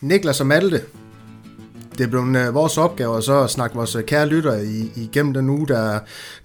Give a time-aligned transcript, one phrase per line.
[0.00, 0.80] Niklas og Malte,
[1.98, 4.54] det er blevet øh, vores opgave at så snakke vores øh, kære lytter
[4.96, 5.98] igennem den uge, der,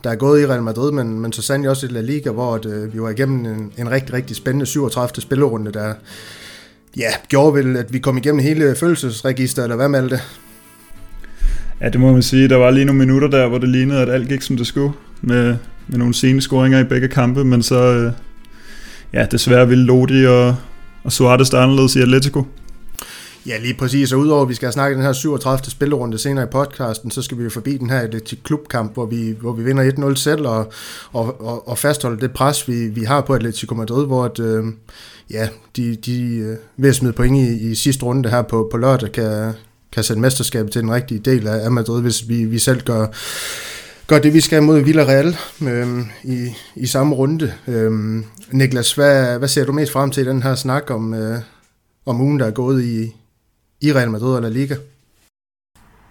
[0.04, 2.56] der er gået i Real Madrid, men, men så sandelig også i La Liga, hvor
[2.56, 5.22] at, øh, vi var igennem en, en rigtig, rigtig spændende 37.
[5.22, 5.94] spillerunde, der
[6.98, 10.22] ja, gjorde vel, at vi kom igennem hele følelsesregisteret, eller hvad Malte?
[11.82, 12.48] Ja, det må man sige.
[12.48, 14.94] Der var lige nogle minutter der, hvor det lignede, at alt gik som det skulle,
[15.22, 15.56] med,
[15.88, 18.12] med nogle sene scoringer i begge kampe, men så, Øh,
[19.14, 20.56] ja, desværre ville Lodi og,
[21.04, 22.44] og Suarez der anderledes i Atletico.
[23.48, 24.14] Ja, lige præcis.
[24.14, 25.72] Og udover at vi skal snakke den her 37.
[25.72, 29.36] spillerunde senere i podcasten, så skal vi jo forbi den her til Klubkamp, hvor vi,
[29.42, 30.72] hvor vi vinder 1-0 selv og,
[31.12, 34.64] og, og, og fastholder det pres, vi, vi har på Atletico Madrid, hvor at, øh,
[35.32, 38.78] ja, de, de øh, ved at smide point i, i sidste runde her på, på
[38.78, 39.54] lørdag, kan,
[39.92, 43.08] kan sætte mesterskabet til den rigtige del af, Madrid, hvis vi, vi selv gør,
[44.08, 47.54] gør det, vi skal mod Villarreal øh, i, i samme runde.
[47.68, 47.92] Øh,
[48.52, 51.40] Niklas, hvad, hvad ser du mest frem til i den her snak om, øh,
[52.06, 53.16] om ugen, der er gået i,
[53.82, 54.76] i Real Madrid eller Liga?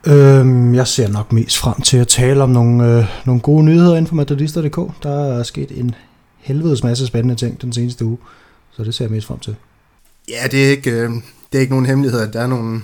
[0.07, 3.91] Øhm, jeg ser nok mest frem til at tale om nogle, øh, nogle gode nyheder
[3.91, 5.03] inden for Madridister.dk.
[5.03, 5.95] Der er sket en
[6.39, 8.19] helvedes masse spændende ting den seneste uge,
[8.71, 9.57] så det ser jeg mest frem til.
[10.29, 11.11] Ja, det er ikke, øh,
[11.53, 12.81] det er ikke nogen hemmelighed, at der er nogle,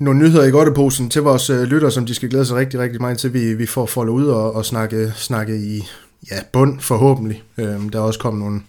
[0.00, 3.00] nogle nyheder i godteposen til vores øh, lytter, som de skal glæde sig rigtig, rigtig
[3.00, 5.88] meget til, vi, vi får foldet ud og, og snakke, snakke i
[6.30, 7.42] ja, bund forhåbentlig.
[7.58, 8.60] Øh, der er også kommet nogle,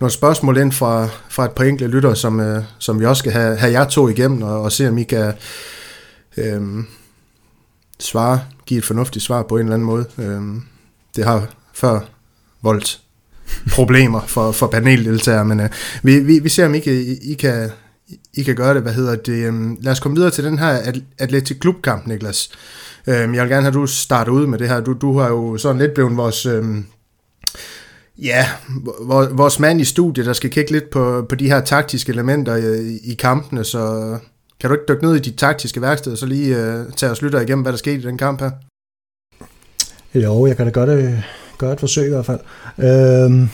[0.00, 3.32] nogle spørgsmål ind fra, fra et par enkelte lytter, som, øh, som vi også skal
[3.32, 5.32] have, have jer to igennem, og, og se om I kan
[6.36, 6.62] øh,
[8.00, 10.04] svare, give et fornuftigt svar på en eller anden måde.
[10.18, 10.40] Øh,
[11.16, 12.00] det har før
[12.62, 13.00] voldt
[13.70, 15.70] problemer for, for paneldeltagere, men øh,
[16.02, 17.70] vi, vi, vi ser om I kan, I, I kan,
[18.34, 18.82] i kan gøre det.
[18.82, 19.44] Hvad hedder det?
[19.46, 22.50] Øhm, lad os komme videre til den her Atletic Klubkamp, Niklas.
[23.06, 24.80] Øhm, jeg vil gerne have, at du starter ud med det her.
[24.80, 26.46] Du, du har jo sådan lidt blevet vores...
[26.46, 26.84] Øhm,
[28.20, 28.46] Ja,
[29.30, 32.98] vores mand i studiet, der skal kigge lidt på, på de her taktiske elementer i,
[33.04, 34.16] i kampene, så
[34.60, 37.22] kan du ikke dykke ned i de taktiske værksted, og så lige øh, tage os
[37.22, 38.50] lytter igennem, hvad der skete i den kamp her?
[40.14, 41.22] Jo, jeg kan da gøre, det, øh,
[41.58, 42.40] gøre et forsøg i hvert fald.
[42.78, 43.48] Øhm,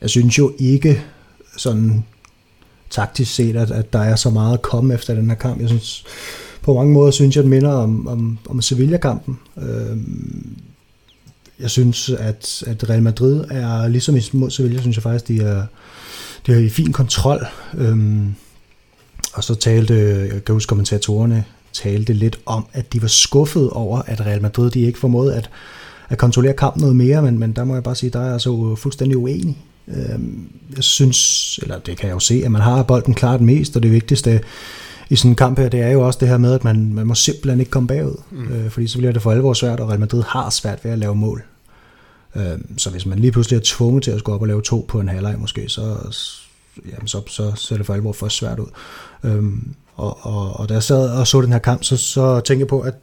[0.00, 1.04] jeg synes jo ikke
[1.56, 2.04] sådan
[2.96, 5.60] taktisk set, at, at der er så meget at komme efter den her kamp.
[5.60, 6.04] Jeg synes,
[6.62, 9.38] på mange måder synes jeg, det minder om, om, om Sevilla-kampen.
[9.58, 9.96] Øh,
[11.60, 15.66] jeg synes, at, at Real Madrid er, ligesom mod Sevilla, synes jeg faktisk, de er,
[16.46, 17.46] de er i fin kontrol.
[17.78, 18.34] Øhm,
[19.34, 19.94] og så talte,
[20.32, 24.70] jeg kan huske kommentatorerne, talte lidt om, at de var skuffet over, at Real Madrid
[24.70, 25.50] de ikke formåede at,
[26.08, 28.40] at kontrollere kampen noget mere, men, men der må jeg bare sige, der er jeg
[28.40, 29.56] så fuldstændig uenig.
[29.88, 33.76] Øhm, jeg synes, eller det kan jeg jo se, at man har bolden klart mest,
[33.76, 34.40] og det vigtigste
[35.10, 37.06] i sådan en kamp her, det er jo også det her med, at man, man
[37.06, 38.52] må simpelthen ikke komme bagud, mm.
[38.52, 40.98] øh, fordi så bliver det for alvor svært, og Real Madrid har svært ved at
[40.98, 41.42] lave mål.
[42.36, 44.86] Øh, så hvis man lige pludselig er tvunget til at gå op og lave to
[44.88, 45.96] på en halvleg måske, så,
[46.92, 48.66] jamen, så, så ser det for alvor først svært ud.
[49.24, 49.44] Øh,
[49.94, 52.68] og, og, og da jeg sad og så den her kamp, så, så tænkte jeg
[52.68, 52.94] på, at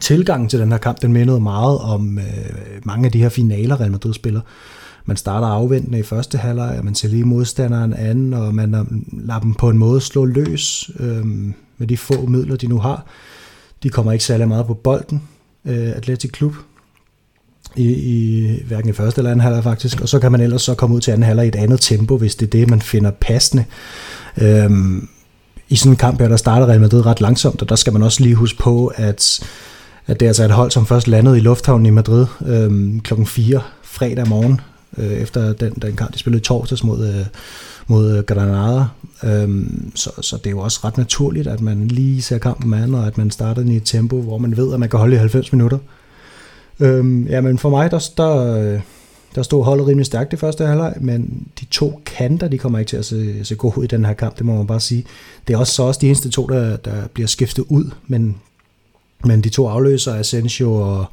[0.00, 2.24] tilgangen til den her kamp, den mindede meget om øh,
[2.84, 4.40] mange af de her finaler, Real Madrid spiller
[5.08, 8.70] man starter afventende i første halvleg, og man ser lige modstanderen anden, og man
[9.12, 11.26] lader dem på en måde slå løs øh,
[11.78, 13.06] med de få midler, de nu har.
[13.82, 15.22] De kommer ikke særlig meget på bolden,
[15.64, 16.54] øh, Atletic Klub,
[17.76, 20.74] i, i hverken i første eller anden halvleg faktisk, og så kan man ellers så
[20.74, 23.10] komme ud til anden halvleg i et andet tempo, hvis det er det, man finder
[23.10, 23.64] passende.
[24.36, 24.70] Øh,
[25.68, 28.02] I sådan en kamp her, der starter Real Madrid ret langsomt, og der skal man
[28.02, 29.40] også lige huske på, at
[30.06, 33.26] at det er altså et hold, som først landede i lufthavnen i Madrid øh, klokken
[33.26, 34.60] 4 fredag morgen,
[35.00, 37.26] øh, efter den, den kamp, de spillede i torsdags mod, øh,
[37.86, 38.84] mod øh, Granada.
[39.24, 42.94] Øhm, så, så det er jo også ret naturligt, at man lige ser kampen an,
[42.94, 45.14] og at man starter den i et tempo, hvor man ved, at man kan holde
[45.14, 45.78] i 90 minutter.
[46.80, 48.80] Øhm, ja, men for mig, der, der, øh,
[49.34, 52.88] der stod holdet rimelig stærkt i første halvleg, men de to kanter, de kommer ikke
[52.88, 55.04] til at se, se gode ud i den her kamp, det må man bare sige.
[55.48, 58.36] Det er også så også de eneste to, der, der bliver skiftet ud, men,
[59.24, 61.06] men de to afløser, Asensio og,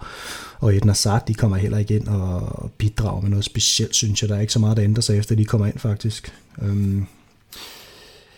[0.65, 4.29] og Edna Sart, de kommer heller ikke ind og bidrager med noget specielt, synes jeg.
[4.29, 6.33] Der er ikke så meget, der ændrer sig efter, de kommer ind faktisk.
[6.61, 7.05] Øhm,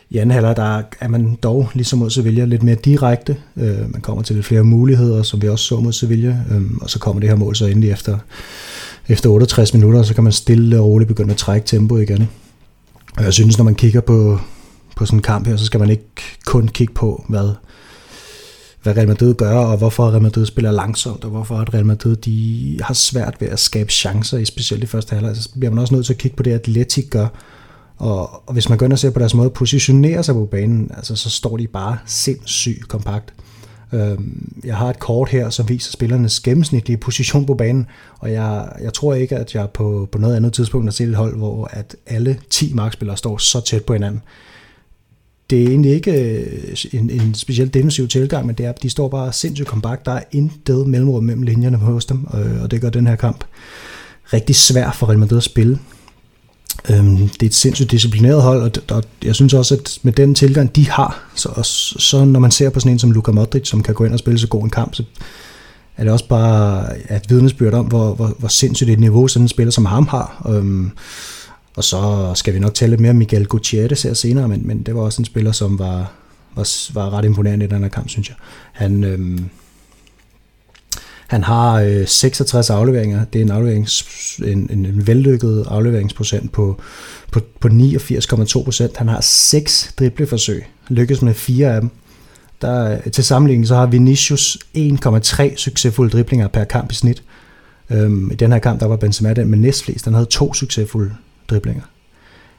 [0.09, 3.37] I anden halvleg, der er man dog, ligesom mod Sevilla, lidt mere direkte.
[3.57, 6.89] Øh, man kommer til lidt flere muligheder, som vi også så mod Sevilla, øhm, og
[6.89, 8.17] så kommer det her mål så endelig efter,
[9.07, 12.29] efter 68 minutter, så kan man stille og roligt begynde at trække tempo igen.
[13.17, 14.39] Og jeg synes, når man kigger på,
[14.95, 16.05] på sådan en kamp her, så skal man ikke
[16.45, 17.49] kun kigge på, hvad
[18.83, 22.79] hvad Real Madrid gør, og hvorfor Real Madrid spiller langsomt, og hvorfor Real Madrid de
[22.83, 25.37] har svært ved at skabe chancer, i specielt i første halvleg.
[25.37, 27.27] Så bliver man også nødt til at kigge på det, Atletic gør.
[27.97, 30.45] Og, og hvis man går ind og ser på deres måde at positionere sig på
[30.45, 33.33] banen, altså, så står de bare sindssygt kompakt.
[33.93, 37.87] Øhm, jeg har et kort her, som viser spillernes gennemsnitlige position på banen,
[38.19, 41.15] og jeg, jeg tror ikke, at jeg på, på noget andet tidspunkt har set et
[41.15, 44.21] hold, hvor at alle 10 markspillere står så tæt på hinanden.
[45.49, 48.89] Det er egentlig ikke øh, en, en specielt defensiv tilgang, men det er, at de
[48.89, 50.05] står bare sindssygt kompakt.
[50.05, 53.43] Der er intet mellemrum mellem linjerne hos dem, øh, og det gør den her kamp
[54.33, 55.79] rigtig svær for Real Madrid at spille.
[56.89, 60.35] Øhm, det er et sindssygt disciplineret hold, og, og jeg synes også, at med den
[60.35, 61.49] tilgang, de har, så,
[61.99, 64.19] så når man ser på sådan en som Luka Modric, som kan gå ind og
[64.19, 65.03] spille så god en kamp, så
[65.97, 66.85] er det også bare
[67.15, 70.47] et vidnesbyrd om, hvor, hvor, hvor sindssygt et niveau sådan en spiller som ham har.
[70.49, 70.91] Øhm,
[71.77, 74.81] og så skal vi nok tale lidt mere om Miguel Gutierrez her senere, men, men
[74.81, 76.11] det var også en spiller, som var,
[76.55, 78.35] var, var ret imponerende i den her kamp, synes jeg.
[78.71, 79.49] Han, øhm,
[81.27, 83.25] han har øh, 66 afleveringer.
[83.25, 84.05] Det er en, afleverings,
[84.45, 86.81] en, en, en vellykket afleveringsprocent på,
[87.31, 88.97] på, på 89,2 procent.
[88.97, 90.65] Han har 6 dribleforsøg.
[90.89, 91.89] Lykkes med fire af dem.
[92.61, 97.23] Der, til sammenligning så har Vinicius 1,3 succesfulde driblinger per kamp i snit.
[97.89, 100.05] Øhm, I den her kamp der var Benzema den med næstflest.
[100.05, 101.11] Han havde to succesfulde
[101.49, 101.83] driblinger.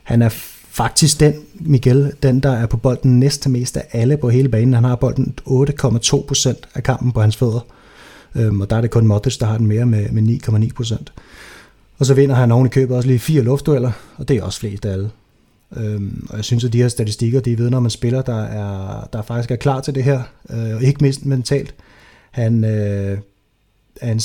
[0.03, 0.29] Han er
[0.69, 4.75] faktisk den, Miguel, den der er på bolden næste mest af alle på hele banen.
[4.75, 7.67] Han har bolden 8,2 procent af kampen på hans fødder.
[8.35, 11.13] Øhm, og der er det kun Modric, der har den mere med, med 9,9 procent.
[11.99, 14.61] Og så vinder han oven i købet også lige fire luftdueller, og det er også
[14.61, 15.11] flest af alle.
[15.77, 19.09] Øhm, og jeg synes, at de her statistikker, de ved, når man spiller, der, er,
[19.13, 21.75] der faktisk er klar til det her, øh, og ikke mindst mentalt.
[22.31, 23.19] Han øh,
[24.01, 24.21] er en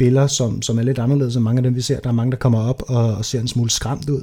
[0.00, 2.00] spiller, som, som er lidt anderledes end mange af dem, vi ser.
[2.00, 4.22] Der er mange, der kommer op og, og ser en smule skræmt ud,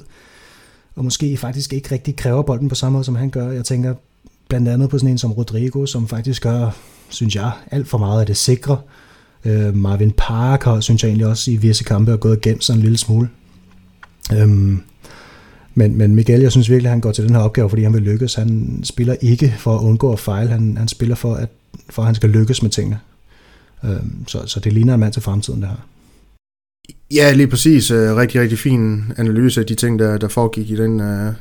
[0.95, 3.51] og måske faktisk ikke rigtig kræver bolden på samme måde, som han gør.
[3.51, 3.93] Jeg tænker
[4.49, 6.69] blandt andet på sådan en som Rodrigo, som faktisk gør,
[7.09, 8.77] synes jeg, alt for meget af det sikre,
[9.45, 12.83] Øh, Marvin Parker synes jeg egentlig også i visse kampe har gået gennem sådan en
[12.83, 13.29] lille smule.
[14.33, 14.81] Øhm,
[15.75, 17.93] men, men Miguel, jeg synes virkelig, at han går til den her opgave, fordi han
[17.93, 18.35] vil lykkes.
[18.35, 21.49] Han spiller ikke for at undgå at fejle, han, han spiller for at,
[21.89, 22.99] for, at han skal lykkes med tingene.
[23.87, 25.77] Øhm, så, så det ligner en mand til fremtiden, det her.
[27.11, 27.91] Ja, lige præcis.
[27.91, 31.33] Øh, rigtig, rigtig fin analyse af de ting, der, der foregik i den, uh,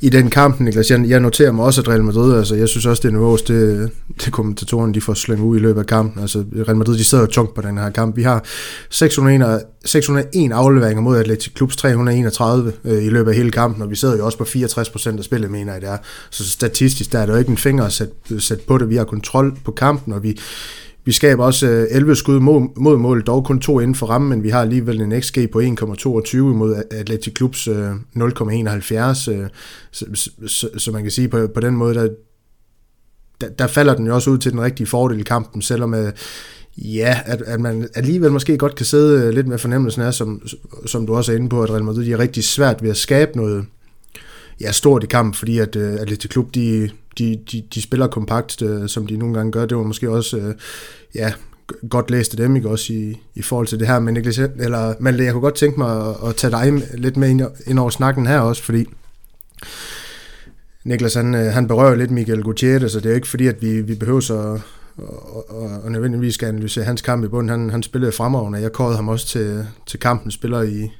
[0.00, 0.90] i den kamp, Niklas.
[0.90, 3.48] Jeg, jeg noterer mig også, at Real Madrid, altså jeg synes også, det er nervøst,
[3.48, 3.90] det,
[4.24, 6.22] det kommentatorerne, de får slængt ud i løbet af kampen.
[6.22, 8.16] Altså Real Madrid, de sidder jo tungt på den her kamp.
[8.16, 8.44] Vi har
[8.90, 13.96] 601, 601 afleveringer mod Atletic Klubs 331 uh, i løbet af hele kampen, og vi
[13.96, 15.98] sidder jo også på 64% af spillet, mener jeg det er.
[16.30, 18.90] Så statistisk, der er der jo ikke en finger at sætte, sætte på det.
[18.90, 20.38] Vi har kontrol på kampen, og vi,
[21.04, 24.30] vi skaber også øh, 11 skud mod, mod mål, dog kun to inden for rammen,
[24.30, 27.72] men vi har alligevel en XG på 1,22 mod Atletic Klubs 0,71,
[29.14, 29.48] så,
[30.46, 32.08] så, så man kan sige på, på den måde, der,
[33.40, 36.12] der, der falder den jo også ud til den rigtige fordel i kampen, selvom øh,
[36.76, 40.42] ja, at, at man alligevel måske godt kan sidde øh, lidt med fornemmelsen af, som,
[40.86, 42.96] som du også er inde på, at Real Madrid de er rigtig svært ved at
[42.96, 43.64] skabe noget
[44.60, 48.62] ja, stort i kampen, fordi at uh, Atletic Klub, de, de, de, de spiller kompakt,
[48.62, 49.66] øh, som de nogle gange gør.
[49.66, 50.54] Det var måske også, øh,
[51.14, 51.32] ja,
[51.90, 53.98] godt læst af dem, ikke også, i, i forhold til det her.
[53.98, 57.42] Men, eller, men jeg kunne godt tænke mig at, at tage dig lidt med ind,
[57.66, 58.86] ind over snakken her også, fordi
[60.84, 63.80] Niklas, han, øh, han berører lidt Miguel Gutierrez, så det er ikke fordi, at vi,
[63.80, 64.58] vi behøver så
[64.96, 67.48] og, og, og nødvendigvis skal analysere hans kamp i bunden.
[67.48, 70.90] Han, han spillede fremragende, jeg kårede ham også til, til kampen, spiller i,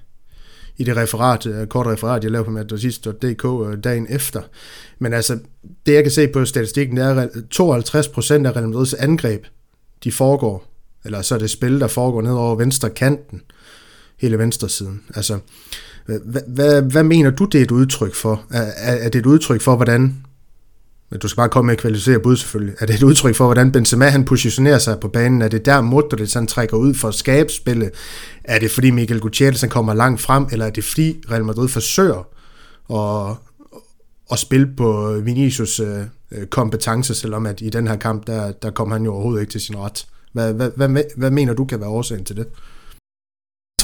[0.81, 4.43] i det referat, øh, kort referat, jeg lavede på madridist.dk øh, dagen efter.
[4.99, 5.39] Men altså,
[5.87, 9.45] det jeg kan se på statistikken, det er, at 52% af Real Madrids angreb,
[10.05, 10.67] de foregår,
[11.05, 13.43] eller så er det spil, der foregår ned over venstre kanten,
[14.21, 15.03] hele venstre siden.
[15.15, 15.39] Altså,
[16.07, 18.45] hvad, hvad, hvad mener du, det er et udtryk for?
[18.51, 20.25] Er, er det et udtryk for, hvordan
[21.11, 22.75] men du skal bare komme med at kvalificere bud selvfølgelig.
[22.81, 25.43] Er det et udtryk for, hvordan Benzema han positionerer sig på banen?
[25.43, 27.91] Er det der Modric han trækker ud for at skabe spillet?
[28.45, 30.47] Er det fordi Miguel Gutierrez han kommer langt frem?
[30.53, 32.27] Eller er det fordi Real Madrid forsøger
[32.95, 33.37] at,
[34.33, 35.99] at spille på Vinicius øh,
[36.33, 39.53] øh, kompetence, selvom at i den her kamp, der, der kom han jo overhovedet ikke
[39.53, 40.07] til sin ret.
[40.33, 42.47] Hvad, hvad, hvad, hvad mener du kan være årsagen til det?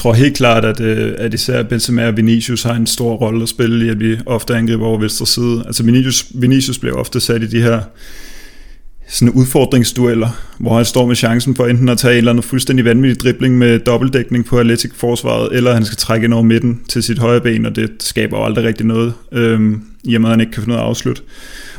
[0.07, 3.49] Tror helt klart, at, øh, at især Benzema og Vinicius har en stor rolle at
[3.49, 5.63] spille i, at vi ofte angriber over venstre side.
[5.65, 7.81] Altså Vinicius, Vinicius bliver ofte sat i de her
[9.07, 12.85] sådan udfordringsdueller, hvor han står med chancen for enten at tage en eller anden fuldstændig
[12.85, 17.03] vanvittig dribling med dobbeltdækning på Atletic forsvaret, eller han skal trække ind over midten til
[17.03, 20.33] sit højre ben, og det skaber jo aldrig rigtig noget, øhm, i og med at
[20.33, 21.23] han ikke kan få noget afslut.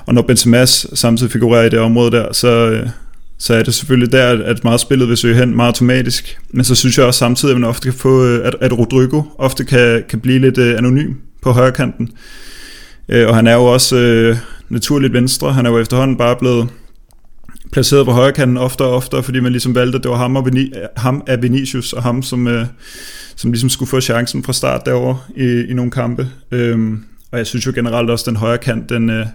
[0.07, 2.89] Og når Benzema samtidig figurerer i det område der, så, øh,
[3.39, 6.39] så er det selvfølgelig der, at meget spillet vil søge hen meget automatisk.
[6.51, 9.23] Men så synes jeg også samtidig, at man ofte kan få, øh, at, at Rodrigo
[9.39, 12.11] ofte kan, kan blive lidt øh, anonym på højre kanten.
[13.09, 14.37] Øh, og han er jo også øh,
[14.69, 15.53] naturligt venstre.
[15.53, 16.69] Han er jo efterhånden bare blevet
[17.73, 20.37] placeret på højre kanten oftere og oftere, fordi man ligesom valgte, at det var ham,
[20.37, 22.67] og Vini, øh, ham af Vinicius, og ham, som, øh,
[23.37, 26.29] som ligesom skulle få chancen fra start derovre i, i nogle kampe.
[26.51, 26.79] Øh,
[27.33, 29.27] og jeg synes jo generelt også, at den højre kant, den, øh,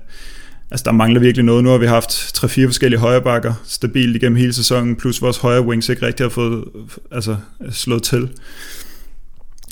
[0.74, 1.64] altså der mangler virkelig noget.
[1.64, 5.90] Nu har vi haft 3-4 forskellige højrebakker stabilt igennem hele sæsonen, plus vores højre wings
[5.90, 6.64] ikke rigtig har fået
[7.12, 7.36] altså,
[7.72, 8.30] slået til.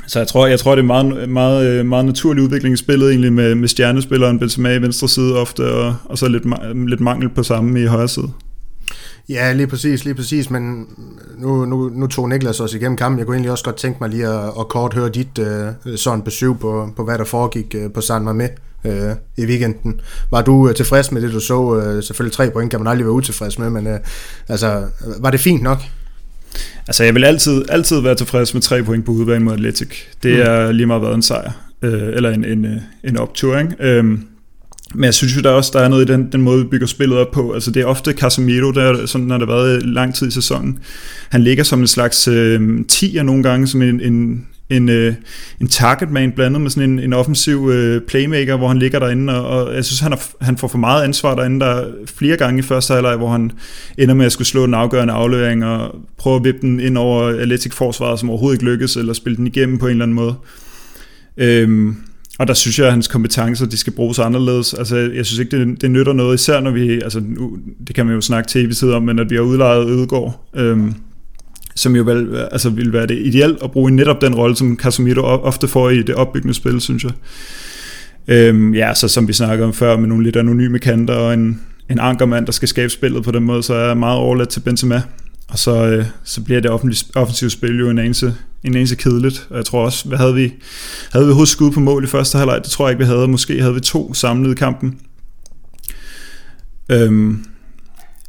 [0.08, 3.10] Så jeg tror, jeg tror det er meget, meget, øh, meget naturlig udvikling i spillet
[3.10, 6.43] egentlig med, med stjernespilleren Benzema i venstre side ofte, og, og så lidt,
[6.89, 8.29] lidt mangel på samme i højre side.
[9.30, 10.88] Ja, lige præcis, lige præcis, men
[11.38, 13.20] nu, nu, nu tog Niklas os igennem kampen.
[13.20, 16.22] Jeg kunne egentlig også godt tænke mig lige at, at kort høre dit uh, sådan
[16.22, 18.48] besøg på, på, hvad der foregik uh, på San Mamé
[18.84, 18.94] uh,
[19.38, 20.01] i weekenden.
[20.32, 21.60] Var du uh, tilfreds med det, du så?
[21.60, 23.94] Uh, selvfølgelig tre point kan man aldrig være utilfreds med, men uh,
[24.48, 24.84] altså,
[25.20, 25.78] var det fint nok?
[26.88, 30.00] Altså, jeg vil altid, altid være tilfreds med tre point på udebane mod Atletic.
[30.24, 30.42] Det mm.
[30.42, 31.51] er lige meget været en sejr,
[31.82, 33.75] øh, eller en, en, en optur, ikke?
[33.80, 34.24] Øhm,
[34.93, 36.88] men jeg synes jo, der også der er noget i den, den måde, vi bygger
[36.88, 37.51] spillet op på.
[37.51, 40.79] Altså, det er ofte Casemiro, der, sådan når der har været lang tid i sæsonen.
[41.29, 45.13] Han ligger som en slags øh, 10'er nogle gange, som en, en, en, øh,
[45.62, 49.65] en targetman blandet med sådan en, en offensiv øh, playmaker, hvor han ligger derinde, og,
[49.65, 51.60] og jeg synes, han, har, han får for meget ansvar derinde.
[51.60, 53.51] Der flere gange i første halvleg, hvor han
[53.98, 57.24] ender med at skulle slå en afgørende aflevering og prøve at vippe den ind over
[57.41, 60.36] Atletic forsvaret, som overhovedet ikke lykkes, eller spille den igennem på en eller anden måde.
[61.38, 61.95] Øhm,
[62.41, 64.74] og der synes jeg, at hans kompetencer, de skal bruges anderledes.
[64.74, 67.57] Altså, jeg synes ikke, det, det nytter noget, især når vi, altså, nu,
[67.88, 70.93] det kan man jo snakke til tid om, men at vi har udlejet Ødegård, øhm,
[71.75, 75.21] som jo vel, altså, ville være det ideelt at bruge netop den rolle, som Casemiro
[75.21, 77.12] ofte får i det opbyggende spil, synes jeg.
[78.27, 81.62] Øhm, ja, så som vi snakkede om før, med nogle lidt anonyme kanter og en,
[81.89, 84.60] en ankermand, der skal skabe spillet på den måde, så er jeg meget overladt til
[84.60, 85.01] Benzema.
[85.50, 86.71] Og så, øh, så bliver det
[87.15, 88.33] offensive spil jo en anelse,
[88.63, 89.48] en anelse kedeligt.
[89.50, 90.53] Og jeg tror også, hvad havde vi?
[91.12, 92.60] Havde vi hovedet skud på mål i første halvleg?
[92.63, 93.27] Det tror jeg ikke, vi havde.
[93.27, 95.00] Måske havde vi to samlet i kampen.
[96.89, 97.46] Øhm,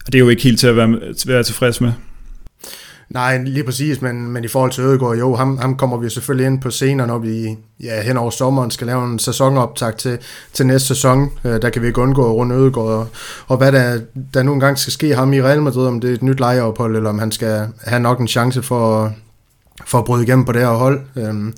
[0.07, 1.93] og det er jo ikke helt til at være, til at være tilfreds med.
[3.13, 6.47] Nej, lige præcis, men, men i forhold til Ødegaard, jo, ham, ham kommer vi selvfølgelig
[6.47, 10.19] ind på senere, når vi ja, hen over sommeren skal lave en sæsonoptag til,
[10.53, 11.31] til næste sæson.
[11.45, 13.09] Øh, der kan vi ikke undgå rundt Ødegaard, og,
[13.47, 14.01] og hvad der,
[14.35, 16.97] der nu engang skal ske ham i Real Madrid, om det er et nyt lejeophold,
[16.97, 19.13] eller om han skal have nok en chance for,
[19.87, 21.01] for at bryde igennem på det her hold.
[21.17, 21.55] Øhm,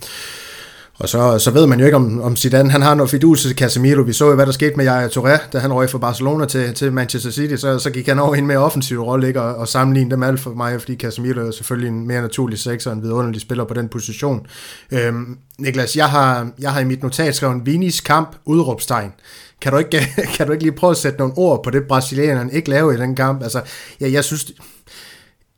[0.98, 3.56] og så, så ved man jo ikke, om, om Zidane han har noget fidus til
[3.56, 4.02] Casemiro.
[4.02, 6.74] Vi så jo, hvad der skete med Yaya Touré, da han røg fra Barcelona til,
[6.74, 7.54] til Manchester City.
[7.56, 9.42] Så, så gik han over i en mere offensiv rolle, ikke?
[9.42, 12.92] Og, og sammenligne dem alt for mig, fordi Casemiro er selvfølgelig en mere naturlig sekser,
[12.92, 14.46] en vidunderlig spiller på den position.
[14.90, 19.12] Øhm, Niklas, jeg har, jeg har i mit notat skrevet Vinis kamp, udråbstegn.
[19.60, 22.52] Kan du, ikke, kan du ikke lige prøve at sætte nogle ord på det, brasilianerne
[22.52, 23.42] ikke laver i den kamp?
[23.42, 23.60] Altså,
[24.00, 24.52] jeg, jeg synes,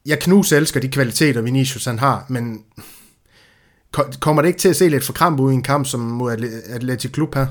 [0.06, 2.60] jeg knus elsker de kvaliteter, Vinicius han har, men
[4.20, 6.32] kommer det ikke til at se lidt for kramp ud i en kamp som mod
[6.68, 7.46] Atletic Klub her?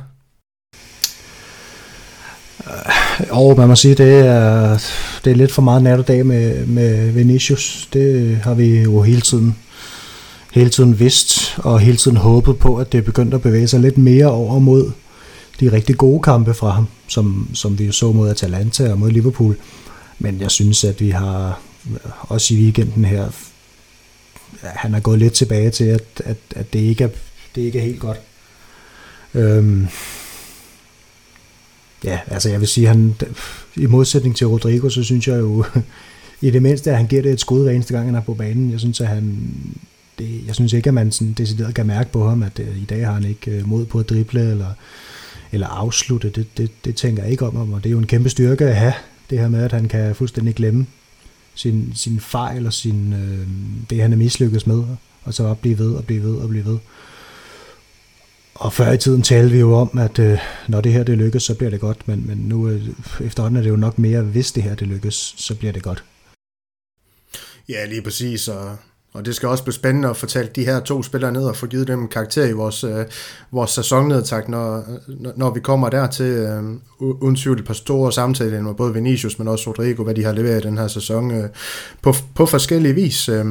[2.68, 4.78] Øh, og uh, man må sige, det er,
[5.26, 7.90] det er lidt for meget nat og dag med, med Vinicius.
[7.94, 9.56] Det har vi jo hele tiden,
[10.52, 13.80] hele tiden vidst, og hele tiden håbet på, at det er begyndt at bevæge sig
[13.80, 14.92] lidt mere over mod
[15.60, 19.12] de rigtig gode kampe fra ham, som, som vi jo så mod Atalanta og mod
[19.12, 19.56] Liverpool.
[20.20, 21.60] Men jeg synes, at vi har
[22.30, 23.32] også i weekenden her
[24.62, 27.10] han er gået lidt tilbage til, at, at, at det, ikke er,
[27.56, 28.18] det ikke er helt godt.
[29.34, 29.88] Øhm,
[32.04, 33.16] ja, altså jeg vil sige, han,
[33.76, 35.66] i modsætning til Rodrigo, så synes jeg jo,
[36.42, 38.34] i det mindste, at han giver det et skud hver eneste gang, han er på
[38.34, 38.72] banen.
[38.72, 39.50] Jeg synes, at han,
[40.20, 42.86] det, jeg synes ikke, at man sådan decideret kan mærke på ham, at øh, i
[42.86, 44.74] dag har han ikke øh, mod på at drible eller,
[45.52, 46.30] eller afslutte.
[46.30, 48.66] Det, det, det tænker jeg ikke om ham, og det er jo en kæmpe styrke
[48.66, 48.94] at have,
[49.30, 50.86] det her med, at han kan fuldstændig glemme
[51.56, 53.48] sin, sin fejl og sin, øh,
[53.90, 54.84] det, han er mislykkedes med,
[55.24, 56.78] og så bare blive ved og blive ved og blive ved.
[58.56, 61.44] Og før i tiden talte vi jo om, at øh, når det her det lykkes,
[61.44, 62.88] så bliver det godt, men, men nu øh,
[63.22, 66.04] efterhånden er det jo nok mere, hvis det her det lykkes, så bliver det godt.
[67.70, 68.78] Ja, lige præcis, og
[69.16, 71.66] og det skal også blive spændende at fortælle de her to spillere ned og få
[71.66, 73.06] givet dem karakter i vores, øh,
[73.52, 74.84] vores sæsonnedtag, når,
[75.36, 76.64] når vi kommer der til øh,
[77.00, 80.34] uden tvivl et par store samtaler med både Vinicius, men også Rodrigo, hvad de har
[80.34, 81.50] leveret i den her sæson øh,
[82.02, 83.30] på, på forskellige vis.
[83.30, 83.46] Øh,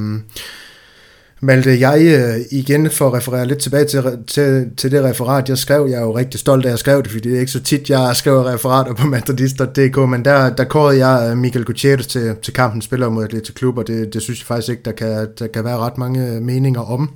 [1.45, 5.59] Malte, jeg øh, igen for at referere lidt tilbage til, til, til det referat, jeg
[5.59, 5.87] skrev.
[5.91, 7.63] Jeg er jo rigtig stolt af, at jeg skrev det, fordi det er ikke så
[7.63, 12.37] tit, jeg skriver referater på madridist.dk, men der, der kårede jeg øh, Michael Gutierrez til,
[12.43, 15.29] til kampen spiller mod Atletic Klub, og det, det synes jeg faktisk ikke, der kan,
[15.39, 17.11] der kan være ret mange øh, meninger om.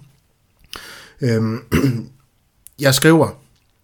[1.21, 1.61] Øhm,
[2.81, 3.29] jeg skriver,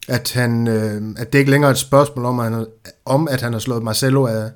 [0.09, 2.67] at, han, øh, at det ikke længere er et spørgsmål om, at han,
[3.05, 4.51] om, at han har slået Marcelo af,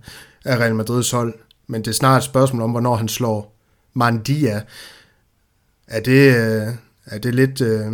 [0.44, 1.34] af Real Madrids hold,
[1.66, 3.54] men det er snart et spørgsmål om, hvornår han slår
[3.94, 4.62] Mandia,
[5.88, 6.74] er det, øh,
[7.06, 7.60] er det lidt...
[7.60, 7.92] Øh,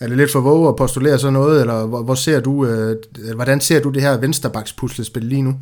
[0.00, 2.96] er det lidt for våge at postulere sådan noget, eller hvor, hvor ser du, øh,
[3.34, 5.54] hvordan ser du det her vensterbaks puslespil lige nu?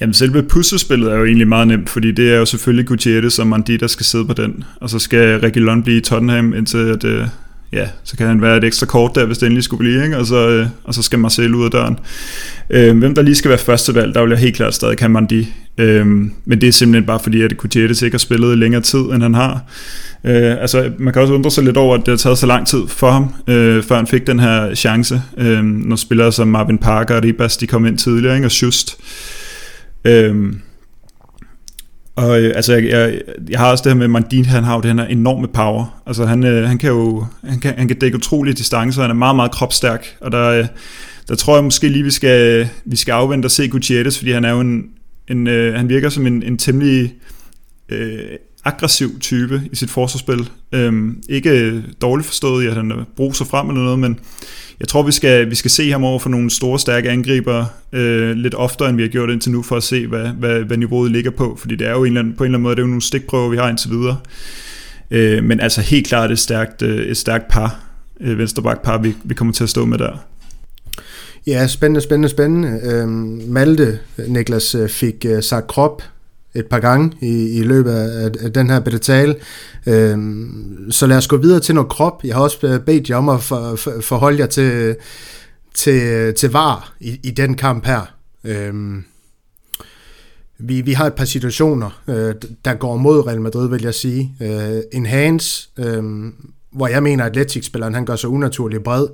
[0.00, 3.46] Jamen selve puslespillet er jo egentlig meget nemt, fordi det er jo selvfølgelig Gutierrez og
[3.46, 7.04] Mandi, der skal sidde på den, og så skal Reguilon blive i Tottenham, indtil at,
[7.04, 7.26] øh,
[7.72, 10.18] ja, så kan han være et ekstra kort der, hvis det endelig skulle blive, ikke?
[10.18, 11.98] Og, så, øh, og så skal Marcel ud af døren.
[12.70, 15.10] Øh, hvem der lige skal være første valg, der vil jeg helt klart stadig kan
[15.10, 15.46] man de.
[15.78, 16.06] Øh,
[16.44, 19.22] men det er simpelthen bare fordi, at Gutierrez ikke har spillet i længere tid, end
[19.22, 19.52] han har.
[20.24, 22.66] Øh, altså, man kan også undre sig lidt over, at det har taget så lang
[22.66, 25.22] tid for ham, øh, før han fik den her chance.
[25.38, 28.46] Øh, når spillere som Marvin Parker og Ribas, de kom ind tidligere, ikke?
[28.46, 28.96] og Just.
[30.04, 30.52] Øh,
[32.16, 34.80] og øh, altså, jeg, jeg, jeg har også det her med Mandin, han har jo
[34.80, 36.02] den her enorme power.
[36.06, 39.14] Altså, han, øh, han kan jo han kan, han kan dække utrolige distancer, han er
[39.14, 40.66] meget, meget kropstærk, og der, øh,
[41.28, 44.44] der tror jeg måske lige, vi skal, vi skal afvente og se Gutierrez, fordi han
[44.44, 44.84] er jo en,
[45.28, 47.14] en øh, han virker som en, en temmelig
[47.88, 48.20] øh,
[48.64, 50.50] aggressiv type i sit forsvarsspil.
[50.72, 54.18] Øhm, ikke dårligt forstået i, at han bruger sig frem eller noget, men
[54.80, 58.30] jeg tror, vi skal, vi skal se ham over for nogle store, stærke angriber øh,
[58.36, 61.10] lidt oftere, end vi har gjort indtil nu, for at se, hvad, hvad, hvad niveauet
[61.10, 61.56] ligger på.
[61.60, 62.88] Fordi det er jo en eller anden, på en eller anden måde, det er jo
[62.88, 64.16] nogle stikprøver, vi har indtil videre.
[65.10, 67.80] Øh, men altså helt klart et stærkt, øh, et stærkt par,
[68.20, 70.24] øh, venstreback-par, vi, vi kommer til at stå med der.
[71.46, 72.80] Ja, spændende, spændende, spændende.
[72.82, 76.02] Øhm, Malte, Niklas, øh, fik øh, sagt krop
[76.54, 79.36] et par gange i, i løbet af, af den her bitte tale.
[79.86, 82.24] Øhm, så lad os gå videre til noget krop.
[82.24, 84.96] Jeg har også bedt jer om at for, for, forholde jer til,
[85.74, 88.14] til, til VAR i, i den kamp her.
[88.44, 89.04] Øhm,
[90.58, 94.34] vi, vi har et par situationer, øh, der går mod Real Madrid, vil jeg sige.
[94.40, 96.04] Øh, en hands, øh,
[96.72, 99.06] hvor jeg mener, at Atletic-spilleren han gør sig unaturligt bred.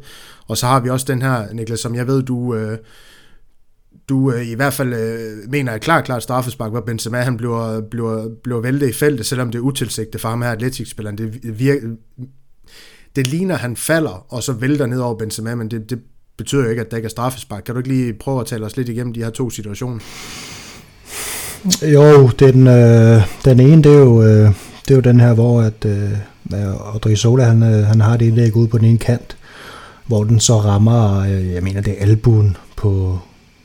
[0.47, 2.78] Og så har vi også den her, Niklas, som jeg ved, du, øh,
[4.09, 7.81] du øh, i hvert fald øh, mener er klart, klart straffespark, hvor Benzema han bliver,
[7.81, 11.19] bliver, bliver væltet i feltet, selvom det er utilsigtet for ham her, atletikspilleren.
[11.19, 11.88] Det, virker,
[13.17, 15.99] det ligner, at han falder, og så vælter ned over Benzema, men det, det
[16.38, 17.62] betyder jo ikke, at der ikke er straffespark.
[17.62, 19.99] Kan du ikke lige prøve at tale os lidt igennem de her to situationer?
[21.83, 24.53] Jo, den, øh, den ene, det er jo, øh,
[24.88, 28.57] det er jo den her, hvor at, øh, Odriozola, han, øh, han har det indlæg
[28.57, 29.37] ude på den ene kant,
[30.07, 33.19] hvor den så rammer, øh, jeg mener, det er albuen på,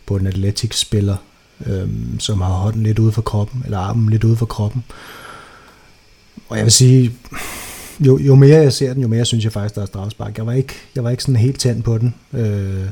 [0.06, 1.18] på en atletik-spiller,
[1.66, 4.84] øhm, som har hånden lidt ude for kroppen, eller armen lidt ude for kroppen.
[6.50, 7.14] Og jeg vil sige,
[8.00, 10.38] jo, jo mere jeg ser den, jo mere synes jeg faktisk, der er strafspark.
[10.38, 12.90] Jeg var ikke, jeg var ikke sådan helt tændt på den øh,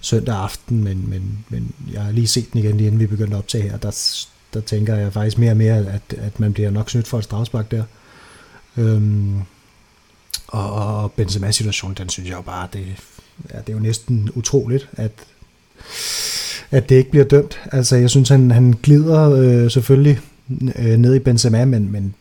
[0.00, 3.36] søndag aften, men, men, men jeg har lige set den igen, lige inden vi begyndte
[3.36, 3.76] at optage her.
[3.76, 7.18] Der, der tænker jeg faktisk mere og mere, at, at man bliver nok snydt for
[7.18, 7.84] et strafspark der.
[8.76, 9.40] Øhm,
[10.46, 12.86] og, og Benzema situation, den synes jeg jo bare, det,
[13.52, 15.12] ja, det er jo næsten utroligt, at
[16.70, 17.60] at det ikke bliver dømt.
[17.72, 20.20] Altså, jeg synes, han, han glider øh, selvfølgelig
[20.78, 22.14] øh, ned i Benzema, men, men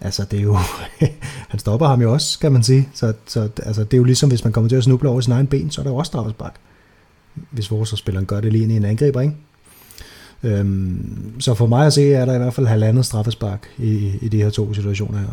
[0.00, 0.56] altså, det er jo,
[1.52, 2.88] han stopper ham jo også, kan man sige.
[2.94, 5.32] Så, så altså, det er jo ligesom, hvis man kommer til at snuble over sin
[5.32, 6.54] egen ben, så er der jo også straffespark.
[7.50, 9.34] Hvis forsvarsspilleren gør det lige ind i en angriber, ikke?
[10.42, 14.28] Øhm, så for mig at se, er der i hvert fald halvandet straffespark i, i
[14.28, 15.28] de her to situationer her.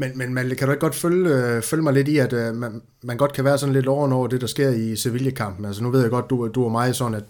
[0.00, 2.54] Men, men Malte, kan du ikke godt følge, øh, følge mig lidt i, at øh,
[2.54, 5.64] man, man godt kan være sådan lidt oven over det, der sker i Sevilla-kampen?
[5.64, 7.24] Altså nu ved jeg godt, du, du og mig sådan, at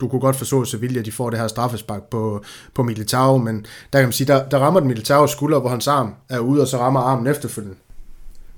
[0.00, 2.42] du kunne godt forstå, at Sevilla de får det her straffespark på,
[2.74, 5.86] på Militao, men der kan man sige, der, der rammer den Militao skulder, hvor hans
[5.86, 7.76] arm er ude, og så rammer armen efterfølgende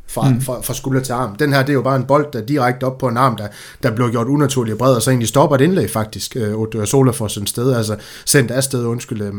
[0.07, 0.41] fra, mm.
[0.41, 1.37] fra, fra skulder til arm.
[1.37, 3.37] Den her, det er jo bare en bold, der er direkte op på en arm,
[3.37, 3.49] der,
[3.83, 7.29] der bliver gjort unaturligt bred, og så egentlig stopper et indlæg faktisk, øh, Sola for
[7.29, 9.35] sådan sted, altså sendt afsted, undskyld, øh,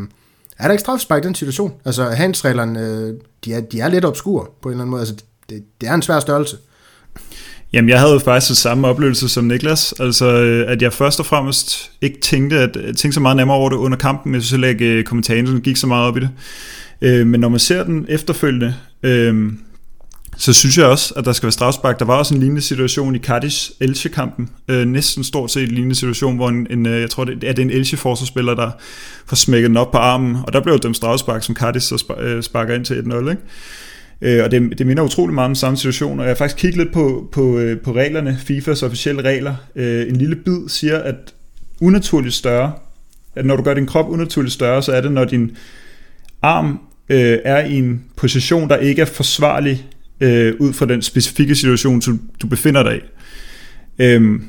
[0.60, 1.74] er der ikke straffespark i den situation?
[1.86, 3.14] Altså, handsreglerne, øh,
[3.46, 5.02] de er, de er lidt obskure på en eller anden måde.
[5.02, 5.16] Altså,
[5.50, 6.58] det, det er en svær størrelse.
[7.74, 9.94] Jamen, jeg havde faktisk samme oplevelse som Niklas.
[10.00, 13.58] Altså, øh, at jeg først og fremmest ikke tænkte, at jeg tænkte så meget nemmere
[13.58, 14.34] over det under kampen.
[14.34, 16.30] Jeg synes heller ikke, øh, kommentatoren gik så meget op i det.
[17.02, 18.76] Øh, men når man ser den efterfølgende,
[20.38, 22.00] så synes jeg også, at der skal være strafspark.
[22.00, 24.50] Der var også en lignende situation i Cardiff-Elche-kampen.
[24.68, 27.54] Øh, næsten stort set en lignende situation, hvor en, en, øh, jeg tror, det er,
[27.54, 28.72] det er en Elche-forsvarsspiller, der
[29.26, 30.38] får smækket den op på armen.
[30.48, 33.30] Og der blev dem strafspark, som Cardiff så øh, sparker ind til 1-0.
[33.30, 33.42] Ikke?
[34.22, 36.20] Øh, og det, det minder utrolig meget om samme situation.
[36.20, 39.56] Og jeg har faktisk kigget lidt på, på, øh, på reglerne, FIFAs officielle regler.
[39.76, 41.16] Øh, en lille bid siger, at
[41.82, 42.72] unaturligt større,
[43.36, 45.58] at når du gør din krop unaturligt større, så er det, når din
[46.42, 49.86] arm øh, er i en position, der ikke er forsvarlig
[50.20, 53.00] øh, ud fra den specifikke situation, du, du befinder dig i.
[54.00, 54.44] Øhm,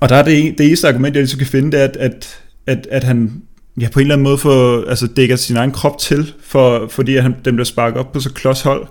[0.00, 2.38] og der er det, det eneste argument, jeg så kan finde, det er, at, at,
[2.66, 3.42] at, at han
[3.80, 7.16] ja, på en eller anden måde får, altså, dækker sin egen krop til, for, fordi
[7.16, 8.86] at han, den bliver sparket op på så klods hold.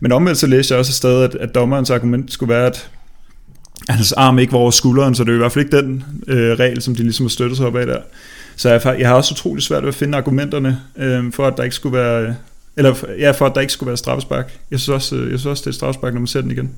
[0.00, 2.90] Men omvendt så læste jeg også et sted, at, at dommerens argument skulle være, at
[3.88, 6.52] hans arm ikke var over skulderen, så det er i hvert fald ikke den øh,
[6.52, 8.00] regel, som de ligesom har støttet sig op af der.
[8.56, 11.62] Så jeg, jeg har også utrolig svært ved at finde argumenterne øh, for, at der
[11.62, 12.34] ikke skulle være
[12.76, 14.58] eller ja, for at der ikke skulle være straffespark.
[14.70, 16.70] Jeg synes også, øh, jeg synes også det er straffespark, når man ser den igen.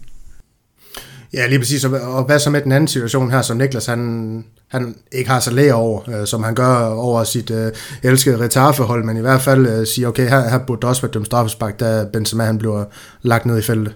[1.33, 1.85] Ja, lige præcis.
[1.85, 5.51] Og hvad så med den anden situation her, som Niklas han, han ikke har så
[5.51, 9.67] lære over, øh, som han gør over sit øh, elskede retarfehold, men i hvert fald
[9.67, 12.85] øh, siger, okay, her, her burde der også være dømt straffespark, da Benzema han bliver
[13.23, 13.95] lagt ned i feltet.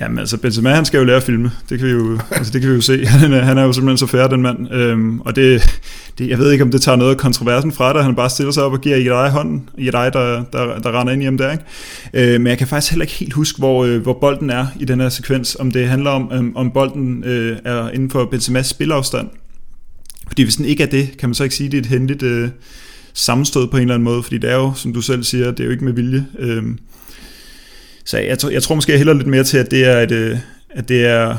[0.00, 2.60] Jamen altså, Benzema han skal jo lære at filme, det kan vi jo, altså, det
[2.60, 3.06] kan vi jo se.
[3.06, 4.72] Han er, han er jo simpelthen så færdig, den mand.
[4.72, 5.80] Øhm, og det,
[6.18, 8.52] det, jeg ved ikke, om det tager noget af kontroversen fra dig, han bare stiller
[8.52, 11.38] sig op og giver i dig hånden, i dig, der, der, der render ind hjem
[11.38, 11.52] der.
[11.52, 12.34] Ikke?
[12.34, 14.84] Øh, men jeg kan faktisk heller ikke helt huske, hvor, øh, hvor bolden er i
[14.84, 18.66] den her sekvens, om det handler om, om, om bolden øh, er inden for Benzemas
[18.66, 19.28] spilafstand.
[20.26, 21.86] Fordi hvis den ikke er det, kan man så ikke sige, at det er et
[21.86, 22.48] hændeligt øh,
[23.14, 25.60] sammenstød på en eller anden måde, fordi det er jo, som du selv siger, det
[25.60, 26.26] er jo ikke med vilje.
[26.38, 26.62] Øh,
[28.06, 30.38] så jeg, jeg tror måske, jeg hælder lidt mere til, at det er, et, øh,
[30.70, 31.36] at det er,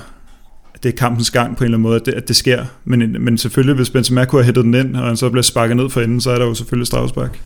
[0.73, 2.65] at det er kampens gang på en eller anden måde, at det, at det sker.
[2.85, 5.77] Men, men selvfølgelig, hvis Benzema kunne have hættet den ind, og han så bliver sparket
[5.77, 7.39] ned for enden, så er der jo selvfølgelig straffespark.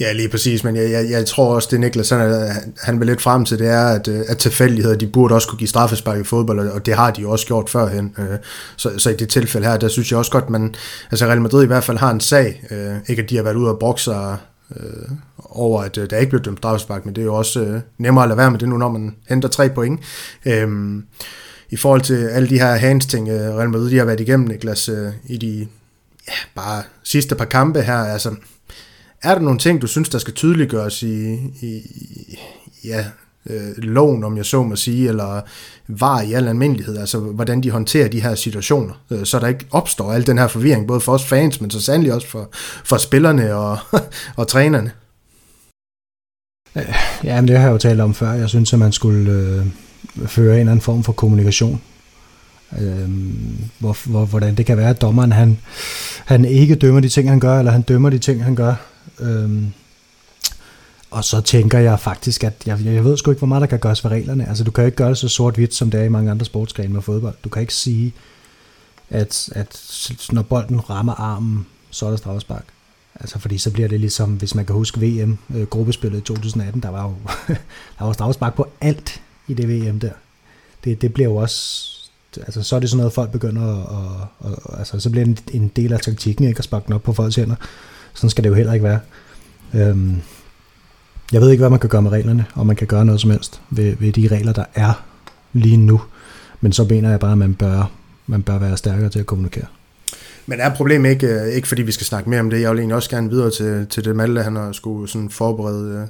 [0.00, 2.50] Ja, lige præcis, men jeg, jeg, jeg tror også, det Niklas han,
[2.82, 5.58] han vil lidt frem til, det er, at, øh, at tilfældigheder, de burde også kunne
[5.58, 8.14] give straffespark i fodbold, og det har de jo også gjort førhen.
[8.18, 8.38] Øh.
[8.76, 10.74] Så, så i det tilfælde her, der synes jeg også godt, man,
[11.10, 12.62] altså Real Madrid i hvert fald har en sag,
[13.08, 14.36] ikke at de har været ude og brokke sig
[14.80, 17.80] øh, over, at øh, der ikke blev dømt straffespark, men det er jo også øh,
[17.98, 20.00] nemmere at lade være med det nu, når man henter tre point.
[20.46, 20.68] Øh,
[21.70, 24.88] I forhold til alle de her hands-ting, øh, Real Madrid de har været igennem, Niklas,
[24.88, 25.66] øh, i de
[26.28, 28.34] ja, bare sidste par kampe her, altså,
[29.22, 31.82] er der nogle ting, du synes, der skal tydeliggøres i, i
[32.84, 33.04] ja,
[33.50, 35.40] øh, loven, om jeg så må sige, eller
[35.88, 39.66] var i al almindelighed, altså hvordan de håndterer de her situationer, øh, så der ikke
[39.70, 42.48] opstår al den her forvirring, både for os fans, men så sandelig også for,
[42.84, 43.78] for spillerne og,
[44.36, 44.90] og trænerne.
[46.76, 48.32] Øh, ja, men det har jeg jo talt om før.
[48.32, 49.66] Jeg synes, at man skulle øh,
[50.26, 51.80] føre en eller anden form for kommunikation.
[52.80, 53.08] Øh,
[53.78, 55.58] hvor, hvor, hvordan det kan være, at dommeren han,
[56.24, 58.74] han ikke dømmer de ting, han gør, eller han dømmer de ting, han gør.
[59.20, 59.62] Øh,
[61.14, 63.78] og så tænker jeg faktisk, at jeg, jeg ved sgu ikke, hvor meget der kan
[63.78, 64.48] gøres for reglerne.
[64.48, 66.94] Altså, du kan ikke gøre det så sort-hvidt, som det er i mange andre sportsgrene
[66.94, 67.34] med fodbold.
[67.44, 68.14] Du kan ikke sige,
[69.10, 69.80] at, at
[70.32, 72.64] når bolden rammer armen, så er der straffespark.
[73.20, 76.88] Altså, fordi så bliver det ligesom, hvis man kan huske VM-gruppespillet øh, i 2018, der
[76.88, 77.14] var jo
[77.98, 80.12] der var straffespark på alt i det VM der.
[80.84, 81.90] Det, det bliver jo også,
[82.36, 85.40] altså så er det sådan noget, folk begynder at, at, at altså så bliver det
[85.52, 87.56] en, en del af taktikken, ikke at sparke den op på folks hænder.
[88.14, 89.00] Sådan skal det jo heller ikke være.
[89.74, 90.22] Øhm,
[91.32, 93.30] jeg ved ikke, hvad man kan gøre med reglerne, og man kan gøre noget som
[93.30, 95.04] helst ved, ved de regler, der er
[95.52, 96.00] lige nu.
[96.60, 97.90] Men så mener jeg bare, at man bør,
[98.26, 99.66] man bør være stærkere til at kommunikere.
[100.46, 102.78] Men er problemet ikke, øh, ikke fordi vi skal snakke mere om det, jeg vil
[102.78, 106.08] egentlig også gerne videre til, til det Malte, han har skulle sådan forberede øh,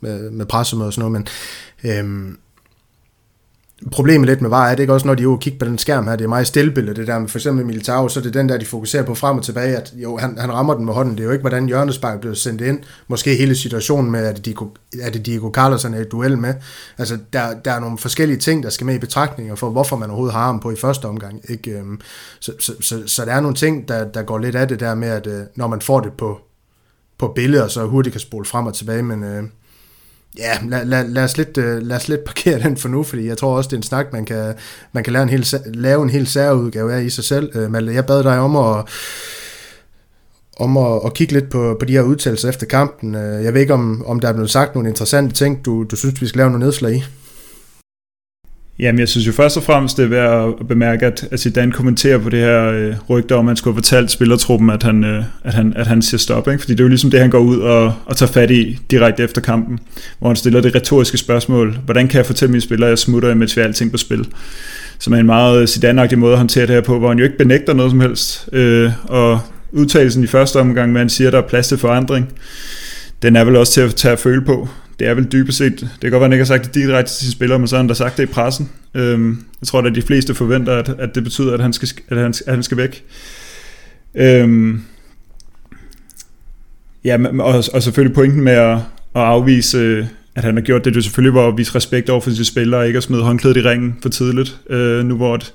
[0.00, 1.26] med, med pressemøde og sådan noget,
[1.82, 2.38] men øhm,
[3.90, 6.06] problemet lidt med VAR er det ikke også, når de jo kigger på den skærm
[6.06, 8.48] her, det er meget stillbillede, det der med for eksempel Militao, så det er den
[8.48, 11.14] der, de fokuserer på frem og tilbage, at jo, han, han rammer den med hånden,
[11.14, 14.56] det er jo ikke, hvordan hjørnespark blev sendt ind, måske hele situationen med, at det,
[15.02, 16.54] at det Diego Carlos er i duel med,
[16.98, 20.10] altså der, der er nogle forskellige ting, der skal med i betragtninger for, hvorfor man
[20.10, 21.70] overhovedet har ham på i første omgang, ikke?
[21.70, 22.00] Øhm,
[22.40, 24.94] så, så, så, så der er nogle ting, der, der går lidt af det der
[24.94, 26.40] med, at øh, når man får det på,
[27.18, 29.42] på billeder, så hurtigt kan spole frem og tilbage, men øh,
[30.38, 33.26] Ja, lad, lad, lad, os lidt, øh, lad os lidt parkere den for nu, fordi
[33.26, 34.54] jeg tror også, det er en snak, man kan,
[34.92, 37.56] man kan lave en hel, lave en hel særudgave af i sig selv.
[37.56, 38.84] Øh, Malte, jeg bad dig om at,
[40.56, 43.14] om at, at kigge lidt på, på de her udtalelser efter kampen.
[43.14, 45.96] Øh, jeg ved ikke, om, om der er blevet sagt nogle interessante ting, du, du
[45.96, 47.04] synes, vi skal lave nogle nedslag i.
[48.82, 51.72] Jamen, jeg synes jo først og fremmest, det er værd at bemærke, at, at Zidane
[51.72, 55.04] kommenterer på det her øh, rygte om, at han skulle have fortalt spillertruppen, at han,
[55.04, 56.48] øh, at han, at han siger stop.
[56.48, 56.60] Ikke?
[56.60, 59.22] Fordi det er jo ligesom det, han går ud og, og tager fat i direkte
[59.22, 59.78] efter kampen,
[60.18, 63.30] hvor han stiller det retoriske spørgsmål, hvordan kan jeg fortælle mine spillere, at jeg smutter,
[63.30, 64.26] imens vi har alting på spil?
[64.98, 67.24] Som er en meget øh, Zidane-agtig måde at håndtere det her på, hvor han jo
[67.24, 68.48] ikke benægter noget som helst.
[68.52, 69.40] Øh, og
[69.72, 72.32] udtalelsen i første omgang, hvor han siger, at der er plads til forandring,
[73.22, 74.68] den er vel også til at tage at føle på
[75.02, 76.74] det er vel dybest set, det kan godt være, at han ikke har sagt det
[76.74, 78.70] direkte til sine spillere, men så har han da sagt det i pressen.
[78.94, 82.18] Øhm, jeg tror, at de fleste forventer, at, at det betyder, at han skal, at
[82.18, 83.04] han, at han skal væk.
[84.14, 84.82] Øhm,
[87.04, 88.76] ja, og, og selvfølgelig pointen med at,
[89.14, 92.30] at afvise, at han har gjort det, det selvfølgelig var at vise respekt over for
[92.30, 95.52] sine spillere, og ikke at smide håndklædet i ringen for tidligt, øh, nu hvor at,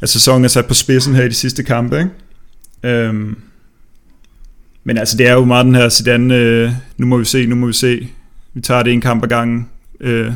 [0.00, 1.98] at sæsonen er sat på spidsen her i de sidste kampe.
[1.98, 2.96] Ikke?
[2.96, 3.36] Øhm,
[4.84, 7.54] men altså, det er jo meget den her sedan, øh, nu må vi se, nu
[7.54, 8.08] må vi se,
[8.54, 9.68] vi tager det en kamp ad gangen
[10.00, 10.32] øh,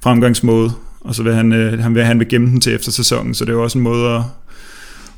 [0.00, 3.34] fremgangsmåde, og så vil han, øh, han, vil, han vil gemme den til efter sæsonen,
[3.34, 4.22] så det er jo også en måde at,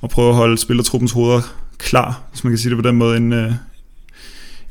[0.02, 1.42] at prøve at holde spillertruppens hoveder
[1.78, 3.52] klar, hvis man kan sige det på den måde, inden, øh,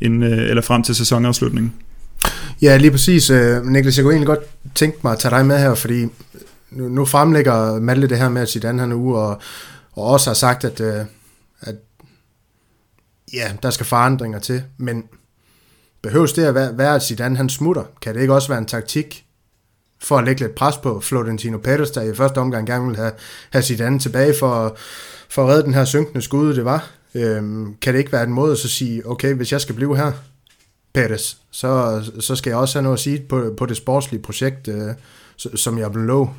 [0.02, 1.74] inden, øh, eller frem til sæsonafslutningen.
[2.62, 3.30] Ja, lige præcis.
[3.30, 6.06] Øh, Niklas, jeg kunne egentlig godt tænke mig at tage dig med her, fordi
[6.72, 9.42] nu, nu fremlægger Malte det her med, at Zidane han uge, og,
[9.92, 11.06] og også har sagt, at, øh,
[11.62, 11.76] at
[13.34, 15.04] ja, der skal forandringer til, men
[16.02, 17.84] Behøves det at være, at Zidane han smutter?
[18.02, 19.26] Kan det ikke også være en taktik
[20.02, 23.12] for at lægge lidt pres på Florentino Pérez, der i første omgang gerne ville have,
[23.50, 24.78] have Zidane tilbage for,
[25.30, 26.90] for at redde den her synkende skud, det var.
[27.16, 29.98] Øhm, kan det ikke være en måde at så sige, okay, hvis jeg skal blive
[29.98, 30.12] her,
[30.98, 34.68] Pérez, så, så skal jeg også have noget at sige på, på det sportslige projekt,
[34.68, 34.94] øh,
[35.56, 36.36] som jeg blev lov.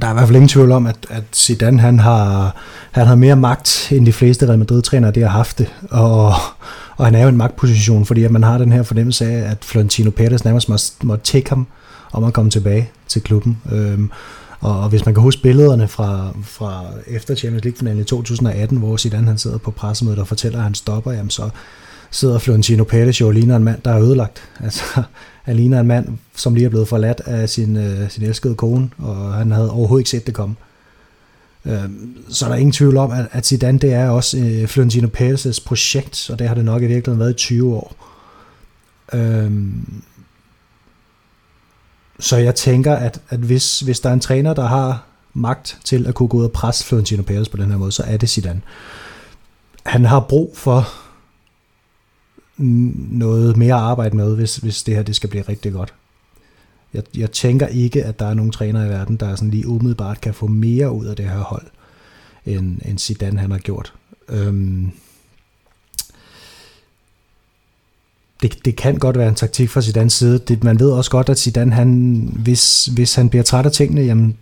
[0.00, 2.56] Der er i hvert fald ingen tvivl om, at, at Zidane han har,
[2.90, 5.74] han har mere magt, end de fleste Real Madrid-trænere det har haft det.
[5.90, 6.34] Og,
[7.00, 9.64] og han er jo en magtposition, fordi at man har den her fornemmelse af, at
[9.64, 11.66] Florentino Pérez nærmest må, må tække ham
[12.12, 13.58] om at komme tilbage til klubben.
[13.72, 14.10] Øhm,
[14.60, 18.96] og, og hvis man kan huske billederne fra, fra efter Champions League-finalen i 2018, hvor
[18.96, 21.50] Zidane han sidder på pressemødet og fortæller, at han stopper, jamen så
[22.10, 24.42] sidder Florentino Pérez jo og ligner en mand, der er ødelagt.
[24.64, 25.02] Altså,
[25.42, 28.90] han ligner en mand, som lige er blevet forladt af sin, øh, sin elskede kone,
[28.98, 30.56] og han havde overhovedet ikke set det komme.
[31.64, 31.90] Øh,
[32.28, 36.30] så der ingen tvivl om, at, at Zidane det er også øh, Florentino Pérez' projekt,
[36.30, 37.96] og det har det nok i virkeligheden været i 20 år.
[39.12, 40.02] Øhm,
[42.20, 46.06] så jeg tænker, at, at hvis, hvis der er en træner, der har magt til
[46.06, 48.28] at kunne gå ud og presse Florentino Pérez på den her måde, så er det
[48.28, 48.60] Zidane.
[49.86, 50.88] Han har brug for
[52.58, 55.94] noget mere at arbejde med, hvis, hvis det her det skal blive rigtig godt.
[56.94, 60.20] Jeg, jeg tænker ikke, at der er nogen træner i verden, der sådan lige umiddelbart
[60.20, 61.66] kan få mere ud af det her hold,
[62.46, 63.92] end, end Zidane han har gjort.
[64.28, 64.90] Øhm,
[68.42, 70.38] det, det kan godt være en taktik fra Zidans side.
[70.38, 74.00] Det, man ved også godt, at Zidane, han, hvis, hvis han bliver træt af tingene,
[74.00, 74.36] jamen,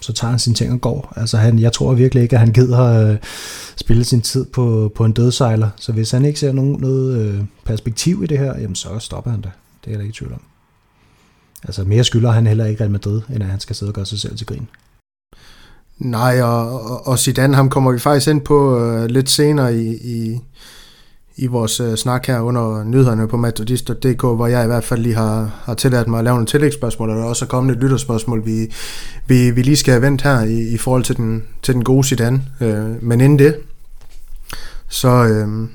[0.00, 1.12] så tager han sine ting og går.
[1.16, 3.16] Altså han, jeg tror virkelig ikke, at han gider øh,
[3.76, 5.70] spille sin tid på, på en dødsejler.
[5.76, 9.30] Så hvis han ikke ser nogen, noget øh, perspektiv i det her, jamen så stopper
[9.30, 9.50] han det.
[9.84, 10.42] Det er der ikke i tvivl om.
[11.64, 14.06] Altså mere skylder han heller ikke Real Madrid, end at han skal sidde og gøre
[14.06, 14.68] sig selv til grin.
[15.98, 19.94] Nej, og, og, og Zidane, ham kommer vi faktisk ind på øh, lidt senere i,
[19.94, 20.40] i,
[21.36, 25.14] i vores øh, snak her under nyhederne på Metodist.dk, hvor jeg i hvert fald lige
[25.14, 28.46] har, har tilladt mig at lave nogle tillægsspørgsmål, og der er også kommet et lytterspørgsmål,
[28.46, 28.72] vi,
[29.26, 32.08] vi, vi lige skal have vendt her i, i forhold til den, til den gode
[32.08, 32.42] Zidane.
[32.60, 33.56] Øh, men inden det,
[34.88, 35.68] så, øh,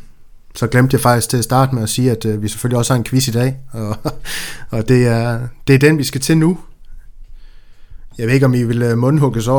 [0.55, 2.93] så glemte jeg faktisk til at starte med at sige, at øh, vi selvfølgelig også
[2.93, 3.97] har en quiz i dag, og,
[4.69, 6.57] og det, er, det er den, vi skal til nu.
[8.17, 9.53] Jeg ved ikke, om I vil øh, mundhugges øh,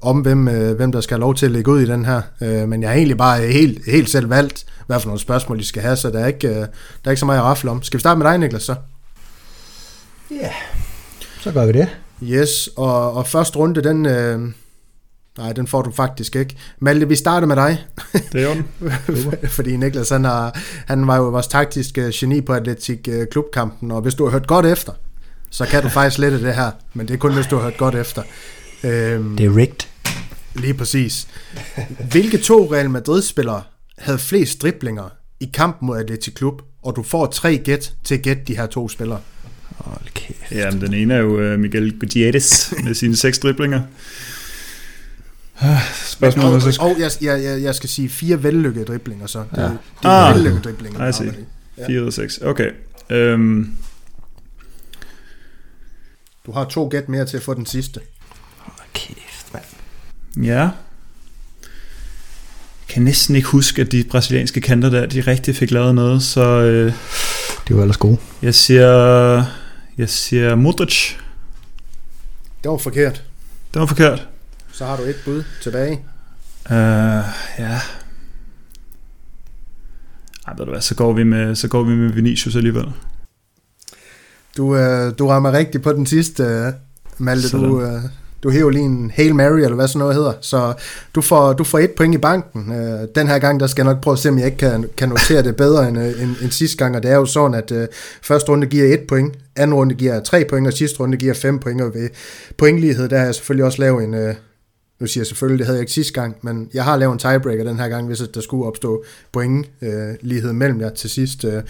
[0.00, 2.22] om, hvem, øh, hvem der skal have lov til at lægge ud i den her,
[2.66, 5.82] men jeg har egentlig bare helt, helt selv valgt, hvad for nogle spørgsmål de skal
[5.82, 6.66] have, så der er ikke, der
[7.04, 7.82] er ikke så meget at rafle om.
[7.82, 8.74] Skal vi starte med dig, Niklas, så?
[10.30, 10.52] Ja, yeah.
[11.40, 11.88] så gør vi det.
[12.22, 14.06] Yes, og, og første runde, den...
[14.06, 14.40] Øh,
[15.38, 16.56] nej, den får du faktisk ikke.
[16.80, 17.84] Malte, vi starter med dig.
[18.32, 18.62] Det er jo
[19.56, 24.14] Fordi Niklas, han, har, han var jo vores taktiske geni på Atletik Klubkampen, og hvis
[24.14, 24.92] du har hørt godt efter,
[25.50, 27.76] så kan du faktisk lette det her, men det er kun, hvis du har hørt
[27.76, 28.22] godt efter.
[28.84, 29.86] Øhm, det er rigged.
[30.54, 31.28] Lige præcis.
[32.10, 33.62] Hvilke to Real Madrid-spillere
[33.98, 35.08] havde flest driblinger
[35.40, 38.66] i kampen mod Atletico Klub, og du får tre gæt til at gætte de her
[38.66, 39.20] to spillere?
[39.76, 40.52] Hold kæft.
[40.52, 43.80] Jamen, den ene er jo øh, Miguel Gutierrez med sine seks driblinger.
[46.06, 47.10] Spørgsmålet og, og, og jeg,
[47.42, 49.44] jeg, jeg skal sige fire vellykkede driblinger så.
[49.50, 49.62] Det, ja.
[49.62, 51.08] det er ah, vellykkede driblinger.
[51.08, 51.34] I see.
[51.78, 51.86] Ja.
[51.86, 52.38] 4 ud af 6.
[52.38, 52.70] Okay.
[53.34, 53.76] Um,
[56.46, 58.00] du har to gæt mere til at få den sidste.
[58.92, 59.64] Kæft, mand.
[60.46, 60.60] Ja.
[60.60, 60.70] Jeg
[62.88, 66.40] kan næsten ikke huske, at de brasilianske kanter der, de rigtig fik lavet noget, så...
[66.40, 66.92] Øh,
[67.68, 68.18] det var ellers gode.
[68.42, 69.44] Jeg siger...
[69.98, 71.14] Jeg siger Modric.
[72.62, 73.22] Det var forkert.
[73.74, 74.28] Det var forkert.
[74.72, 75.92] Så har du et bud tilbage.
[76.70, 76.76] Uh,
[77.58, 77.80] ja.
[80.46, 82.92] Ej, ved du hvad, så går vi med, så går vi med Vinicius alligevel.
[84.56, 86.72] Du, øh, du rammer rigtigt på den sidste, øh,
[87.18, 87.56] Malte.
[87.56, 88.02] Du, øh,
[88.42, 90.32] du hæver lige en Hail Mary, eller hvad sådan noget hedder.
[90.40, 90.74] Så
[91.14, 92.72] du får, du får et point i banken.
[92.72, 94.88] Øh, den her gang, der skal jeg nok prøve at se, om jeg ikke kan,
[94.96, 96.96] kan notere det bedre end, øh, end, end sidste gang.
[96.96, 97.88] Og det er jo sådan, at øh,
[98.22, 101.58] første runde giver et point, anden runde giver tre point, og sidste runde giver fem
[101.58, 101.80] point.
[101.80, 102.08] Og ved
[102.58, 104.14] pointlighed, der har jeg selvfølgelig også lavet en...
[104.14, 104.34] Øh,
[105.02, 107.18] nu siger jeg selvfølgelig, det havde jeg ikke sidste gang, men jeg har lavet en
[107.18, 111.44] tiebreaker den her gang, hvis der skulle opstå pointlighed øh, mellem jer til sidst.
[111.44, 111.62] Øh.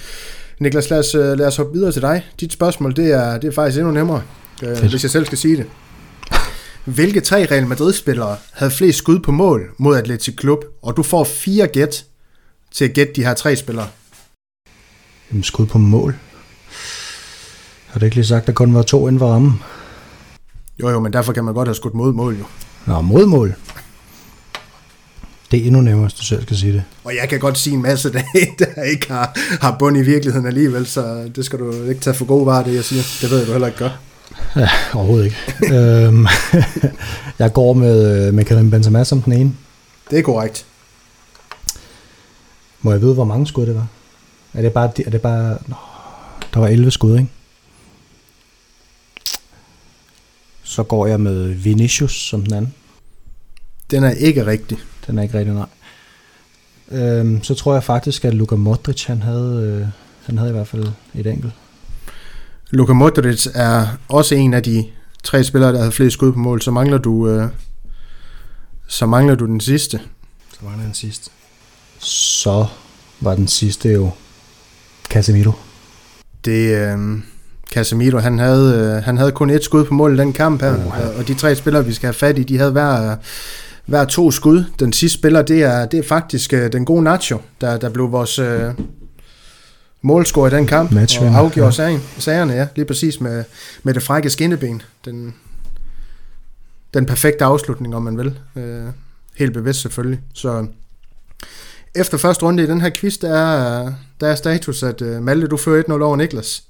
[0.60, 2.26] Niklas, lad os, øh, lad os hoppe videre til dig.
[2.40, 4.22] Dit spørgsmål, det er, det er faktisk endnu nemmere,
[4.62, 5.66] øh, hvis jeg selv skal sige det.
[6.84, 10.64] Hvilke tre Real Madrid-spillere havde flest skud på mål mod Atletic Klub?
[10.82, 12.04] Og du får fire gæt
[12.72, 13.88] til at gætte de her tre spillere.
[15.30, 16.14] Jamen, skud på mål?
[17.86, 19.62] Har du ikke lige sagt, at der kun var to inden for rammen?
[20.80, 22.44] Jo, jo, men derfor kan man godt have skudt mod mål, jo.
[22.86, 23.54] Nå, mod mål.
[25.50, 26.82] Det er endnu nemmere, hvis du selv skal sige det.
[27.04, 28.22] Og jeg kan godt sige en masse, der,
[28.58, 32.24] der ikke har, har bund i virkeligheden alligevel, så det skal du ikke tage for
[32.24, 33.02] god varer, det jeg siger.
[33.20, 33.98] Det ved jeg, du heller ikke gør.
[34.56, 35.36] Ja, overhovedet ikke.
[35.76, 36.26] øhm,
[37.38, 39.52] jeg går med, med Karim Benzema som den ene.
[40.10, 40.66] Det er korrekt.
[42.82, 43.86] Må jeg vide, hvor mange skud det var?
[44.54, 44.90] Er det bare...
[45.06, 45.76] Er det bare nå,
[46.54, 47.30] der var 11 skud, ikke?
[50.72, 52.74] Så går jeg med Vinicius som den anden.
[53.90, 54.78] Den er ikke rigtig.
[55.06, 55.66] Den er ikke rigtig, nej.
[56.90, 59.86] Øhm, så tror jeg faktisk, at Luka Modric, han havde, øh,
[60.26, 61.52] han havde i hvert fald et enkelt.
[62.70, 64.84] Luka Modric er også en af de
[65.22, 66.62] tre spillere, der havde flest skud på mål.
[66.62, 67.48] Så mangler du, øh,
[68.86, 70.00] så mangler du den sidste.
[70.52, 71.30] Så mangler den sidste.
[71.98, 72.66] Så
[73.20, 74.10] var den sidste jo
[75.10, 75.52] Casemiro.
[76.44, 77.18] Det, øh,
[77.72, 80.72] Casemiro, han havde, øh, han havde kun et skud på mål i den kamp her,
[80.72, 83.16] og, og de tre spillere, vi skal have fat i, de havde hver,
[83.86, 84.64] hver to skud.
[84.78, 88.12] Den sidste spiller, det er, det er faktisk øh, den gode Nacho, der, der blev
[88.12, 88.70] vores øh,
[90.02, 91.70] målscorer i den kamp, Matchvinder, og afgjorde ja.
[91.70, 93.44] sagen, sagerne, ja, lige præcis med,
[93.82, 94.82] med det frække skinneben.
[95.04, 95.34] Den,
[96.94, 98.38] den perfekte afslutning, om man vil.
[98.56, 98.84] Øh,
[99.36, 100.20] helt bevidst selvfølgelig.
[100.34, 100.66] Så
[101.94, 105.46] efter første runde i den her quiz, der er, der er status, at uh, Malte,
[105.46, 106.62] du fører 1-0 over Niklas.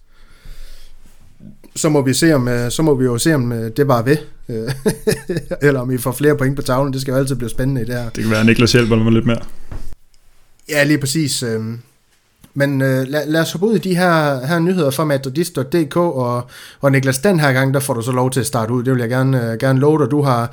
[1.77, 4.03] Så må vi se om, uh, så må vi jo se om uh, det var
[4.03, 4.17] ved.
[4.49, 4.73] Øh,
[5.67, 6.93] Eller om I får flere point på tavlen.
[6.93, 8.11] Det skal jo altid blive spændende i det her.
[8.11, 9.41] Det kan være, at Niklas hjælper mig lidt mere.
[10.69, 11.43] Ja, lige præcis.
[11.43, 11.61] øh.
[12.55, 16.51] Men øh, lad, lad os hoppe ud i de her, her nyheder fra madridist.dk, og,
[16.81, 18.85] og Niklas, den her gang, der får du så lov til at starte ud.
[18.85, 20.11] Det vil jeg gerne, øh, gerne love dig.
[20.11, 20.53] Du har,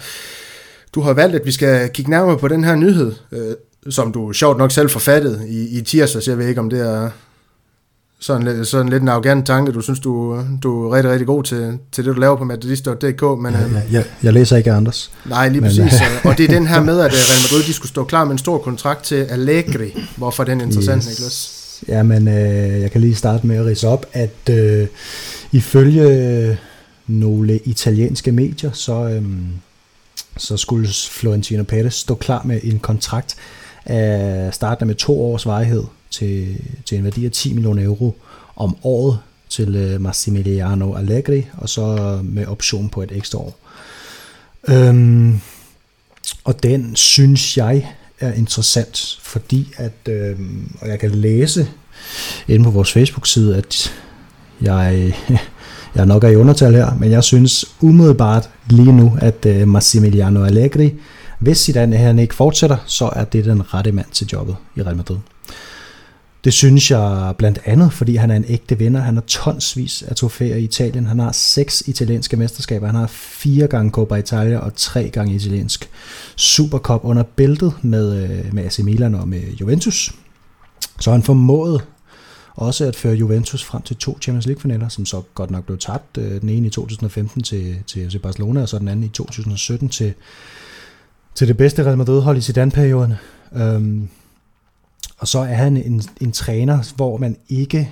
[0.96, 3.56] du har valgt, at vi skal kigge nærmere på den her nyhed, øh,
[3.90, 6.28] som du sjovt nok selv forfattede i, i tirsdags.
[6.28, 7.10] Jeg ved ikke, om det er
[8.22, 9.72] sådan, sådan lidt en arrogant tanke.
[9.72, 13.22] Du synes, du, du er rigtig, rigtig god til, til det, du laver på madridist.dk,
[13.42, 13.54] men...
[13.56, 15.12] Øh, Jeg, jeg, jeg læser ikke Anders.
[15.26, 15.94] Nej, lige Men- præcis.
[16.02, 18.24] øh, og det er den her med, at øh, Real Madrid de skulle stå klar
[18.24, 20.04] med en stor kontrakt til Allegri.
[20.18, 21.10] Hvorfor er den interessant, yes.
[21.10, 21.56] Niklas?
[21.88, 24.88] Jamen, øh, jeg kan lige starte med at rise op, at øh,
[25.52, 26.58] ifølge
[27.08, 29.24] nogle italienske medier, så, øh,
[30.38, 33.36] så skulle Florentino Perez stå klar med en kontrakt
[33.86, 38.16] af startende med to års varighed til, til en værdi af 10 millioner euro
[38.56, 39.20] om året
[39.50, 43.60] til øh, Massimiliano Allegri, og så med option på et ekstra år.
[44.68, 45.42] Øhm,
[46.44, 47.88] og den synes jeg
[48.20, 50.40] er interessant, fordi at, øh,
[50.82, 51.68] og jeg kan læse
[52.48, 53.94] inde på vores Facebook-side, at
[54.62, 55.14] jeg,
[55.96, 60.44] jeg nok er i undertal her, men jeg synes umiddelbart lige nu, at øh, Massimiliano
[60.44, 60.94] Allegri,
[61.40, 64.96] hvis Zidane han ikke fortsætter, så er det den rette mand til jobbet i Real
[64.96, 65.18] Madrid.
[66.44, 69.02] Det synes jeg blandt andet, fordi han er en ægte vinder.
[69.02, 71.06] Han har tonsvis af trofæer i Italien.
[71.06, 72.86] Han har seks italienske mesterskaber.
[72.86, 75.90] Han har fire gange Coppa Italia og tre gange italiensk
[76.36, 80.16] Supercup under bæltet med, øh, med AC Milan og med Juventus.
[81.00, 81.82] Så han formåede
[82.56, 86.18] også at føre Juventus frem til to Champions League-finaler, som så godt nok blev tabt.
[86.18, 89.90] Øh, den ene i 2015 til, til FC Barcelona, og så den anden i 2017
[89.90, 90.14] til,
[91.36, 93.14] til det bedste Real Madrid-hold i Zidane-perioden.
[93.56, 94.10] Øhm,
[95.20, 97.92] og så er han en, en træner, hvor man ikke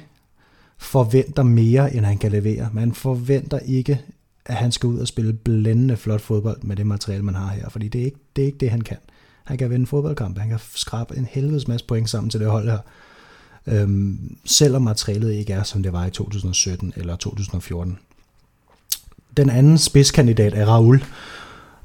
[0.77, 2.69] forventer mere, end han kan levere.
[2.73, 4.01] Man forventer ikke,
[4.45, 7.69] at han skal ud og spille blændende flot fodbold med det materiale, man har her,
[7.69, 8.97] fordi det er ikke det, er ikke det han kan.
[9.43, 12.69] Han kan vinde fodboldkampe, han kan skrabe en helvedes masse point sammen til det hold
[12.69, 12.79] her.
[13.67, 17.97] Øhm, selvom materialet ikke er, som det var i 2017 eller 2014.
[19.37, 21.03] Den anden spidskandidat er Raul,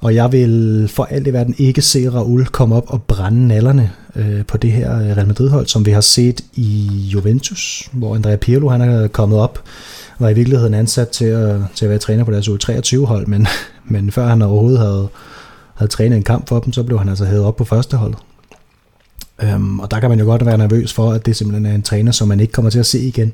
[0.02, 3.90] og jeg vil for alt i verden ikke se Raul komme op og brænde nallerne
[4.16, 8.36] øh, på det her øh, Real Madrid-hold, som vi har set i Juventus, hvor Andrea
[8.36, 9.62] Pirlo han er kommet op,
[10.18, 13.46] var i virkeligheden ansat til at, til at være træner på deres U23-hold, men,
[13.84, 15.08] men før han overhovedet havde,
[15.74, 18.14] havde trænet en kamp for dem, så blev han altså hævet op på første hold.
[19.42, 21.82] Øhm, og der kan man jo godt være nervøs for, at det simpelthen er en
[21.82, 23.32] træner, som man ikke kommer til at se igen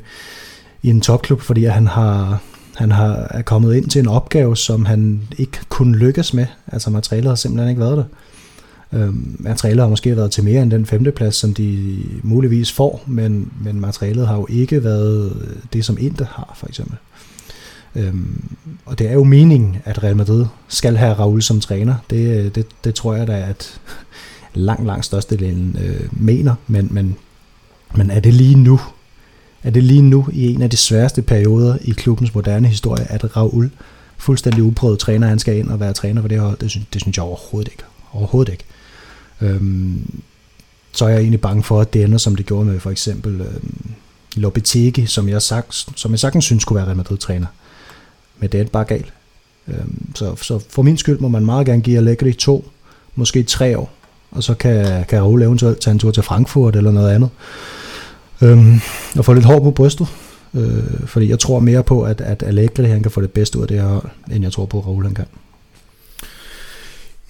[0.83, 2.41] i en topklub, fordi han har,
[2.79, 6.47] han har er kommet ind til en opgave, som han ikke kunne lykkes med.
[6.67, 8.05] Altså materialet har simpelthen ikke været der.
[8.99, 13.53] Øhm, materialet har måske været til mere end den femteplads, som de muligvis får, men,
[13.65, 15.33] men materialet har jo ikke været
[15.73, 16.97] det, som Inter har, for eksempel.
[17.97, 21.95] Øhm, og det er jo meningen, at Real Madrid skal have Raul som træner.
[22.11, 23.81] Det, det, det tror jeg da, at
[24.55, 27.17] langt, langt størstedelen øh, mener, men, men,
[27.95, 28.81] men er det lige nu,
[29.63, 33.37] er det lige nu i en af de sværeste perioder i klubbens moderne historie, at
[33.37, 33.71] Raul,
[34.17, 37.01] fuldstændig uprøvet træner, han skal ind og være træner for det hold, det synes, det
[37.03, 37.83] synes jeg overhovedet ikke.
[38.13, 38.65] Overhovedet ikke.
[39.41, 40.21] Øhm,
[40.93, 43.41] så er jeg egentlig bange for, at det ender, som det gjorde med for eksempel
[43.41, 43.91] øhm,
[44.37, 47.47] Lopetegi, som jeg, sagt, som jeg sagtens synes kunne være Real Madrid-træner.
[48.39, 49.13] Men det er bare galt.
[49.69, 52.71] Øhm, så, så for min skyld må man meget gerne give Allegri to,
[53.15, 53.93] måske tre år,
[54.31, 57.31] og så kan, kan Raul eventuelt tage en tur til Frankfurt eller noget andet.
[58.43, 58.81] Øhm,
[59.19, 60.07] og få lidt hår på brystet.
[60.55, 63.63] Øh, fordi jeg tror mere på, at, at Allegri han kan få det bedste ud
[63.63, 65.25] af det her hold, end jeg tror på, at Raul han kan.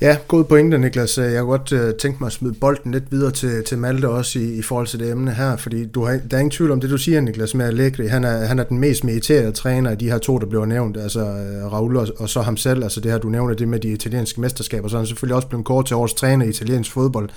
[0.00, 1.18] Ja, god pointe, Niklas.
[1.18, 4.38] Jeg kunne godt uh, tænke mig at smide bolden lidt videre til, til Malte også
[4.38, 6.80] i, i forhold til det emne her, fordi du har, der er ingen tvivl om
[6.80, 8.06] det, du siger, Niklas, med Allegri.
[8.06, 10.96] Han er, han er den mest meriterede træner af de her to, der bliver nævnt,
[10.96, 13.68] altså øh, uh, Raul og, og så ham selv, altså det her, du nævner det
[13.68, 16.48] med de italienske mesterskaber, så er han selvfølgelig også blevet kort til årets træner i
[16.48, 17.28] italiensk fodbold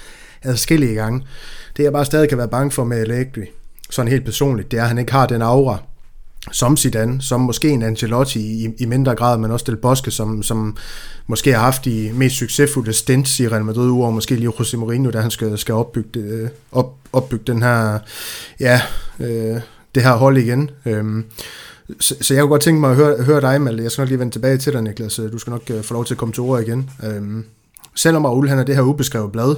[0.43, 1.25] adskillige gange.
[1.77, 3.45] Det jeg bare stadig kan være bange for med Allegri,
[3.91, 5.77] sådan helt personligt, det er, at han ikke har den aura,
[6.51, 10.43] som Zidane, som måske en Ancelotti i, i mindre grad, men også Del Bosque, som,
[10.43, 10.77] som
[11.27, 15.11] måske har haft de mest succesfulde stints i Real Madrid, og måske lige José Mourinho,
[15.11, 17.99] da han skal, skal opbygge, det, øh, op, opbygge den her,
[18.59, 18.81] ja,
[19.19, 19.61] øh,
[19.95, 20.69] det her hold igen.
[20.85, 21.25] Øhm,
[21.99, 23.83] så, så jeg kunne godt tænke mig at høre, høre dig, Malte.
[23.83, 25.15] Jeg skal nok lige vende tilbage til dig, Niklas.
[25.31, 26.89] Du skal nok øh, få lov til at komme til ord igen.
[27.03, 27.45] Øhm,
[27.95, 29.55] selvom Raul han er det her ubeskrevet blad,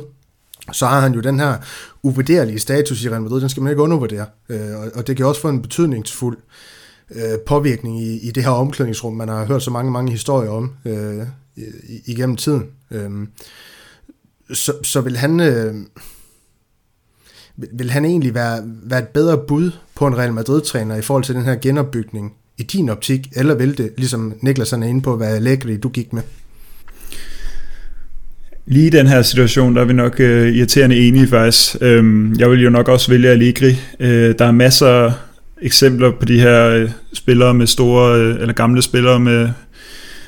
[0.72, 1.58] så har han jo den her
[2.04, 4.26] uvurderlige status i Real Madrid, den skal man ikke undervurdere.
[4.50, 6.38] Øh, og det kan også få en betydningsfuld
[7.12, 10.74] øh, påvirkning i, i det her omklædningsrum, man har hørt så mange, mange historier om
[10.86, 11.28] øh,
[12.06, 12.66] igennem tiden.
[12.92, 13.12] Øh,
[14.54, 15.40] så, så vil han...
[15.40, 15.76] Øh,
[17.56, 21.36] vil han egentlig være, være et bedre bud på en Real Madrid-træner i forhold til
[21.36, 25.36] den her genopbygning i din optik, eller vil det, ligesom Niklas er inde på, være
[25.36, 26.24] Allegri du gik med?
[28.66, 31.76] Lige i den her situation, der er vi nok øh, irriterende enige faktisk.
[31.82, 33.76] Øhm, jeg vil jo nok også vælge Allegri.
[34.00, 35.12] Øh, der er masser af
[35.62, 39.50] eksempler på de her øh, spillere med store, øh, eller gamle spillere med,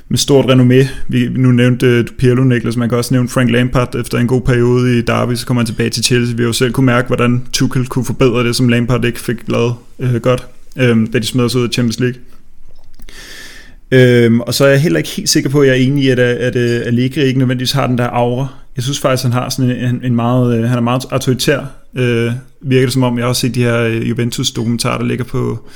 [0.10, 0.88] med stort renommé.
[1.08, 4.42] Vi nu nævnte øh, Pirlo, Niklas, man kan også nævne Frank Lampard efter en god
[4.42, 6.36] periode i Derby, så kommer han tilbage til Chelsea.
[6.36, 9.38] Vi har jo selv kunne mærke, hvordan Tuchel kunne forbedre det, som Lampard ikke fik
[9.48, 12.20] lavet øh, godt, øh, da de smed os ud af Champions League.
[13.96, 16.10] Øhm, og så er jeg heller ikke helt sikker på, at jeg er enig i,
[16.10, 18.48] at, at, at Allegri ikke nødvendigvis har den der aura.
[18.76, 21.60] Jeg synes faktisk, han har sådan en, en meget, øh, han er meget autoritær.
[21.96, 22.32] Øh,
[22.62, 25.68] virker det som om, jeg har også set de her øh, Juventus-dokumentarer, der ligger på,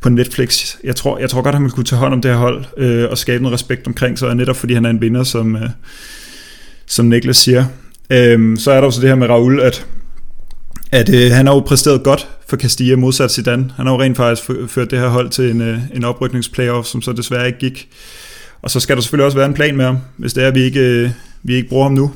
[0.00, 0.76] på Netflix.
[0.84, 2.64] Jeg tror, jeg tror godt, at han ville kunne tage hånd om det her hold
[2.76, 5.70] øh, og skabe noget respekt omkring sig, netop fordi han er en vinder, som, øh,
[6.86, 7.64] som Niklas siger.
[8.10, 9.86] Øh, så er der også det her med Raul, at
[10.92, 13.72] at øh, han har jo præsteret godt for Castilla modsat Zidane.
[13.76, 17.02] Han har jo rent faktisk ført det her hold til en, øh, en oprykningsplayoff, som
[17.02, 17.88] så desværre ikke gik.
[18.62, 20.54] Og så skal der selvfølgelig også være en plan med ham, hvis det er, at
[20.54, 21.10] vi ikke, øh,
[21.42, 22.12] vi ikke bruger ham nu.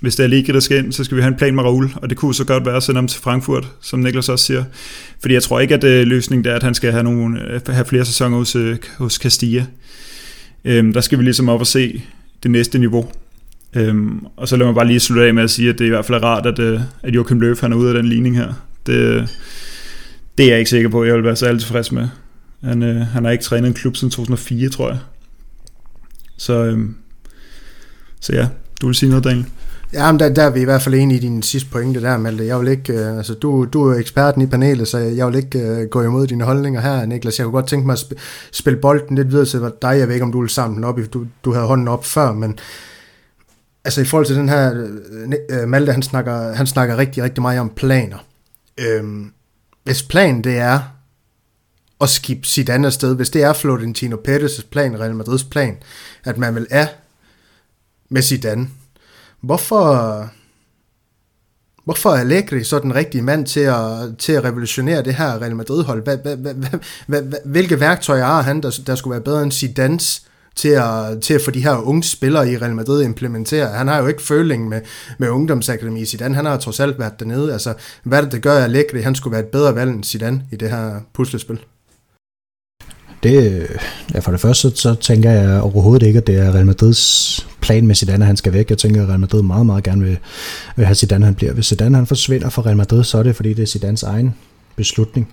[0.00, 1.90] Hvis det er lige der skal ind, så skal vi have en plan med Raul,
[1.96, 4.64] og det kunne så godt være at sende ham til Frankfurt, som Niklas også siger.
[5.20, 7.84] Fordi jeg tror ikke, at øh, løsningen er, at han skal have, nogle, øh, have
[7.84, 9.66] flere sæsoner hos, øh, hos Castilla.
[10.64, 12.02] Øhm, der skal vi ligesom op og se
[12.42, 13.10] det næste niveau.
[13.76, 15.88] Øhm, og så lad mig bare lige slutte af med at sige, at det i
[15.88, 18.36] hvert fald er rart, at, øh, at Joachim Løf han er ude af den ligning
[18.36, 18.52] her.
[18.86, 19.26] Det, øh,
[20.38, 22.08] det er jeg ikke sikker på, at jeg vil være særlig tilfreds med.
[22.64, 24.98] Han, øh, han har ikke trænet en klub siden 2004, tror jeg.
[26.36, 26.94] Så, øhm,
[28.20, 28.48] så ja,
[28.80, 29.46] du vil sige noget, Daniel?
[29.92, 32.16] Ja, men der, der er vi i hvert fald enige i din sidste pointe der,
[32.16, 32.46] Malte.
[32.46, 35.58] Jeg vil ikke, øh, altså, du, du er eksperten i panelet, så jeg vil ikke
[35.58, 37.38] øh, gå imod dine holdninger her, Niklas.
[37.38, 38.18] Jeg kunne godt tænke mig at sp-
[38.52, 39.98] spille bolden lidt videre til dig.
[39.98, 42.32] Jeg ved ikke, om du vil samle den op, du, du havde hånden op før,
[42.32, 42.58] men
[43.84, 47.42] altså i forhold til den her, øh, øh, Malte han snakker, han snakker rigtig, rigtig
[47.42, 48.18] meget om planer.
[48.78, 49.32] Øhm,
[49.84, 50.80] hvis planen det er
[52.00, 55.76] at skifte sit andet sted, hvis det er Florentino Perez' plan, Real Madrids plan,
[56.24, 56.88] at man vil af
[58.08, 58.68] med Zidane,
[59.40, 60.30] hvorfor,
[61.84, 65.56] hvorfor er Allegri så den rigtige mand til at, til at revolutionere det her Real
[65.56, 66.02] Madrid-hold?
[67.44, 70.26] Hvilke værktøjer har han, der, der skulle være bedre end Zidanes
[70.56, 73.70] til at, til at få de her unge spillere i Real Madrid implementeret.
[73.70, 74.80] Han har jo ikke føling med,
[75.18, 77.52] med ungdomsakademi i Zidane, han har trods alt været dernede.
[77.52, 80.04] Altså, hvad er det, der gør, at Allegri han skulle være et bedre valg end
[80.04, 81.58] Zidane i det her puslespil?
[83.22, 83.68] Det,
[84.14, 87.46] ja, for det første, så, så tænker jeg overhovedet ikke, at det er Real Madrids
[87.60, 88.70] plan med Zidane, at han skal væk.
[88.70, 90.18] Jeg tænker, at Real Madrid meget, meget gerne vil,
[90.76, 91.52] vil have Zidane, han bliver.
[91.52, 94.34] Hvis Zidane han forsvinder fra Real Madrid, så er det, fordi det er Zidans egen
[94.76, 95.32] beslutning.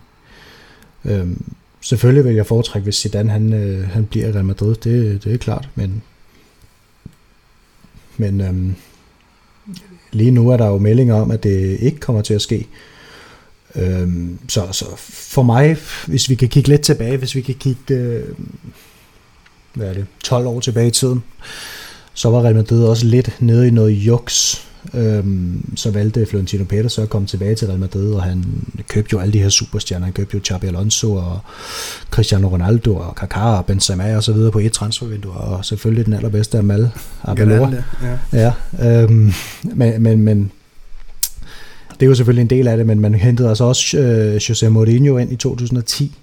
[1.06, 1.44] Øhm,
[1.82, 5.34] selvfølgelig vil jeg foretrække, hvis Zidane han, øh, han bliver i Real Madrid, det, det
[5.34, 6.02] er klart, men,
[8.18, 8.76] men øhm,
[10.12, 12.68] lige nu er der jo meldinger om, at det ikke kommer til at ske.
[13.76, 15.78] Øhm, så, så for mig,
[16.08, 18.24] hvis vi kan kigge lidt tilbage, hvis vi kan kigge øh,
[19.74, 21.24] hvad er det, 12 år tilbage i tiden,
[22.14, 26.88] så var Real Madrid også lidt nede i noget juks Øhm, så valgte Florentino Pérez
[26.88, 28.46] så at komme tilbage til Real Madrid, og han
[28.88, 30.06] købte jo alle de her superstjerner.
[30.06, 31.40] Han købte jo Xabi Alonso og
[32.12, 36.14] Cristiano Ronaldo og Kaká og Benzema og så videre på et transfervindue, og selvfølgelig den
[36.14, 36.90] allerbedste af Mal
[37.24, 37.74] Abelor.
[38.34, 40.52] Ja, ja øhm, men, men, men
[42.00, 44.68] det er jo selvfølgelig en del af det, men man hentede altså også øh, José
[44.68, 46.18] Mourinho ind i 2010,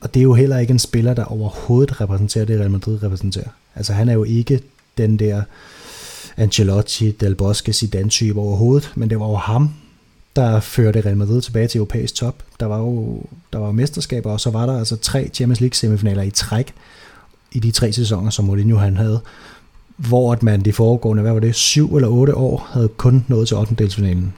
[0.00, 3.48] og det er jo heller ikke en spiller, der overhovedet repræsenterer det, Real Madrid repræsenterer.
[3.74, 4.60] Altså han er jo ikke
[4.98, 5.42] den der
[6.36, 9.70] Ancelotti, Del Bosque, Zidane-type overhovedet, men det var jo ham,
[10.36, 12.42] der førte Real Madrid tilbage til europæisk top.
[12.60, 13.22] Der var jo
[13.52, 16.74] der var mesterskaber, og så var der altså tre Champions League semifinaler i træk
[17.52, 19.20] i de tre sæsoner, som Mourinho han havde.
[19.96, 23.48] hvor at man de foregående, hvad var det, syv eller otte år, havde kun nået
[23.48, 23.74] til 8.
[23.74, 24.34] delsfinalen.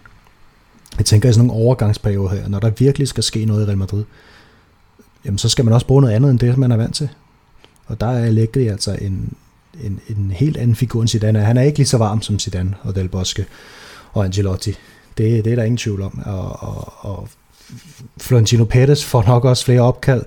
[0.99, 3.79] Jeg tænker i sådan nogle overgangsperioder her, når der virkelig skal ske noget i Real
[3.79, 4.05] Madrid,
[5.25, 7.09] jamen så skal man også bruge noget andet end det, man er vant til.
[7.87, 9.33] Og der er Allegri altså en,
[9.83, 11.41] en, en helt anden figur end Zidane.
[11.41, 13.45] Han er ikke lige så varm som Zidane og Del Bosque
[14.13, 14.75] og Angelotti.
[15.19, 16.23] Det, det er der ingen tvivl om.
[16.25, 17.29] Og, og, og
[18.21, 20.23] Florentino Pérez får nok også flere opkald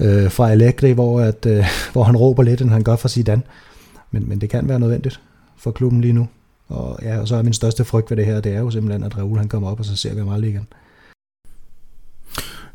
[0.00, 3.42] øh, fra Allegri, hvor, at, øh, hvor han råber lidt, end han gør for Zidane.
[4.10, 5.20] Men, men det kan være nødvendigt
[5.56, 6.28] for klubben lige nu.
[6.68, 9.02] Og, ja, og så er min største frygt ved det her, det er jo simpelthen,
[9.02, 10.66] at Raul han kommer op, og så ser vi ham aldrig igen.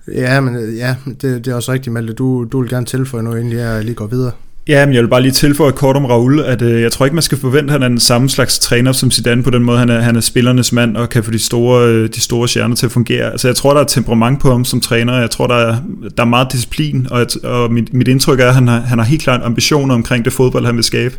[0.07, 2.13] Ja, men ja, det, det er også rigtigt, Malte.
[2.13, 4.31] Du, du vil gerne tilføje noget, inden jeg lige går videre.
[4.67, 7.15] Ja, men jeg vil bare lige tilføje kort om Raul, at øh, jeg tror ikke,
[7.15, 9.77] man skal forvente, at han er den samme slags træner som Zidane på den måde.
[9.77, 12.75] Han er, han er spillernes mand og kan få de store, øh, de store stjerner
[12.75, 13.31] til at fungere.
[13.31, 15.19] Altså, jeg tror, der er temperament på ham som træner.
[15.19, 15.75] Jeg tror, der er,
[16.17, 19.05] der er meget disciplin, og, og mit, mit indtryk er, at han har, han har
[19.05, 21.15] helt klart ambitioner omkring det fodbold, han vil skabe.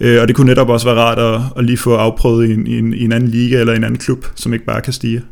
[0.00, 2.66] Øh, og det kunne netop også være rart at, at lige få afprøvet i en,
[2.66, 5.22] i, en, i en anden liga eller en anden klub, som ikke bare kan stige.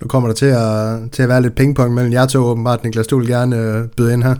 [0.00, 2.84] Nu kommer der til at, til at være lidt pingpong mellem jer to åbenbart.
[2.84, 4.34] Niklas, du vil gerne øh, byde ind her.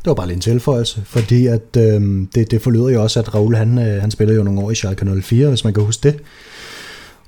[0.00, 3.34] Det var bare lige en tilføjelse, fordi at, øh, det, det forlyder jo også, at
[3.34, 6.08] Raul han, øh, han spiller jo nogle år i Schalke 04, hvis man kan huske
[6.08, 6.20] det.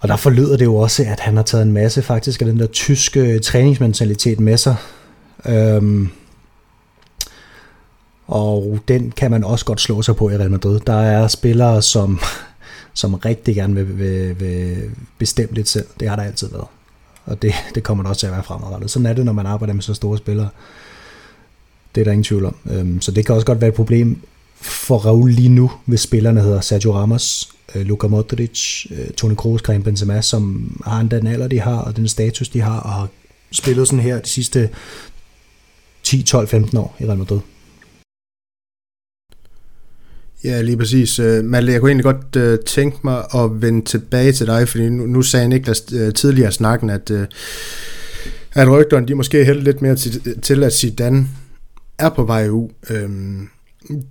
[0.01, 2.59] Og der forlyder det jo også, at han har taget en masse faktisk af den
[2.59, 4.77] der tyske øh, træningsmentalitet med sig.
[5.47, 6.09] Øhm,
[8.27, 10.81] og den kan man også godt slå sig på i Real Madrid.
[10.81, 12.21] Der er spillere, som,
[12.95, 14.77] som rigtig gerne vil, vil, vil
[15.19, 15.87] bestemme lidt selv.
[16.01, 16.67] Det har der altid været.
[17.25, 18.91] Og det, det kommer der også til at være fremadrettet.
[18.91, 20.49] Sådan er det, når man arbejder med så store spillere.
[21.95, 22.57] Det er der ingen tvivl om.
[22.71, 24.21] Øhm, så det kan også godt være et problem
[24.61, 29.63] for Raul lige nu, hvis spillerne hedder Sergio Ramos, øh, Luka Modric, øh, Toni Kroos,
[29.63, 33.09] Karim Benzema, som har den alder, de har, og den status, de har, og har
[33.53, 34.69] spillet sådan her de sidste
[36.03, 37.41] 10, 12, 15 år i Real Madrid.
[40.45, 41.19] Ja, lige præcis.
[41.19, 44.89] Øh, Malte, jeg kunne egentlig godt øh, tænke mig at vende tilbage til dig, fordi
[44.89, 47.21] nu, nu sagde Niklas øh, tidligere i snakken, at, uh,
[48.53, 51.29] at rygterne de måske hælder lidt mere til, til, at Zidane
[52.03, 52.69] er på vej ud.
[52.91, 53.49] Øhm,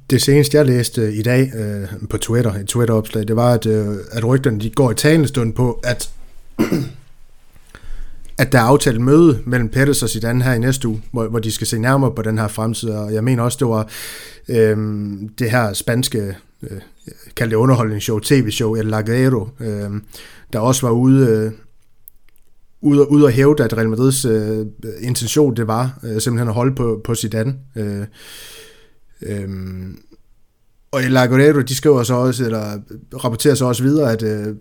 [0.09, 3.95] det seneste, jeg læste i dag øh, på Twitter, et Twitter-opslag, det var, at, øh,
[4.11, 6.09] at rygterne de går i talende på, at,
[8.37, 11.39] at der er aftalt møde mellem Pettis og Zidane her i næste uge, hvor, hvor
[11.39, 13.89] de skal se nærmere på den her fremtid, og jeg mener også, det var
[14.49, 14.77] øh,
[15.39, 16.81] det her spanske, øh,
[17.35, 19.89] kaldte det underholdningsshow, tv-show, El Lagero, øh,
[20.53, 21.27] der også var ude...
[21.27, 21.51] Øh,
[22.81, 24.65] ud og, ud og hævde, at Real Madrids øh,
[25.01, 27.55] intention det var øh, simpelthen at holde på, på Zidane.
[27.75, 28.05] Øh,
[29.21, 29.49] øh,
[30.91, 32.79] og El Aguero, de skriver så også, eller
[33.23, 34.55] rapporterer så også videre, at øh,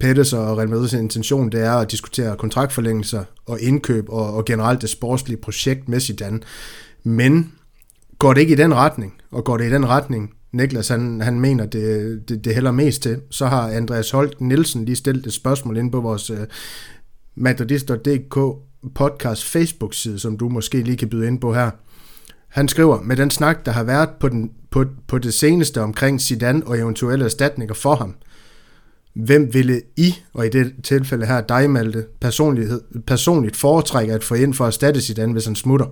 [0.00, 4.82] Pettis og Real Madrids intention, det er at diskutere kontraktforlængelser og indkøb og, og generelt
[4.82, 6.40] det sportslige projekt med Zidane.
[7.04, 7.52] Men
[8.18, 11.40] går det ikke i den retning, og går det i den retning, Niklas han, han
[11.40, 15.32] mener, det, det, det hælder mest til, så har Andreas Holt Nielsen lige stillet et
[15.32, 16.38] spørgsmål ind på vores øh,
[17.36, 21.70] øh, podcast Facebook-side, som du måske lige kan byde ind på her.
[22.48, 26.20] Han skriver, med den snak, der har været på, den, på, på det seneste omkring
[26.20, 28.14] Zidane og eventuelle erstatninger for ham,
[29.14, 32.04] hvem ville I, og i det tilfælde her dig, Malte,
[33.06, 35.86] personligt foretrække at få ind for at erstatte Zidane, hvis han smutter?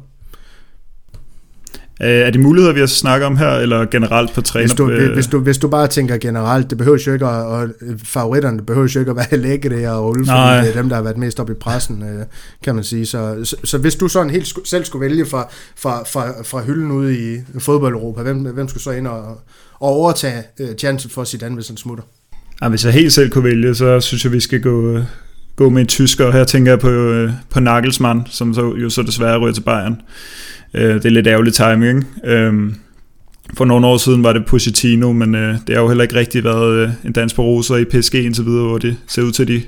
[2.03, 4.67] Øh, er det muligheder, vi har snakket om her, eller generelt på træner?
[4.67, 7.69] Hvis du, hvis, du, hvis du bare tænker generelt, det behøver jo ikke at, og
[8.05, 11.03] favoritterne det behøver jo ikke at være Lægge og Ulf, det er dem, der har
[11.03, 12.27] været mest op i pressen, øh,
[12.65, 13.07] kan man sige.
[13.07, 16.91] Så, så, så hvis du sådan helt selv skulle vælge fra, fra, fra, fra hylden
[16.91, 19.25] ude i fodbold-Europa, hvem, hvem skulle så ind og,
[19.81, 20.43] og overtage
[20.79, 22.05] chancen for Zidane, hvis han smutter?
[22.63, 24.99] Ja, hvis jeg helt selv kunne vælge, så synes jeg, vi skal gå,
[25.57, 26.33] gå med en tysker.
[26.33, 30.01] Her tænker jeg på, øh, på Nagelsmann, som så, jo så desværre ryger til Bayern.
[30.75, 32.07] Øh, det er lidt ærgerlig timing.
[32.25, 32.73] Øh,
[33.57, 36.45] for nogle år siden var det Pochettino, men øh, det har jo heller ikke rigtig
[36.45, 39.49] været øh, en dans på roser i PSG indtil videre, hvor det ser ud til,
[39.49, 39.63] de,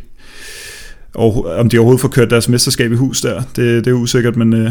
[1.14, 3.42] og, om de overhovedet får kørt deres mesterskab i hus der.
[3.56, 4.70] Det, det er usikkert, men øh,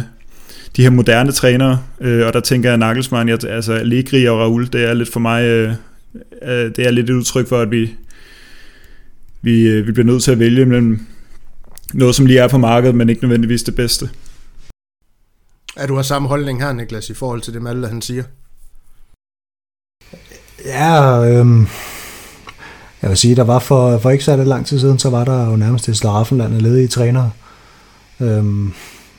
[0.76, 4.68] de her moderne trænere, øh, og der tænker jeg Nagelsmann, jeg, altså Allegri og Raul,
[4.74, 5.74] det er lidt for mig, øh,
[6.43, 7.93] øh, det er lidt et udtryk for, at vi,
[9.46, 11.08] vi, øh, vi bliver nødt til at vælge mellem
[11.93, 14.10] noget, som lige er på markedet, men ikke nødvendigvis det bedste.
[15.76, 18.24] Er du har samme holdning her, Niklas, i forhold til det, Malte han siger?
[20.66, 21.68] Ja, øhm,
[23.02, 25.50] jeg vil sige, der var for, for ikke så lang tid siden, så var der
[25.50, 27.32] jo nærmest et slaraffenland af ledige trænere.
[28.20, 28.74] Øhm,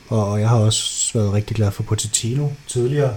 [0.09, 3.14] og, og jeg har også været rigtig glad for Pochettino tidligere.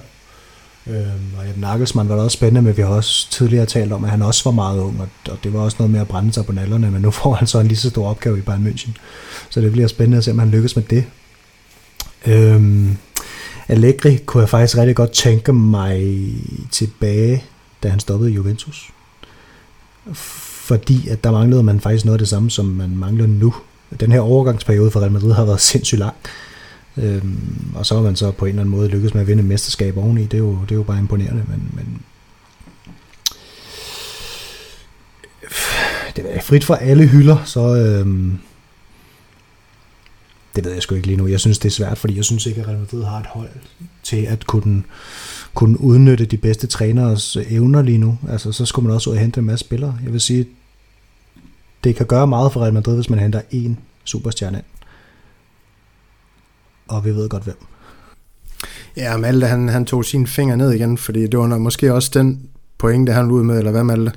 [0.87, 4.09] Øhm, og Nagelsmann var da også spændende, men vi har også tidligere talt om, at
[4.09, 6.45] han også var meget ung, og, og det var også noget med at brænde sig
[6.45, 8.91] på nallerne, men nu får han så en lige så stor opgave i Bayern München.
[9.49, 11.05] Så det bliver spændende at se, om han lykkes med det.
[12.25, 12.97] Øhm,
[13.67, 16.27] Allegri kunne jeg faktisk rigtig godt tænke mig
[16.71, 17.43] tilbage,
[17.83, 18.89] da han stoppede Juventus.
[20.13, 23.53] fordi at der manglede man faktisk noget af det samme, som man mangler nu.
[23.99, 26.15] Den her overgangsperiode for Real Madrid har været sindssygt lang.
[26.99, 29.43] Øhm, og så har man så på en eller anden måde lykkedes med at vinde
[29.43, 30.23] mesterskab oveni.
[30.23, 32.01] Det er jo, det er jo bare imponerende, men, men
[36.15, 38.39] det er frit for alle hylder, så øhm,
[40.55, 41.27] det ved jeg sgu ikke lige nu.
[41.27, 43.49] Jeg synes, det er svært, fordi jeg synes ikke, at Real Madrid har et hold
[44.03, 44.83] til at kunne,
[45.53, 48.17] kunne udnytte de bedste træneres evner lige nu.
[48.29, 49.97] Altså, så skulle man også ud og hente en masse spillere.
[50.03, 50.45] Jeg vil sige,
[51.83, 54.65] det kan gøre meget for Real Madrid, hvis man henter en superstjerne ind.
[56.89, 57.55] Og vi ved godt hvem.
[58.97, 62.41] Ja, Malte, han, han tog sine fingre ned igen, fordi det var måske også den
[62.77, 64.11] pointe, han ud med, eller hvad Malte?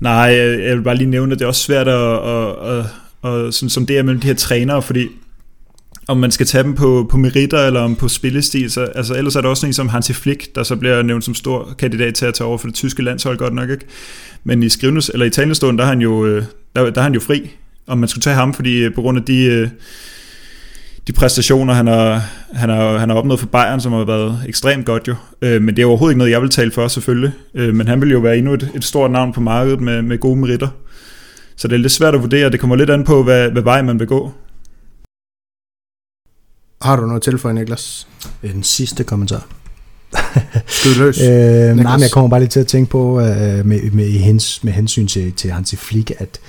[0.00, 0.34] Nej,
[0.66, 2.84] jeg vil bare lige nævne, at det er også svært at, at, at,
[3.24, 5.08] at sådan, som det er mellem de her trænere, fordi
[6.08, 8.70] om man skal tage dem på, på meritter eller om på spillestil.
[8.70, 11.34] Så, altså, ellers er der også en som Hansi Flick, der så bliver nævnt som
[11.34, 13.70] stor kandidat til at tage over for det tyske landshold godt nok.
[13.70, 13.86] Ikke?
[14.44, 16.44] Men i skrivende, eller i talestående, der er han jo, øh,
[16.76, 17.50] der, der er han jo fri,
[17.86, 19.68] om man skulle tage ham, fordi øh, på grund af de, øh,
[21.06, 24.86] de præstationer, han har, han, har, han har opnået for Bayern, som har været ekstremt
[24.86, 25.14] godt jo.
[25.40, 27.32] Men det er overhovedet ikke noget, jeg vil tale for, selvfølgelig.
[27.54, 30.36] Men han vil jo være endnu et, et stort navn på markedet med, med gode
[30.36, 30.68] meritter.
[31.56, 32.50] Så det er lidt svært at vurdere.
[32.50, 34.32] Det kommer lidt an på, hvad, hvad vej man vil gå.
[36.82, 38.08] Har du noget til for Niklas?
[38.42, 39.46] En sidste kommentar.
[40.66, 41.20] Skyd løs.
[41.20, 44.64] øh, nej, men jeg kommer bare lige til at tænke på, øh, med, med, hens,
[44.64, 46.40] med hensyn til, til Hansi Flick, at,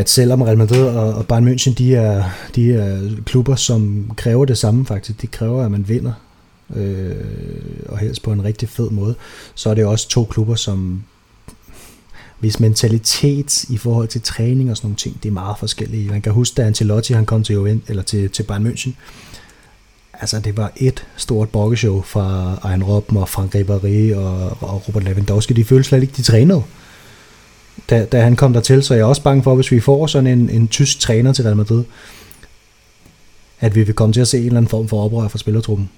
[0.00, 2.24] at selvom Real Madrid og, og Bayern München, de er,
[2.54, 5.22] de er klubber, som kræver det samme faktisk.
[5.22, 6.12] De kræver, at man vinder,
[6.76, 7.14] øh,
[7.88, 9.14] og helst på en rigtig fed måde.
[9.54, 11.02] Så er det også to klubber, som
[12.38, 16.10] hvis mentalitet i forhold til træning og sådan nogle ting, det er meget forskellige.
[16.10, 18.90] Man kan huske, da Ancelotti han kom til, Juventus, eller til, til Bayern München,
[20.12, 25.04] altså det var et stort bokkeshow fra Ejen Robben og Frank Ribéry og, og Robert
[25.04, 25.54] Lewandowski.
[25.54, 26.62] De følte slet ikke, de trænede,
[27.90, 28.82] da, da han kom dertil.
[28.82, 31.44] Så jeg er også bange for, hvis vi får sådan en, en tysk træner til
[31.44, 31.84] Real Madrid,
[33.60, 35.90] at vi vil komme til at se en eller anden form for oprør fra spillertruppen.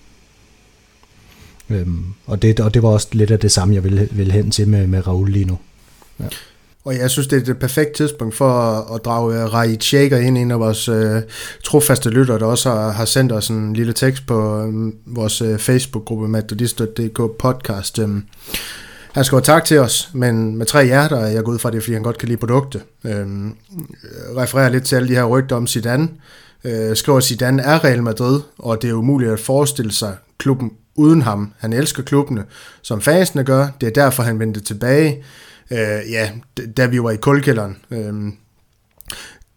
[1.71, 4.51] Øhm, og, det, og det var også lidt af det samme, jeg ville, ville hen
[4.51, 5.59] til med, med Raul lige nu.
[6.21, 6.25] Ja.
[6.85, 10.19] Og jeg synes, det er det perfekte tidspunkt for at, at drage øh, Rai Tjekker
[10.19, 11.23] ind, en af vores øh,
[11.65, 15.59] trofaste lytter, der også har, har sendt os en lille tekst på øh, vores øh,
[15.59, 17.99] Facebook-gruppe Matodist.dk podcast.
[17.99, 18.09] øh,
[19.13, 21.95] han skriver tak til os, men med tre hjerter er jeg gået fra det, fordi
[21.95, 22.83] han godt kan lide produktet.
[23.05, 23.57] Øhm,
[24.37, 26.09] refererer lidt til alle de her rygter om Zidane.
[26.65, 30.71] Øh, skriver, at Zidane er Real Madrid, og det er umuligt at forestille sig klubben
[30.95, 31.53] uden ham.
[31.59, 32.45] Han elsker klubbene,
[32.83, 33.69] som fansene gør.
[33.81, 35.25] Det er derfor, han vendte tilbage
[35.71, 36.31] øh, ja,
[36.77, 37.77] da vi var i kulkælderen.
[37.91, 38.33] Øh,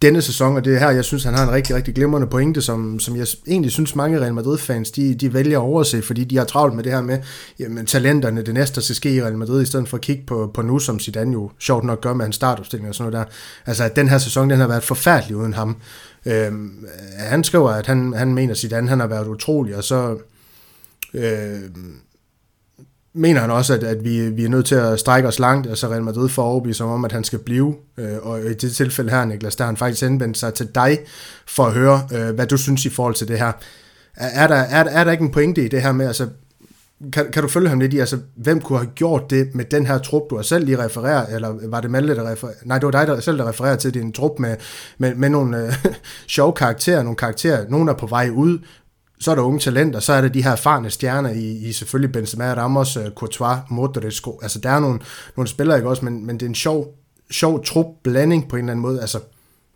[0.01, 2.61] denne sæson, og det er her, jeg synes, han har en rigtig, rigtig glimrende pointe,
[2.61, 6.37] som, som jeg egentlig synes, mange Real Madrid-fans, de, de vælger at overse, fordi de
[6.37, 7.19] har travlt med det her med,
[7.59, 10.23] jamen, talenterne, det næste, der skal ske i Real Madrid, i stedet for at kigge
[10.27, 13.27] på, på nu, som Zidane jo sjovt nok gør med hans startopstilling og sådan noget
[13.27, 13.33] der.
[13.65, 15.77] Altså, at den her sæson, den har været forfærdelig uden ham.
[16.25, 16.85] Øhm,
[17.17, 20.17] han skriver, at han, han mener, Zidane, han har været utrolig, og så...
[21.13, 21.59] Øh,
[23.15, 25.87] mener han også, at, at vi, vi er nødt til at strække os langt, altså
[25.87, 27.75] Real Madrid for at overbevise om, at han skal blive.
[27.97, 30.99] Øh, og i det tilfælde her, Niklas, der har han faktisk henvendt sig til dig
[31.47, 33.51] for at høre, øh, hvad du synes i forhold til det her.
[34.15, 36.27] Er, er, der, er, er der ikke en pointe i det her med, altså,
[37.13, 39.85] kan, kan du følge ham lidt i, altså, hvem kunne have gjort det med den
[39.85, 42.55] her trup, du har selv lige refereret, eller var det Malte, der refererer?
[42.65, 44.55] Nej, det var dig der selv, der refererer til din trup med,
[44.97, 45.73] med, med nogle øh,
[46.27, 48.59] sjove karakterer, nogle karakterer, nogen er på vej ud,
[49.19, 52.11] så er der unge talenter, så er der de her erfarne stjerner i, i selvfølgelig
[52.11, 54.99] Benzema, Ramos, øh, Courtois, Modric, altså der er nogle,
[55.37, 56.95] nogle spillere, ikke også, men, men det er en sjov,
[57.31, 59.19] sjov trup blanding på en eller anden måde, altså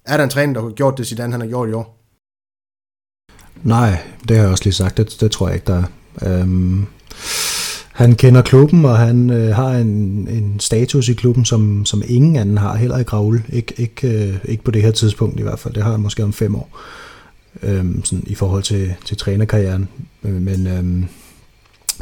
[0.06, 1.96] er der en træner, der har gjort det, Zidane han har gjort i år?
[3.64, 5.84] Nej, det har jeg også lige sagt, det, det tror jeg ikke, der
[6.22, 6.42] er.
[6.42, 6.86] Øhm,
[7.92, 9.88] han kender klubben, og han øh, har en,
[10.28, 13.44] en status i klubben, som, som ingen anden har, heller ikke Raul.
[13.50, 16.24] ikke, ikke, øh, ikke på det her tidspunkt i hvert fald, det har han måske
[16.24, 16.80] om fem år
[17.64, 19.88] øhm, sådan i forhold til, til trænerkarrieren.
[20.24, 21.06] Øh, men, øhm,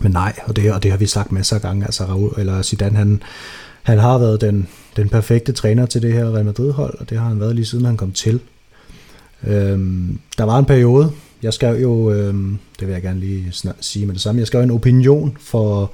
[0.01, 1.85] men nej, og det, og det har vi sagt masser af gange.
[1.85, 3.21] Altså Raul, eller Zidane, han,
[3.83, 7.27] han har været den, den perfekte træner til det her Real Madrid-hold, og det har
[7.27, 8.39] han været lige siden han kom til.
[9.47, 11.11] Øhm, der var en periode,
[11.43, 14.47] jeg skrev jo, øhm, det vil jeg gerne lige snart sige med det samme, jeg
[14.47, 15.91] skrev en opinion for,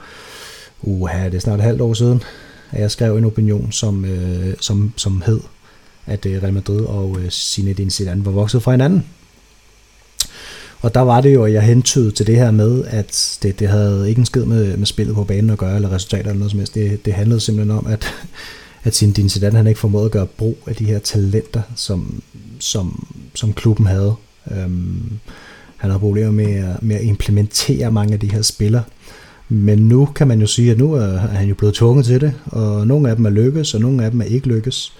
[0.81, 2.23] uha, det er snart et halvt år siden,
[2.71, 5.39] at jeg skrev en opinion, som, øh, som, som hed,
[6.05, 9.05] at øh, Real Madrid og øh, Zinedine Zidane var vokset fra hinanden.
[10.83, 13.67] Og der var det jo, at jeg hentydede til det her med, at det, det
[13.67, 16.51] havde ikke en skid med, med spillet på banen at gøre, eller resultater eller noget
[16.51, 16.75] som helst.
[16.75, 18.13] Det, det handlede simpelthen om, at,
[18.83, 22.21] at sin din Zidane, han ikke formåede at gøre brug af de her talenter, som,
[22.59, 24.15] som, som klubben havde.
[24.51, 25.19] Øhm,
[25.77, 28.83] han har problemer med, med at implementere mange af de her spillere.
[29.49, 32.33] Men nu kan man jo sige, at nu er han jo blevet tvunget til det,
[32.45, 34.93] og nogle af dem er lykkes, og nogle af dem er ikke lykkes.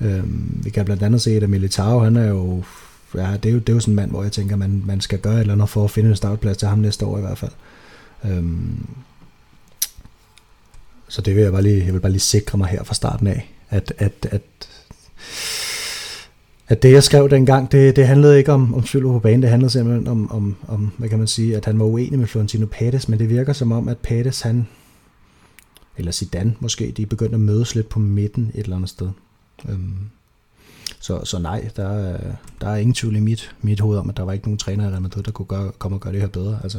[0.00, 2.62] Øhm, vi kan blandt andet se, at Militao, han er jo,
[3.14, 5.00] ja, det er jo, det er jo sådan en mand, hvor jeg tænker, man, man
[5.00, 7.20] skal gøre et eller andet for at finde en startplads til ham næste år i
[7.20, 7.50] hvert fald.
[8.24, 8.86] Øhm,
[11.08, 13.26] så det vil jeg bare lige, jeg vil bare lige sikre mig her fra starten
[13.26, 14.42] af, at, at, at,
[16.68, 19.50] at det jeg skrev dengang, det, det handlede ikke om, om Sylo på banen, det
[19.50, 22.66] handlede simpelthen om, om, om, hvad kan man sige, at han var uenig med Florentino
[22.74, 24.66] Pérez, men det virker som om, at Pérez han,
[25.96, 29.08] eller Zidane måske, de er begyndt at mødes lidt på midten et eller andet sted.
[29.68, 29.96] Øhm,
[31.02, 32.18] så, så nej, der
[32.60, 34.88] der er ingen tvivl i mit, mit hoved om, at der var ikke nogen træner
[34.88, 36.58] i Real Madrid, der kunne gøre, komme og gøre det her bedre.
[36.62, 36.78] Altså,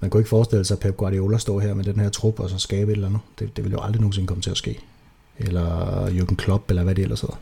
[0.00, 2.50] man kunne ikke forestille sig, at Pep Guardiola står her med den her trup og
[2.50, 3.20] så skabe et eller andet.
[3.38, 4.80] Det, det ville jo aldrig nogensinde komme til at ske.
[5.38, 7.36] Eller Jürgen Klopp, eller hvad det ellers hedder.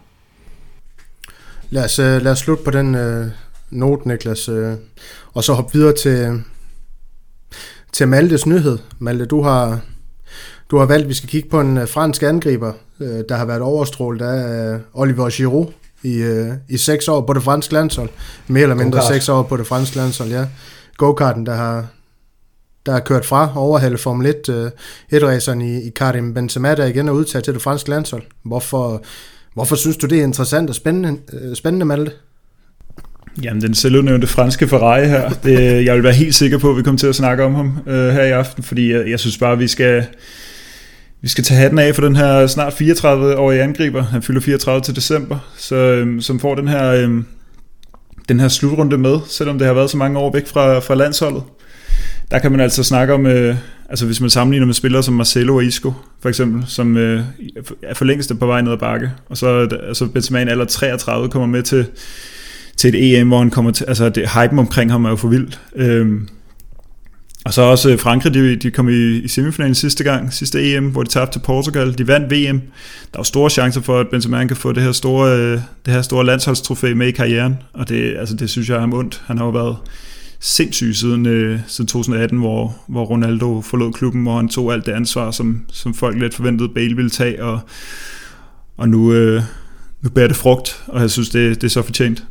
[1.71, 3.27] Lad os, øh, lad os slutte på den øh,
[3.71, 4.75] note, Niklas, øh,
[5.33, 6.43] og så hoppe videre til,
[7.93, 8.79] til Maltes nyhed.
[8.99, 9.81] Malte, du har,
[10.71, 13.45] du har valgt, at vi skal kigge på en øh, fransk angriber, øh, der har
[13.45, 15.67] været overstrålet af øh, Oliver Giroud
[16.05, 18.09] i, øh, i seks år på det franske landshold.
[18.47, 20.45] Mere eller mindre seks år på det franske landshold, ja.
[20.97, 21.87] Go-karten, der har,
[22.87, 27.09] der er kørt fra overhælde Formel 1 uh, et i, i Karim Benzema, der igen
[27.09, 28.23] er udtaget til det franske landshold.
[28.45, 29.05] Hvorfor,
[29.55, 32.13] hvorfor synes du, det er interessant og spændende, uh, spændende Malte?
[33.43, 36.83] Jamen, den selvudnævnte franske Ferrari her, det, jeg vil være helt sikker på, at vi
[36.83, 39.53] kommer til at snakke om ham uh, her i aften, fordi jeg, jeg synes bare,
[39.53, 40.07] at vi skal,
[41.25, 44.03] vi skal tage hatten af for den her snart 34-årige angriber.
[44.03, 47.25] Han fylder 34 til december, så, øhm, som får den her, øhm,
[48.29, 51.43] den her slutrunde med, selvom det har været så mange år væk fra, fra landsholdet
[52.31, 53.57] der kan man altså snakke om, øh,
[53.89, 57.23] altså hvis man sammenligner med spillere som Marcelo og Isco, for eksempel, som øh,
[57.83, 61.29] er for længst på vej ned ad bakke, og så altså Benzema i alder 33
[61.29, 61.87] kommer med til,
[62.77, 65.29] til et EM, hvor han kommer til, altså det, hypen omkring ham er jo for
[65.29, 65.61] vildt.
[65.77, 66.29] Øhm,
[67.45, 70.91] og så også øh, Frankrig, de, de kom i, i semifinalen sidste gang, sidste EM,
[70.91, 71.99] hvor de tabte til Portugal.
[71.99, 72.61] De vandt VM.
[73.13, 75.95] Der er jo store chancer for, at Benzema kan få det her store, øh, det
[75.95, 79.23] her store landsholdstrofæ med i karrieren, og det, altså, det synes jeg er ham ondt.
[79.27, 79.77] Han har jo været
[80.41, 84.93] sindssyg siden, øh, siden 2018, hvor, hvor Ronaldo forlod klubben, hvor han tog alt det
[84.93, 87.61] ansvar, som, som folk lidt forventede, Bale ville tage, og,
[88.77, 89.43] og nu, øh,
[90.03, 92.25] nu bærer det frugt, og jeg synes, det, det er så fortjent.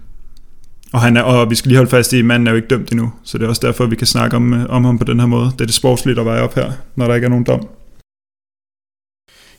[0.94, 2.68] Og, han er, og vi skal lige holde fast i, at manden er jo ikke
[2.68, 5.06] dømt endnu, så det er også derfor, vi kan snakke om, øh, om ham på
[5.06, 5.46] den her måde.
[5.46, 7.68] Det er det sportslige, der vejer op her, når der ikke er nogen dom.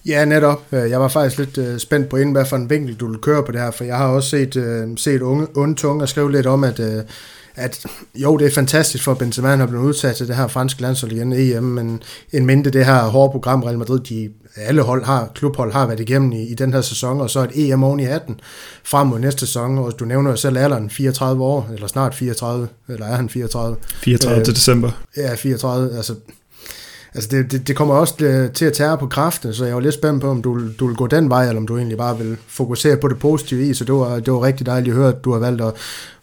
[0.07, 0.63] Ja, netop.
[0.73, 3.23] Øh, jeg var faktisk lidt øh, spændt på, inden hvad for en vinkel du ville
[3.23, 6.09] køre på det her, for jeg har også set, øh, set unge, onde tunge og
[6.09, 6.81] skrive lidt om, at
[7.57, 10.83] at jo, det er fantastisk for, at Benzema har blevet udsat til det her franske
[10.83, 12.03] landshold igen EM, men
[12.33, 16.01] en mindre det her hårde program, Real Madrid, de alle hold har, klubhold har været
[16.01, 18.41] igennem i, i den her sæson, og så et EM oven i 18
[18.85, 22.69] frem mod næste sæson, og du nævner jo selv alderen, 34 år, eller snart 34,
[22.89, 23.77] eller er han 34?
[23.97, 24.91] 34 øh, til december.
[25.17, 26.15] Ja, 34, altså
[27.17, 29.81] Altså det, det, det kommer også øh, til at tære på kraften, så jeg var
[29.81, 32.19] lidt spændt på, om du, du vil gå den vej, eller om du egentlig bare
[32.19, 35.09] vil fokusere på det positive i, så det var, det var rigtig dejligt at høre,
[35.09, 35.73] at du har valgt at,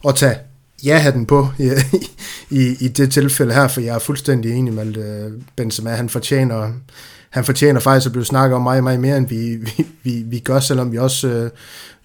[0.08, 0.36] at tage
[0.84, 1.70] ja-hatten på i,
[2.50, 5.90] i, i det tilfælde her, for jeg er fuldstændig enig med uh, Benzema.
[5.90, 6.72] Han fortjener,
[7.30, 10.38] han fortjener faktisk at blive snakket om meget, meget mere, end vi, vi, vi, vi
[10.38, 11.50] gør, selvom vi også øh,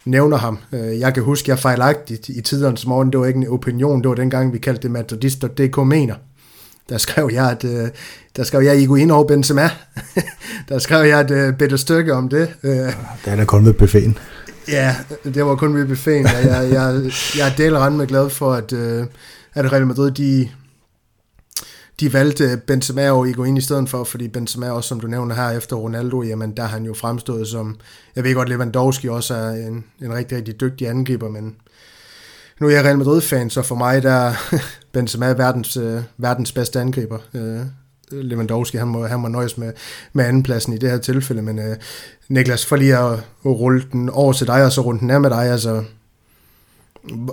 [0.06, 0.60] nævner ham.
[0.72, 4.10] Øh, jeg kan huske, jeg fejlagtigt i tidernes morgen, det var ikke en opinion, det
[4.10, 6.16] var dengang, vi kaldte det Madridist.dk mener.
[6.90, 7.88] Der skrev jeg, at øh,
[8.36, 9.70] der skrev jeg Iguain over Benzema.
[10.70, 12.50] der skrev jeg et uh, bedre stykke om det.
[12.64, 12.94] Ja, det
[13.26, 14.18] er da kun med buffeten.
[14.68, 16.26] Ja, det var kun ved buffeten.
[16.26, 19.06] og jeg, jeg, jeg er del med glad for, at, øh,
[19.54, 20.50] at Real Madrid, de,
[22.00, 25.50] de valgte Benzema og ind i stedet for, fordi Benzema også, som du nævner her,
[25.50, 27.76] efter Ronaldo, jamen der har han jo fremstået som,
[28.16, 31.56] jeg ved godt, Lewandowski også er en, en rigtig, rigtig dygtig angriber, men
[32.60, 34.34] nu er jeg Real Madrid-fan, så for mig der er
[34.94, 37.18] Benzema verdens, øh, verdens bedste angriber.
[37.34, 37.62] Øh,
[38.12, 39.74] Lewandowski, han må, han må nøjes med,
[40.14, 41.76] med andenpladsen i det her tilfælde, men øh,
[42.30, 45.30] Niklas, for lige at, rulle den over til dig, og så runde den af med
[45.30, 45.84] dig, altså,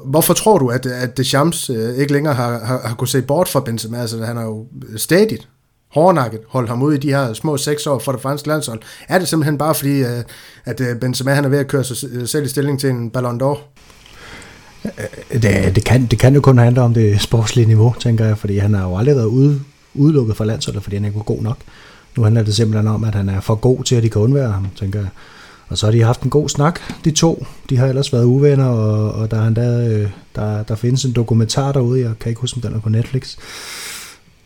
[0.05, 3.49] hvorfor tror du, at, at Deschamps øh, ikke længere har, har, har kunnet se bort
[3.49, 4.67] fra Benzema, altså han har jo
[4.97, 5.49] stadigt
[5.95, 8.81] hårdnakket holdt ham ud i de her små seks år for det franske landshold.
[9.09, 10.25] Er det simpelthen bare fordi, at, øh,
[10.65, 13.11] at øh, Benzema han er ved at køre sig øh, selv i stilling til en
[13.11, 13.59] Ballon d'Or?
[14.85, 18.25] Øh, øh, det, det, kan, det kan jo kun handle om det sportslige niveau, tænker
[18.25, 19.61] jeg, fordi han har jo aldrig været ude
[19.95, 21.59] udelukket fra landsholdet, fordi han ikke var god nok.
[22.17, 24.53] Nu handler det simpelthen om, at han er for god til, at de kan undvære
[24.53, 25.09] ham, tænker jeg.
[25.69, 27.47] Og så har de haft en god snak, de to.
[27.71, 31.13] De har ellers været uvenner, og, og der, er endda, øh, der, der findes en
[31.13, 33.37] dokumentar derude, jeg kan ikke huske, om den er på Netflix,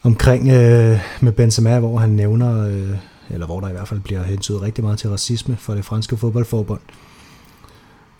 [0.03, 2.97] omkring øh, med Benzema, hvor han nævner, øh,
[3.31, 6.17] eller hvor der i hvert fald bliver hentydet rigtig meget til racisme for det franske
[6.17, 6.81] fodboldforbund.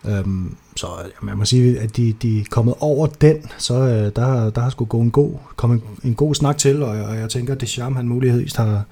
[0.05, 0.87] Øhm, så
[1.23, 4.71] man må sige, at de, de er kommet over den, så øh, der, der har
[4.71, 7.61] sgu gået en god, kommet en, en god snak til, og, og jeg tænker, at
[7.61, 8.85] det charme, han muligvis har,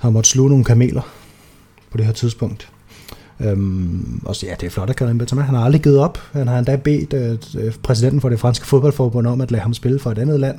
[0.00, 1.02] har måttet sluge nogle kameler
[1.90, 2.68] på det her tidspunkt.
[3.40, 5.42] Øhm, og så, ja, det er flot at Karim Benzema.
[5.42, 6.18] Han har aldrig givet op.
[6.32, 9.74] Han har endda bedt øh, øh præsidenten for det franske fodboldforbund om at lade ham
[9.74, 10.58] spille for et andet land.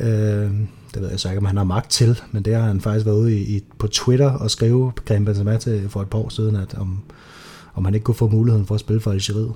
[0.00, 0.50] Øh,
[0.94, 3.06] det ved jeg så ikke, om han har magt til, men det har han faktisk
[3.06, 6.28] været ude i, i på Twitter og skrive Karim Benzema til for et par år
[6.28, 7.02] siden, at om,
[7.80, 9.52] om han ikke kunne få muligheden for at spille for Algeriet.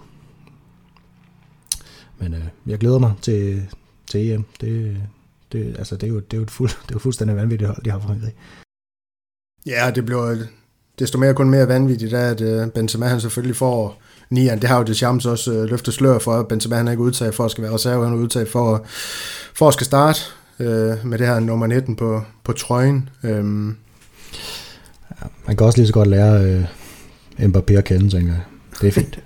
[2.18, 3.62] Men øh, jeg glæder mig til,
[4.06, 4.44] til EM.
[4.60, 4.96] Det,
[5.52, 7.70] det, altså, det, er jo, det, er jo et fuld, det er jo fuldstændig vanvittigt
[7.70, 8.34] hold, de har Frankrig.
[9.66, 10.36] Ja, det bliver
[10.98, 14.60] desto mere kun mere vanvittigt, at uh, Benzema han selvfølgelig får nieren.
[14.60, 17.34] Det har jo det Champs også uh, løftet slør for, Benzema han er ikke udtaget
[17.34, 18.86] for at skal være reserve, han er udtaget for,
[19.54, 20.20] for at skal starte
[20.58, 20.66] uh,
[21.06, 23.08] med det her nummer 19 på, på trøjen.
[23.22, 23.76] Um,
[25.10, 26.64] ja, man kan også lige så godt lære uh,
[27.38, 28.42] Mbappé at kende, tænker jeg.
[28.80, 29.18] Det er fint.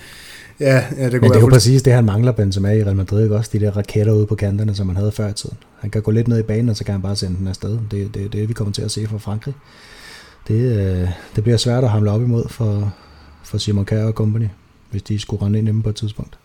[0.60, 3.22] ja, ja, det Men det er jo præcis det, han mangler Benzema i Real Madrid,
[3.22, 3.36] ikke?
[3.36, 5.56] også de der raketter ude på kanterne, som man havde før i tiden.
[5.80, 7.78] Han kan gå lidt ned i banen, og så kan han bare sende den afsted.
[7.90, 9.54] Det er det, det, vi kommer til at se fra Frankrig
[10.48, 12.94] det, øh, det bliver svært at hamle op imod for,
[13.44, 14.46] for Simon Kjær og company,
[14.90, 16.38] hvis de skulle rende ind hjemme på et tidspunkt.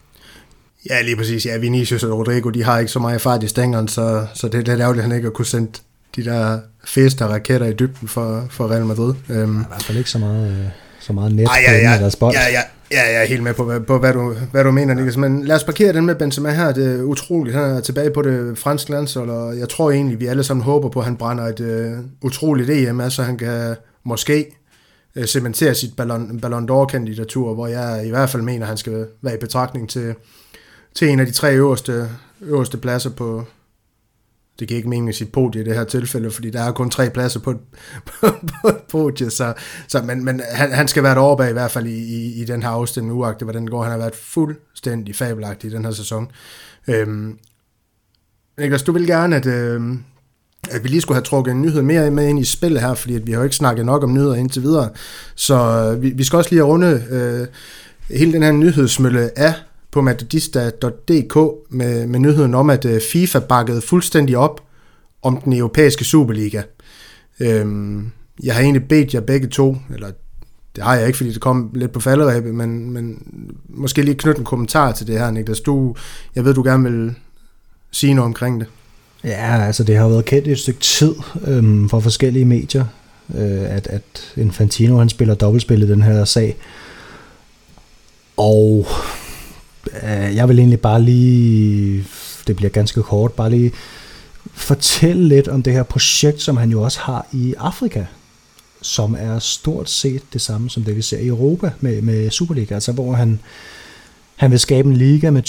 [0.90, 1.46] Ja, lige præcis.
[1.46, 4.54] Ja, Vinicius og Rodrigo, de har ikke så meget fart i stængeren, så, så det
[4.54, 5.72] er lidt ærgerligt, at han ikke har kunne sende
[6.16, 9.14] de der feste raketter i dybden for, for Real Madrid.
[9.30, 10.66] Um, ja, I hvert fald ikke så meget, øh,
[11.06, 12.34] så meget net Ej, ja, ja, deres bold.
[12.34, 14.94] Ja, ja, ja, jeg er helt med på, på, på hvad, du, hvad du mener,
[14.94, 15.18] Niklas.
[15.18, 16.72] Men lad os parkere den med Benzema her.
[16.72, 17.56] Det er utroligt.
[17.56, 20.90] Han er tilbage på det franske landshold, og jeg tror egentlig, vi alle sammen håber
[20.90, 24.46] på, at han brænder et uh, utroligt EM, så han kan måske
[25.16, 29.08] øh, cementere sit Ballon, Ballon d'Or-kandidatur, hvor jeg i hvert fald mener, at han skal
[29.22, 30.16] være i betragtning til,
[30.96, 32.10] til en af de tre øverste,
[32.42, 33.46] øverste pladser på,
[34.60, 36.90] det giver ikke mening at sige podie i det her tilfælde, fordi der er kun
[36.90, 37.54] tre pladser på,
[38.22, 39.54] på, på podie, så,
[39.88, 42.46] så men, men han, han skal være derovre bag i hvert fald i, i, i
[42.46, 43.84] den her afstemning, uagtet hvordan det går.
[43.84, 46.32] Han har været fuldstændig fabelagtig i den her sæson.
[46.88, 47.38] Øhm,
[48.58, 50.04] Niklas, du vil gerne, at, øhm,
[50.72, 53.16] at vi lige skulle have trukket en nyhed mere med ind i spillet her, fordi
[53.16, 54.90] at vi har jo ikke snakket nok om nyheder indtil videre.
[55.36, 57.48] Så øh, vi, vi skal også lige runde øh,
[58.18, 59.54] hele den her nyhedsmølle af
[59.96, 61.36] på matadista.dk
[61.70, 64.62] med, med nyheden om, at øh, FIFA bakkede fuldstændig op
[65.22, 66.62] om den europæiske Superliga.
[67.40, 68.12] Øhm,
[68.44, 70.12] jeg har egentlig bedt jer begge to, eller
[70.76, 73.24] det har jeg ikke, fordi det kom lidt på falderæbet, men, men
[73.70, 75.60] måske lige knytte en kommentar til det her, Niklas.
[75.60, 75.96] Du,
[76.36, 77.16] jeg ved, du gerne vil
[77.92, 78.68] sige noget omkring det.
[79.24, 81.16] Ja, altså det har været kendt et stykke tid
[81.48, 82.86] øhm, for forskellige medier,
[83.36, 86.58] øh, at, at Infantino han spiller dobbeltspil i den her sag.
[88.38, 88.88] Og
[90.04, 92.06] Øh, jeg vil egentlig bare lige,
[92.48, 93.72] det bliver ganske kort, bare lige
[94.54, 98.06] fortælle lidt om det her projekt, som han jo også har i Afrika,
[98.82, 102.74] som er stort set det samme som det, vi ser i Europa med, med Superliga,
[102.74, 103.40] altså hvor han
[104.36, 105.44] han vil skabe en liga med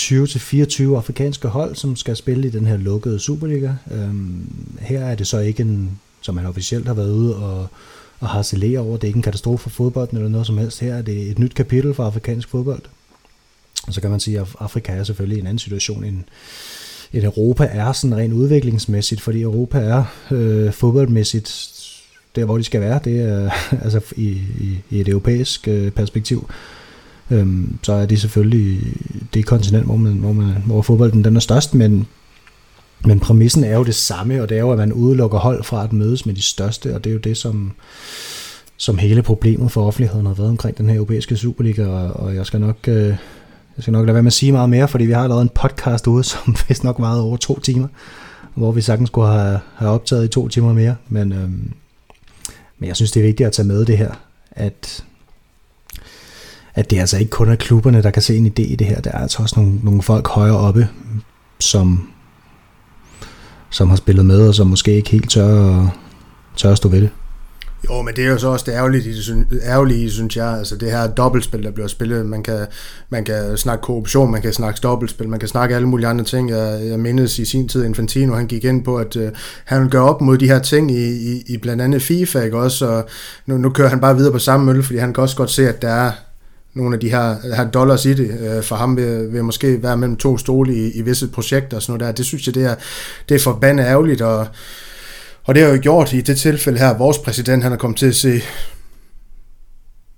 [0.93, 3.72] 20-24 afrikanske hold, som skal spille i den her lukkede Superliga.
[3.91, 4.47] Øhm,
[4.80, 7.66] her er det så ikke en, som han officielt har været ude og,
[8.20, 10.80] og harcelere over, det er ikke en katastrofe for fodbolden eller noget som helst.
[10.80, 12.82] Her er det et nyt kapitel for afrikansk fodbold.
[13.87, 16.24] Og så kan man sige, at Afrika er selvfølgelig en anden situation end,
[17.12, 21.72] end Europa er sådan rent udviklingsmæssigt, fordi Europa er øh, fodboldmæssigt
[22.37, 23.51] der, hvor de skal være, det er
[23.84, 24.28] altså i,
[24.61, 26.51] i, i et europæisk øh, perspektiv.
[27.30, 28.80] Øhm, så er det selvfølgelig
[29.34, 32.07] det kontinent, hvor, man, hvor, man, hvor fodbolden den er størst, men,
[33.05, 35.84] men præmissen er jo det samme, og det er jo, at man udelukker hold fra
[35.84, 37.72] at mødes med de største, og det er jo det, som,
[38.76, 42.47] som hele problemet for offentligheden har været omkring den her europæiske Superliga, og, og jeg
[42.47, 42.89] skal nok...
[42.89, 43.16] Øh,
[43.77, 45.49] jeg skal nok lade være med at sige meget mere, fordi vi har lavet en
[45.49, 47.89] podcast ude, som vist nok meget over to timer,
[48.55, 50.97] hvor vi sagtens skulle have, have optaget i to timer mere.
[51.09, 51.72] Men, øhm,
[52.79, 54.11] men jeg synes, det er vigtigt at tage med det her,
[54.51, 55.05] at
[56.77, 59.01] at det altså ikke kun er klubberne, der kan se en idé i det her.
[59.01, 60.89] Der er altså også nogle, nogle folk højere oppe,
[61.59, 62.09] som,
[63.70, 65.87] som har spillet med, og som måske ikke helt tør,
[66.57, 67.11] tør at stå ved det.
[67.85, 70.59] Jo, men det er jo så også det ærgerlige, ærgerlige synes jeg.
[70.59, 72.27] Altså det her dobbeltspil, der bliver spillet.
[72.27, 72.66] Man kan,
[73.11, 76.51] man kan snakke korruption, man kan snakke dobbeltspil, man kan snakke alle mulige andre ting.
[76.51, 79.31] Jeg, jeg mindes i sin tid, Infantino, han gik ind på, at øh,
[79.64, 82.59] han vil gøre op mod de her ting i, i, i blandt andet FIFA, ikke
[82.59, 82.87] også?
[82.87, 83.09] Og
[83.47, 85.68] nu, nu kører han bare videre på samme mølle, fordi han kan også godt se,
[85.68, 86.12] at der er
[86.74, 88.31] nogle af de her, her dollars i det.
[88.41, 91.83] Øh, for ham vil, vil måske være mellem to stole i, i visse projekter og
[91.83, 92.16] sådan noget der.
[92.16, 92.74] Det synes jeg, det er,
[93.29, 94.47] det er forbandet ærgerligt, og,
[95.47, 98.07] og det har jo gjort i det tilfælde her, vores præsident, han er kommet til
[98.07, 98.40] at se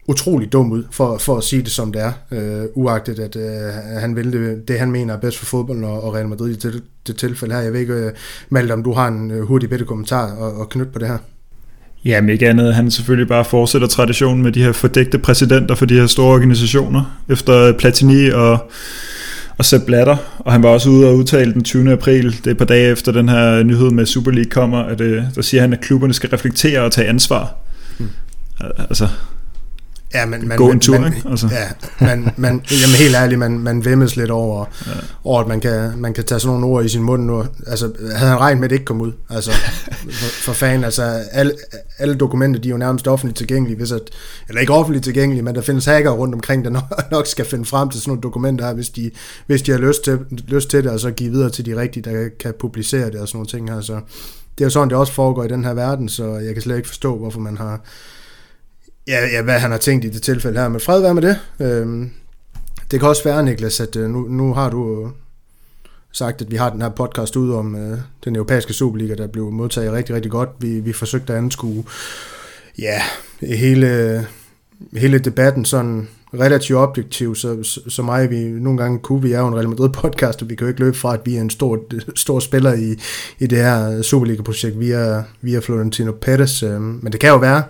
[0.08, 4.00] utrolig dum ud, for, for at sige det som det er, øh, uagtet at øh,
[4.00, 6.54] han vil det, det, han mener er bedst for fodbolden og, og Real Madrid i
[6.54, 7.60] det, det tilfælde her.
[7.60, 8.12] Jeg ved ikke, øh,
[8.48, 11.18] Malte, om du har en øh, hurtig bedre kommentar og, og knytte på det her.
[12.04, 15.94] Jamen ikke andet, han selvfølgelig bare fortsætter traditionen med de her fordækte præsidenter for de
[15.94, 18.70] her store organisationer, efter Platini og,
[19.58, 21.92] og Sepp Blatter, og han var også ude og udtale den 20.
[21.92, 25.00] april, det er et par dage efter den her nyhed med Super League kommer, at
[25.00, 27.54] øh, der siger han, at klubberne skal reflektere og tage ansvar.
[27.98, 28.08] Hmm.
[28.60, 29.08] Altså,
[30.14, 31.28] Ja, men, man, Gå en tur, man, ikke?
[31.28, 31.48] Altså.
[31.52, 31.68] Ja,
[32.06, 34.92] man, man, jamen helt ærligt, man, man vemmes lidt over, Ja.
[35.24, 37.44] over, at man kan, man kan tage sådan nogle ord i sin mund nu.
[37.66, 39.12] Altså, havde han regnet med, at det ikke kom ud?
[39.30, 39.50] Altså,
[40.10, 41.02] for, for fanden, altså,
[41.32, 41.52] alle,
[41.98, 44.00] alle dokumenter, de er jo nærmest offentligt tilgængelige, hvis at,
[44.48, 47.64] eller ikke offentligt tilgængelige, men der findes hacker rundt omkring, der nok, nok skal finde
[47.64, 49.10] frem til sådan nogle dokumenter her, hvis de,
[49.46, 52.10] hvis de har lyst til, lyst til det, og så give videre til de rigtige,
[52.10, 53.80] der kan publicere det og sådan nogle ting her.
[53.80, 53.92] Så
[54.58, 56.76] det er jo sådan, det også foregår i den her verden, så jeg kan slet
[56.76, 57.80] ikke forstå, hvorfor man har
[59.08, 60.68] Ja, ja, hvad han har tænkt i det tilfælde her.
[60.68, 61.38] Men fred være med det.
[61.60, 62.10] Øhm,
[62.90, 65.10] det kan også være, Niklas, at øh, nu, nu har du øh,
[66.12, 69.50] sagt, at vi har den her podcast ud om øh, den europæiske Superliga, der blev
[69.50, 70.48] modtaget rigtig, rigtig godt.
[70.58, 71.84] Vi, vi forsøgte at anskue
[72.78, 73.02] ja,
[73.40, 74.26] hele,
[74.92, 79.22] hele debatten sådan relativt objektiv, så, så, så meget vi nogle gange kunne.
[79.22, 81.20] Vi er jo en Real Madrid podcast, og vi kan jo ikke løbe fra, at
[81.24, 81.78] vi er en stor,
[82.16, 82.96] stor spiller i,
[83.38, 86.62] i det her Superliga-projekt via, via Florentino Perez.
[86.62, 87.62] Øh, men det kan jo være,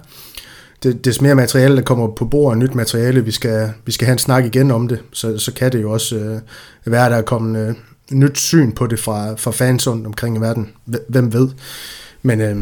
[0.83, 4.13] det, des mere materiale, der kommer på bordet, nyt materiale, vi skal, vi skal have
[4.13, 6.41] en snak igen om det, så, så kan det jo også øh,
[6.85, 7.75] være, der er kommet øh,
[8.19, 10.69] nyt syn på det fra, fra fans rundt omkring i verden.
[11.09, 11.49] Hvem ved?
[12.23, 12.57] Men øh,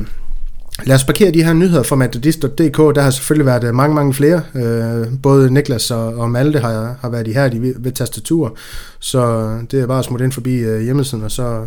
[0.85, 2.77] lad os parkere de her nyheder fra Madridist.dk.
[2.77, 4.43] Der har selvfølgelig været øh, mange, mange flere.
[4.55, 8.57] Øh, både Niklas og, og Malte har, har været i her ved, ved tastatur,
[8.99, 11.67] så øh, det er bare at smutte ind forbi øh, hjemmesiden, og så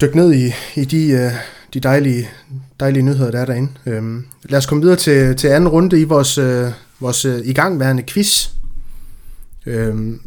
[0.00, 1.10] dykke ned i, i de...
[1.10, 1.32] Øh,
[1.74, 2.30] de dejlige,
[2.80, 3.72] dejlige nyheder, der er derinde.
[3.86, 6.70] Øhm, lad os komme videre til, til anden runde i vores, øh,
[7.00, 8.48] vores øh, igangværende quiz.
[9.66, 10.20] Øhm,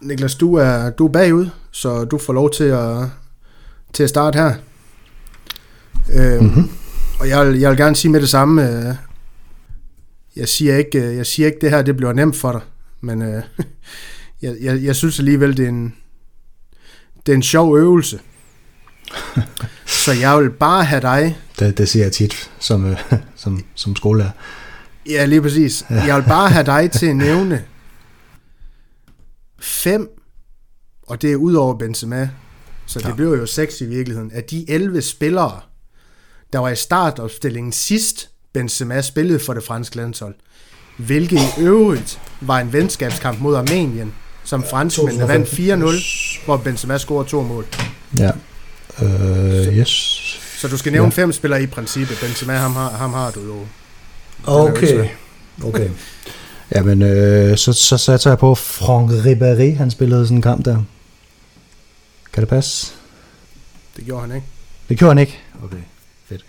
[0.00, 3.08] Niklas, du er, du er bagud, så du får lov til at,
[3.92, 4.54] til at starte her.
[6.12, 6.70] Øhm, mm-hmm.
[7.20, 8.94] Og jeg vil, jeg vil gerne sige med det samme, øh,
[10.36, 12.60] jeg, siger ikke, øh, jeg siger ikke, det her det bliver nemt for dig,
[13.00, 13.42] men øh,
[14.42, 15.94] jeg, jeg, jeg synes alligevel, det er en,
[17.26, 18.20] det er en sjov øvelse.
[20.04, 21.38] Så jeg vil bare have dig...
[21.58, 22.98] Det, det siger jeg tit som, øh,
[23.36, 24.30] som, som skolelærer.
[25.06, 25.84] Ja, lige præcis.
[25.90, 27.64] Jeg vil bare have dig til at nævne
[29.60, 30.08] fem,
[31.06, 32.30] og det er ud over Benzema,
[32.86, 33.14] så det ja.
[33.14, 35.60] bliver jo seks i virkeligheden, af de 11 spillere,
[36.52, 40.34] der var i startopstillingen sidst Benzema spillede for det franske landshold,
[40.96, 44.12] hvilket i øvrigt var en venskabskamp mod Armenien,
[44.44, 47.66] som franskmændene vandt 4-0, hvor Benzema scorede to mål.
[48.18, 48.30] Ja.
[49.02, 49.88] Uh, yes.
[50.58, 51.22] Så du skal nævne ja.
[51.22, 52.18] fem spillere i princippet.
[52.22, 53.66] Benzema, ham har, ham har du jo.
[54.46, 55.08] Okay.
[55.64, 55.90] Okay.
[56.74, 59.76] Jamen, øh, så, så satte jeg på Franck Ribéry.
[59.76, 60.82] Han spillede sådan en kamp der.
[62.32, 62.92] Kan det passe?
[63.96, 64.46] Det gjorde han ikke.
[64.88, 65.38] Det gjorde han ikke?
[65.64, 65.82] Okay,
[66.28, 66.44] fedt.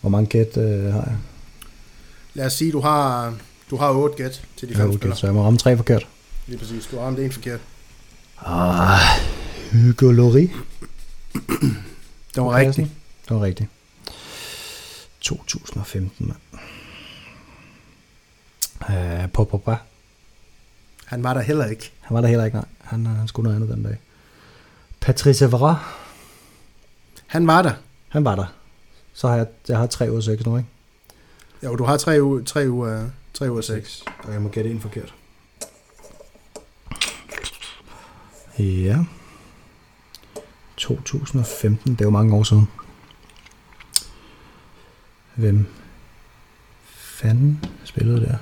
[0.00, 1.16] Hvor mange gæt øh, har jeg?
[2.34, 3.34] Lad os sige, du har,
[3.70, 5.18] du har 8 gæt til de Jeg fem har spillere.
[5.18, 6.06] så jeg må ramme tre forkert.
[6.46, 6.86] Lige præcis.
[6.86, 7.60] Du har ramt en forkert.
[8.46, 9.00] Ah,
[9.72, 10.50] Hugo Lloris.
[12.34, 12.90] Det var rigtigt.
[13.28, 13.68] Det var rigtigt.
[15.20, 16.38] 2015, mand.
[18.88, 19.76] Uh, Pogba.
[21.04, 21.92] Han var der heller ikke.
[22.00, 22.66] Han var der heller ikke, nej.
[22.78, 23.98] Han, øh, han skulle noget andet den dag.
[25.00, 25.76] Patrice Evra.
[27.26, 27.72] Han var der.
[28.08, 28.46] Han var der.
[29.12, 30.68] Så har jeg, jeg har 3 ud af 6 nu, ikke?
[31.62, 34.04] Jo, du har tre uger, tre uger, tre uger seks.
[34.24, 35.14] Og jeg må gætte en forkert.
[38.58, 38.98] Ja.
[40.80, 42.68] 2015, det er jo mange år siden.
[45.34, 45.66] Hvem
[46.84, 48.36] fanden spillede der?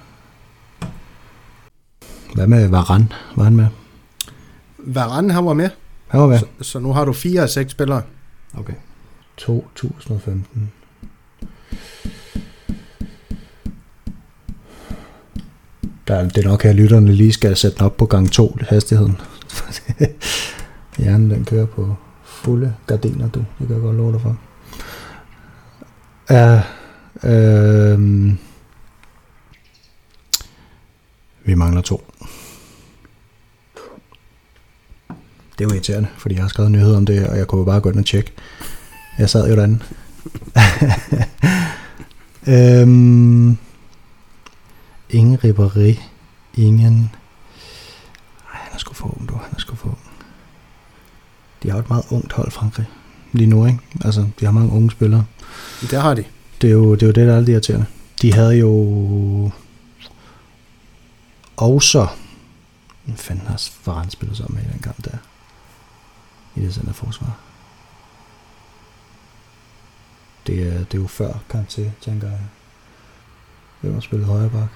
[2.34, 3.08] Hvad med Varane?
[3.36, 3.66] Var han med?
[4.78, 5.70] Varane, han var med.
[6.08, 6.38] Han var med.
[6.38, 8.02] Så, så nu har du fire af seks spillere.
[8.54, 8.74] Okay.
[9.36, 10.72] 2015.
[16.08, 19.20] Der, det er nok her, lytterne lige skal sætte den op på gang 2 hastigheden.
[20.98, 21.96] Hjernen den kører på
[22.48, 23.44] fulde gardiner, du.
[23.58, 24.36] Det kan jeg godt love dig for.
[26.30, 26.62] Ja,
[27.24, 28.32] øh,
[31.44, 32.12] vi mangler to.
[35.58, 37.80] Det er jo irriterende, fordi jeg har skrevet nyheder om det, og jeg kunne bare
[37.80, 38.32] gå ind og tjekke.
[39.18, 39.78] Jeg sad jo derinde.
[42.54, 43.58] øhm,
[45.10, 46.00] ingen ribberi.
[46.54, 47.10] Ingen...
[48.52, 49.34] Ej, han er sgu for ung, du.
[49.34, 50.07] Han er sgu for ung.
[51.62, 52.86] De har jo et meget ungt hold, Frankrig.
[53.32, 53.78] Lige nu, ikke?
[54.04, 55.24] Altså, de har mange unge spillere.
[55.90, 56.24] Der har de.
[56.62, 57.86] Det er jo det, er jo det der er lidt irriterende.
[58.22, 59.50] De havde jo
[61.56, 62.06] også...
[63.04, 65.18] Hvad fanden har Varane spillet sammen med i den kamp der?
[66.56, 67.38] I det center forsvar.
[70.48, 72.40] det, er, det er jo før Kanté, tænker jeg.
[73.80, 74.68] Hvem har spillet højre bak?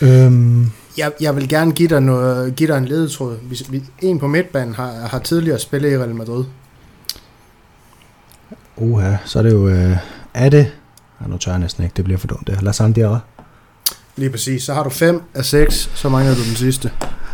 [0.00, 3.38] Øhm, Jeg, jeg vil gerne give dig, noget, give dig en ledetråd.
[3.42, 6.44] Vi, vi, en på midtbanen har, har tidligere spillet i Real Madrid.
[8.76, 9.68] uha, så er det jo...
[9.68, 9.96] Øh,
[10.34, 10.72] er det...
[11.20, 12.46] Ja, nu tør jeg næsten ikke, det bliver for dumt.
[12.46, 13.18] Det er Lassane Diarra.
[14.16, 14.62] Lige præcis.
[14.62, 16.90] Så har du 5 af 6, så mangler du den sidste.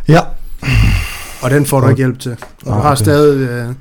[0.09, 0.21] Ja.
[1.43, 2.33] Og den får du ikke hjælp til.
[2.33, 3.03] Og du Ah, har okay.
[3.03, 3.75] stadig øh,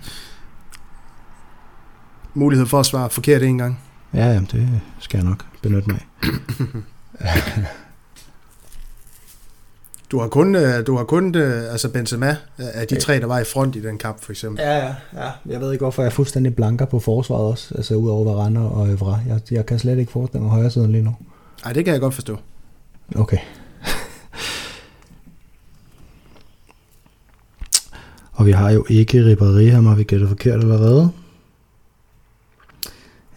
[2.33, 3.79] mulighed for at svare forkert en gang.
[4.13, 4.69] Ja, jamen, det
[4.99, 5.99] skal jeg nok benytte mig
[7.19, 7.63] af.
[10.11, 13.25] Du har kun, øh, du har kun øh, altså Benzema øh, af de tre, der
[13.25, 14.63] var i front i den kamp, for eksempel.
[14.63, 15.31] Ja, ja, ja.
[15.45, 17.75] Jeg ved ikke, hvorfor jeg er fuldstændig blanker på forsvaret også.
[17.75, 19.19] Altså udover Varane og Evra.
[19.27, 21.15] Jeg, jeg kan slet ikke forestille mig højre siden lige nu.
[21.63, 22.37] Nej, det kan jeg godt forstå.
[23.15, 23.37] Okay.
[28.33, 31.11] og vi har jo ikke Ribéry, ham har vi gættet forkert allerede.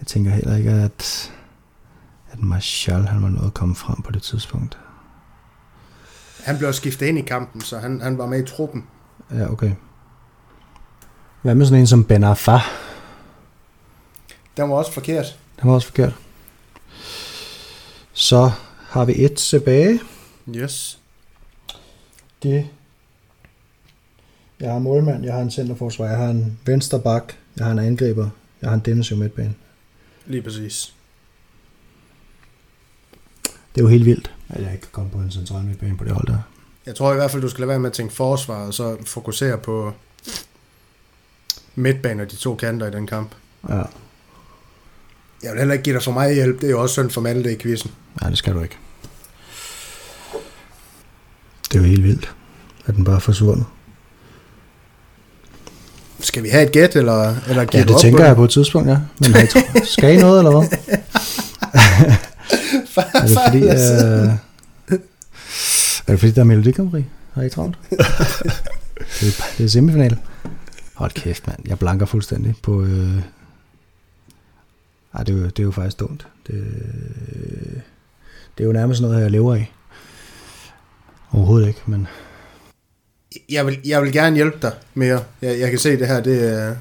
[0.01, 1.33] Jeg tænker heller ikke, at,
[2.33, 4.79] at Martial han var noget at komme frem på det tidspunkt.
[6.43, 8.87] Han blev skiftet ind i kampen, så han, han var med i truppen.
[9.31, 9.73] Ja, okay.
[11.43, 12.59] Hvad med sådan en som Ben Arfa?
[14.57, 15.39] Den var også forkert.
[15.61, 16.15] Den var også forkert.
[18.13, 20.01] Så har vi et tilbage.
[20.55, 20.99] Yes.
[22.43, 22.69] Det.
[24.61, 27.79] Jeg har målmand, jeg har en centerforsvar, jeg har en venstre bak, jeg har en
[27.79, 28.29] angriber,
[28.63, 29.55] jeg har en defensiv midtbane.
[30.27, 30.95] Lige præcis.
[33.75, 36.05] Det er jo helt vildt, at jeg ikke kan komme på en central midtbane på
[36.05, 36.39] det hold der.
[36.87, 38.97] Jeg tror i hvert fald, du skal lade være med at tænke forsvar, og så
[39.07, 39.93] fokusere på
[41.75, 43.31] midtbane og de to kanter i den kamp.
[43.69, 43.75] Ja,
[45.43, 46.61] Jeg vil heller ikke give dig for meget hjælp.
[46.61, 47.91] Det er jo også synd for Malte i quizzen.
[48.21, 48.77] nej, det skal du ikke.
[51.73, 52.35] Det er jo helt vildt,
[52.87, 53.65] at den bare forsvundet.
[56.21, 58.45] Skal vi have et gæt, eller, eller giver Ja, det op tænker på jeg på
[58.45, 58.99] et tidspunkt, ja.
[59.21, 60.79] Men har I tro- skal I noget, eller hvad?
[62.97, 64.29] er det fordi, øh,
[66.07, 67.05] er det fordi, der er Melodi Grand?
[67.33, 67.79] Har I travlt?
[69.21, 70.19] det, er, det er semifinale.
[70.95, 71.59] Hold kæft, mand.
[71.69, 72.83] Jeg blanker fuldstændig på...
[72.83, 73.23] Øh...
[75.15, 76.27] Ej, det er, jo, det er jo faktisk dumt.
[76.47, 76.65] Det,
[78.59, 79.73] det er jo nærmest noget, jeg lever af.
[81.33, 82.07] Overhovedet ikke, men...
[83.49, 85.23] Jeg vil, jeg vil gerne hjælpe dig mere.
[85.43, 86.77] Jeg, jeg kan se det her, det er...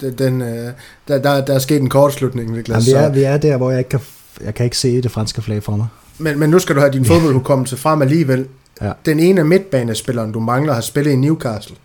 [0.00, 0.72] det, den, øh,
[1.08, 2.88] der, der, der er sket en kortslutning, Niklas.
[2.88, 4.00] Jamen, vi, er, vi er der, hvor jeg ikke kan,
[4.40, 5.86] jeg kan ikke se det franske flag for mig.
[6.18, 8.48] men, men nu skal du have din fodboldhukommelse frem alligevel.
[8.80, 8.92] Ja.
[9.06, 11.76] Den ene af midtbanespilleren, du mangler, har spillet i Newcastle.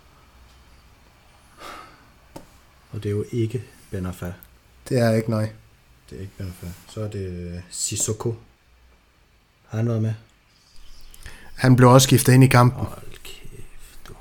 [2.92, 4.26] Og det er jo ikke Ben Arfa.
[4.88, 5.48] Det er ikke nej.
[6.10, 6.72] Det er ikke Ben Arfa.
[6.88, 8.34] Så er det øh, Sissoko.
[9.68, 10.12] Har han været med?
[11.54, 12.84] Han blev også skiftet ind i kampen.
[12.86, 14.12] Hold kæft, du.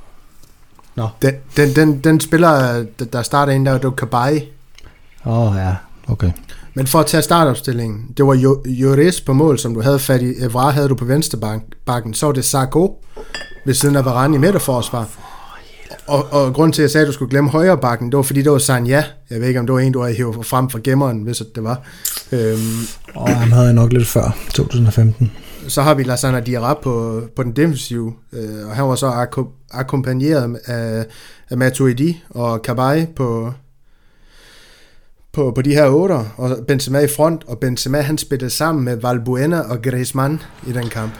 [1.22, 4.40] Den, den, den, den spiller, der- starter ind der, det var Kabay.
[5.26, 5.76] Åh oh, ja,
[6.08, 6.32] okay.
[6.74, 10.22] Men for at tage startopstillingen, det var Jo- Lloris på mål, som du havde fat
[10.22, 10.34] i.
[10.44, 12.14] Evra havde du på venstre bakken.
[12.14, 13.04] Så var det Sarko
[13.66, 15.08] ved siden af Varane i midterforsvar.
[16.08, 18.24] Og, og grund til, at jeg sagde, at du skulle glemme højre bakken, det var
[18.24, 19.04] fordi, det var Sanja.
[19.30, 21.64] Jeg ved ikke, om det var en, du havde hævet frem fra gemmeren, hvis det
[21.64, 21.82] var.
[22.32, 22.60] Øhm,
[23.16, 25.32] Og ham havde jeg nok lidt før, 2015.
[25.68, 29.68] så har vi Lassana Diarra på, på den defensive, øh, og han var så akko-
[29.72, 31.06] akkompagneret af,
[31.50, 33.54] af Matuidi og Kabay på,
[35.40, 38.98] på, på de her otter, og Benzema i front, og Benzema han spillede sammen med
[38.98, 41.12] Valbuena og Griezmann i den kamp.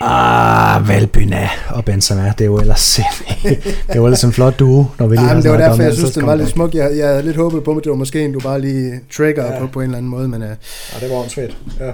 [0.00, 3.00] Ah, Valbuena og Benzema, det er jo ellers,
[3.42, 5.82] det er jo ellers en flot duo, når vi lige Ja, men det var derfor,
[5.82, 6.74] jeg synes, den var lidt smuk.
[6.74, 9.52] Jeg, jeg havde lidt håbet på, at det var måske en, du bare lige trigger
[9.52, 9.60] ja.
[9.60, 10.54] på, på en eller anden måde, men uh, Ja,
[11.00, 11.56] det var åndssvagt.
[11.80, 11.90] Ja.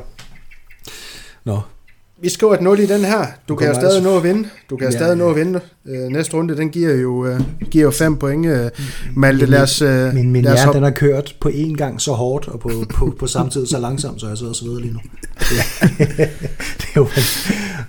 [1.45, 1.61] Nå,
[2.23, 3.27] vi skriver et 0 i den her.
[3.49, 4.11] Du kan jo stadig altså.
[4.11, 4.49] nå at vinde.
[4.71, 5.15] Du kan Ja, ja, stadig ja.
[5.25, 5.61] nå at vinde.
[5.85, 7.41] Uh, næste runde, den giver jo, uh,
[7.71, 8.47] giver jo fem point.
[8.47, 8.69] Uh,
[9.17, 12.01] Malte, lad os, uh, min, min lad os hoppe- den har kørt på én gang
[12.01, 14.81] så hårdt, og på, på, på samme tid så langsomt, så jeg sidder og sveder
[14.81, 15.01] lige nu.
[15.57, 15.87] Ja.
[16.79, 17.09] det er jo...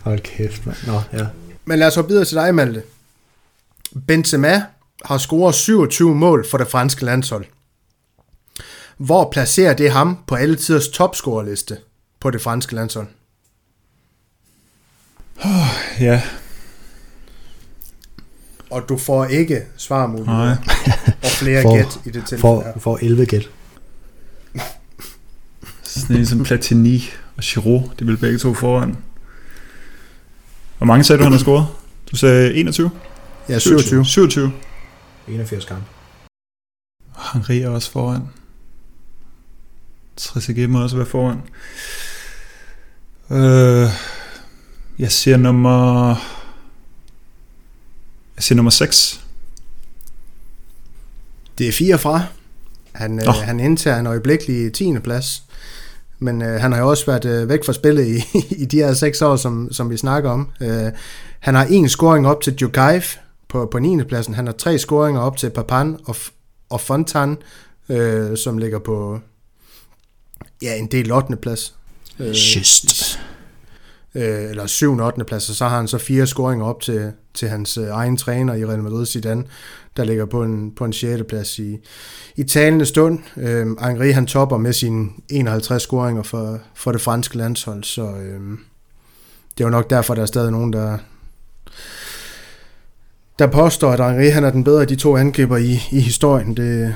[0.04, 0.78] Hold kæft, mand.
[0.88, 1.26] Nå, ja.
[1.66, 2.82] Men lad os hoppe videre til dig, Malte.
[4.08, 4.62] Benzema
[5.06, 7.46] har scoret 27 mål for det franske landshold.
[8.98, 11.78] Hvor placerer det ham på alle tiders topscorerliste
[12.20, 13.08] på det franske landshold?
[16.00, 16.22] Ja,
[18.70, 20.56] Og du får ikke svarmuligheder nej.
[21.24, 22.80] og flere For- gæt i det tilfælde For, her.
[22.80, 23.50] for 11 gæt.
[25.84, 27.04] Sådan en som Platini
[27.38, 28.98] og Giroud, de vil begge to foran.
[30.78, 31.68] Hvor mange sagde du, han har scoret?
[32.12, 32.92] Du sagde 21?
[33.50, 34.06] Ja, 27.
[34.06, 34.52] 27.
[35.28, 35.84] 81 kamp.
[37.34, 38.22] Henri er også foran.
[40.18, 41.38] Trezeguet må også være foran.
[43.32, 43.90] Øh,
[45.02, 46.08] jeg siger nummer...
[48.36, 49.26] Jeg siger nummer 6.
[51.58, 52.24] Det er fire fra.
[52.92, 53.34] Han, oh.
[53.34, 55.00] han indtager en øjeblikkelig 10.
[55.04, 55.44] plads,
[56.20, 58.94] men øh, han har jo også været øh, væk fra spillet i, i de her
[58.94, 60.50] seks år, som, som vi snakker om.
[60.62, 60.92] Øh,
[61.40, 63.02] han har en scoring op til Djokaev
[63.50, 64.04] på, på 9.
[64.04, 64.34] pladsen.
[64.34, 66.16] Han har tre scoringer op til Papan og,
[66.70, 67.38] og Fontan,
[67.90, 69.20] øh, som ligger på
[70.62, 71.36] ja, en del 8.
[71.36, 71.76] plads.
[72.20, 73.20] Øh, Just.
[74.16, 75.00] Øh, eller 7.
[75.00, 75.24] 8.
[75.26, 78.54] plads, og så har han så fire scoringer op til, til hans øh, egen træner
[78.54, 79.44] i Real Madrid, Zidane,
[79.98, 81.24] der ligger på en, på en 6.
[81.30, 81.78] plads i,
[82.36, 83.20] i talende stund.
[83.38, 88.58] Øh, Henri han topper med sine 51 scoringer for, for det franske landshold, så øh,
[89.58, 90.98] det er jo nok derfor, der er stadig nogen, der,
[93.40, 96.58] der påstår, at Henri han er den bedre af de to angriber i, i historien.
[96.58, 96.96] Det,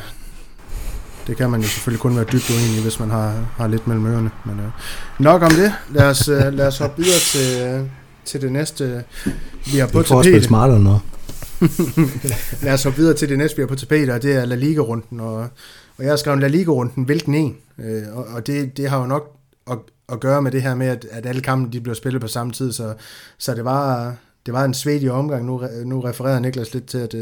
[1.28, 4.06] det kan man jo selvfølgelig kun være dybt uenig hvis man har, har lidt mellem
[4.06, 4.32] ørerne.
[4.46, 4.66] Men øh,
[5.20, 5.74] nok om det.
[5.92, 7.90] Lad os, øh, lad os hoppe videre til, øh,
[8.26, 9.04] til det næste,
[9.66, 10.34] vi har på tapetet.
[10.34, 11.02] Det er smart eller noget.
[12.64, 14.56] lad os hoppe videre til det næste, vi har på tapetet, og det er La
[14.56, 15.20] Liga-runden.
[15.20, 15.38] Og,
[15.98, 17.56] og jeg har skrevet La Liga-runden, hvilken en?
[17.80, 19.32] Øh, og og det, det har jo nok
[19.72, 19.78] at,
[20.10, 22.54] at gøre med det her med, at, at alle kampe de bliver spillet på samme
[22.54, 22.94] tid, så,
[23.38, 24.14] så det var
[24.46, 25.46] det var en svedig omgang.
[25.46, 27.16] Nu, nu refererer Niklas lidt til, at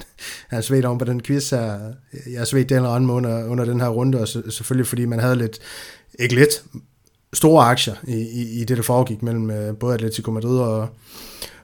[0.00, 1.78] jeg han svedt om på den quiz her.
[2.30, 5.20] Jeg har svedt den eller anden under, under den her runde, og selvfølgelig fordi man
[5.20, 5.58] havde lidt,
[6.18, 6.64] ikke lidt,
[7.32, 10.88] store aktier i, i, i det, der foregik mellem øh, både Atletico Madrid og,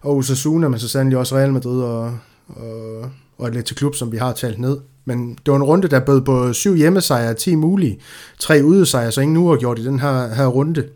[0.01, 4.16] og Osasuna, men så sandelig også Real Madrid og, og, og Atletico Klub, som vi
[4.16, 4.78] har talt ned.
[5.05, 8.01] Men det var en runde, der bød på syv hjemmesejre og 10 mulige.
[8.39, 10.89] Tre udesejre, så ingen nu har gjort i den her, her runde.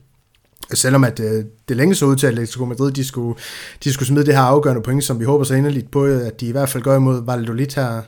[0.75, 3.39] Selvom at øh, det længe så ud til, at Atletico Madrid de skulle,
[3.85, 6.47] de skulle smide det her afgørende point, som vi håber så inderligt på, at de
[6.47, 8.03] i hvert fald gør imod Valladolid her,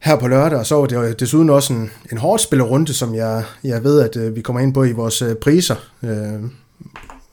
[0.00, 3.44] her på lørdag, og så var det desuden også en, en hårdt spillerunde, som jeg,
[3.64, 6.50] jeg ved, at øh, vi kommer ind på i vores øh, priser, øh,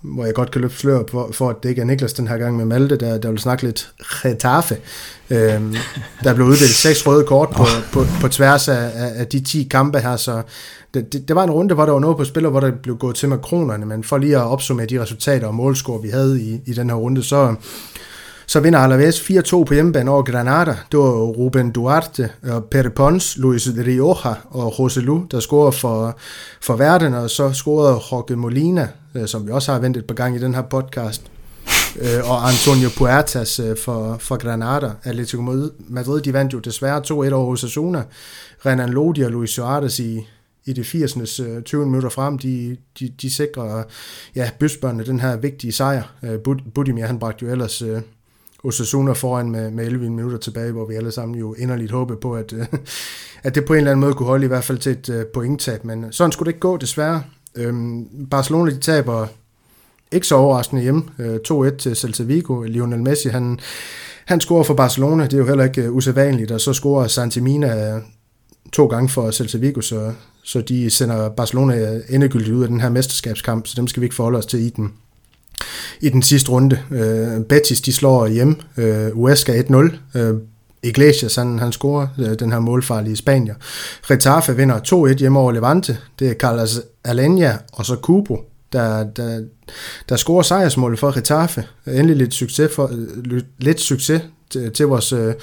[0.01, 2.37] hvor jeg godt kan løbe slør for, for, at det ikke er Niklas den her
[2.37, 3.91] gang med Malte, der, der vil snakke lidt
[4.23, 4.77] Getafe.
[5.29, 5.61] Øh,
[6.23, 9.99] der blev uddelt seks røde kort på, på, på tværs af, af de 10 kampe
[9.99, 10.41] her, så
[10.93, 12.97] det, det, det var en runde, hvor der var noget på spiller, hvor der blev
[12.97, 16.41] gået til med kronerne, men for lige at opsummere de resultater og målscore, vi havde
[16.41, 17.55] i, i den her runde, så,
[18.47, 20.75] så vinder Alaves 4-2 på hjemmebane over Granada.
[20.91, 26.17] Det var Ruben Duarte, og Pere Pons, Luis Rioja og José Lu, der scorede for,
[26.61, 28.87] for verden, og så scorede Jorge Molina,
[29.17, 31.31] øh, som vi også har ventet på gang i den her podcast,
[31.99, 34.91] øh, og Antonio Puertas øh, for, for Granada.
[35.03, 35.41] Atletico
[35.87, 38.03] Madrid, de vandt jo desværre 2-1 over Osasuna.
[38.65, 40.27] Renan Lodi og Luis Suarez i,
[40.65, 43.83] i de 80'ernes 20 øh, minutter frem, de, de, de sikrer
[44.35, 46.03] ja, bøsbørnene den her vigtige sejr.
[46.23, 46.39] Øh,
[46.73, 48.01] Budimir, han bragte jo ellers øh,
[48.63, 52.35] Osasuna foran med, med 11 minutter tilbage, hvor vi alle sammen jo inderligt håbede på,
[52.35, 52.65] at, øh,
[53.43, 55.21] at det på en eller anden måde kunne holde i hvert fald til et uh,
[55.33, 57.23] pointtab, men sådan skulle det ikke gå desværre.
[57.65, 59.27] Um, Barcelona de taber
[60.11, 62.63] ikke så overraskende hjemme, øh, 2-1 til Celta Vigo.
[62.63, 63.59] Lionel Messi, han,
[64.25, 67.95] han scorer for Barcelona, det er jo heller ikke øh, usædvanligt, og så scorer Santimina
[67.95, 68.01] øh,
[68.73, 70.13] to gange for Celta Vigo, så,
[70.43, 74.15] så de sender Barcelona endegyldigt ud af den her mesterskabskamp, så dem skal vi ikke
[74.15, 74.93] forholde os til i den,
[76.01, 76.79] i den sidste runde.
[76.91, 78.55] Uh, Betis, de slår hjem.
[78.77, 79.75] Uh, Uesca 1-0.
[80.19, 80.39] Uh,
[80.83, 83.55] Iglesias, han, han scorer øh, den her målfarlige Spanier.
[84.11, 84.79] Retafe vinder
[85.13, 85.97] 2-1 hjemme over Levante.
[86.19, 88.37] Det er Carlos Alenia og så Kubo,
[88.73, 89.43] der, der,
[90.09, 91.67] der scorer sejrsmålet for Retafe.
[91.87, 92.89] Endelig lidt succes, for,
[93.31, 95.33] øh, lidt succes til, til vores øh,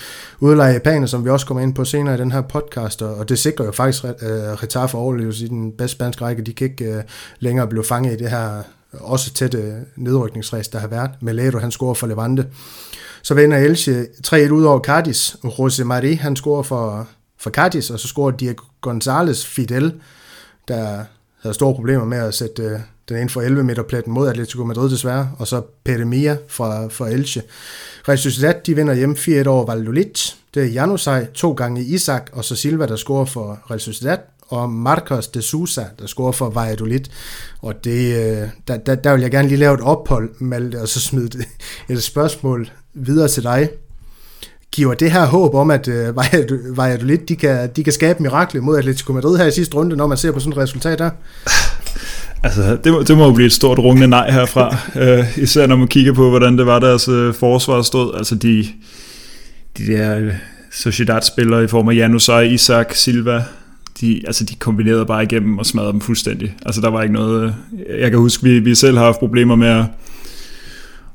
[0.40, 3.38] udleje som vi også kommer ind på senere i den her podcast, og, og det
[3.38, 4.10] sikrer jo faktisk øh,
[4.62, 6.42] Retafe overlevelse i den bedste spanske række.
[6.42, 7.02] De kan ikke øh,
[7.38, 8.62] længere blive fanget i det her
[9.00, 11.10] også tætte øh, nedrykningsræs, der har været.
[11.20, 12.46] Melero, han scorer for Levante.
[13.22, 15.36] Så vinder Elche 3-1 ud over Cardis.
[15.44, 17.08] José Mari, han scorer for,
[17.38, 19.94] for Cardis, og så scorer Diego González Fidel,
[20.68, 21.04] der
[21.42, 24.64] havde store problemer med at sætte øh, den ene for 11 meter pletten mod Atletico
[24.64, 27.42] Madrid desværre, og så Peremia fra, fra Elche.
[28.08, 30.34] Real Sociedad, de vinder hjem 4-1 over Valladolid.
[30.54, 34.18] Det er Janusaj, to gange Isak, og så Silva, der scorer for Real Sociedad,
[34.48, 37.00] og Marcos de Sousa, der scorer for Valladolid.
[37.62, 40.88] Og det, øh, der, der, der vil jeg gerne lige lave et ophold, Malte, og
[40.88, 41.30] så smide
[41.88, 43.68] et, spørgsmål videre til dig.
[44.72, 46.16] Giver det her håb om, at uh,
[46.76, 50.06] Valladolid de kan, de kan skabe mirakler mod Atletico Madrid her i sidste runde, når
[50.06, 51.10] man ser på sådan et resultat der?
[52.44, 54.76] Altså, det må, det må jo blive et stort rungende nej herfra.
[54.94, 58.14] uh, især når man kigger på, hvordan det var, deres uh, forsvar stod.
[58.14, 58.66] Altså, de,
[59.78, 60.32] de der uh,
[60.72, 63.44] Sociedad-spillere i form af Janusaj, Isak, Silva,
[64.00, 66.56] de, altså, de kombinerede bare igennem og smadrede dem fuldstændig.
[66.66, 67.54] Altså, der var ikke noget...
[67.98, 69.84] Jeg kan huske, vi, vi selv har haft problemer med at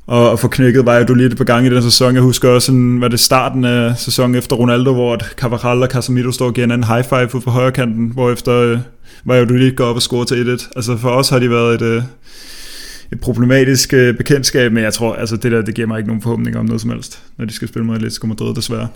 [0.09, 2.13] og, og få knækket lidt på gang i den sæson.
[2.13, 6.31] Jeg husker også, sådan, var det starten af sæsonen efter Ronaldo, hvor Cavaral og Casemiro
[6.31, 8.79] står og giver en high five ud på højre kanten, hvor efter øh,
[9.25, 10.71] Valladolid går op og scorer til 1-1.
[10.75, 12.03] Altså for os har de været et, øh,
[13.11, 16.21] et problematisk øh, bekendtskab, men jeg tror, altså det der, det giver mig ikke nogen
[16.21, 18.87] forhåbninger om noget som helst, når de skal spille mod Atletico Madrid, desværre.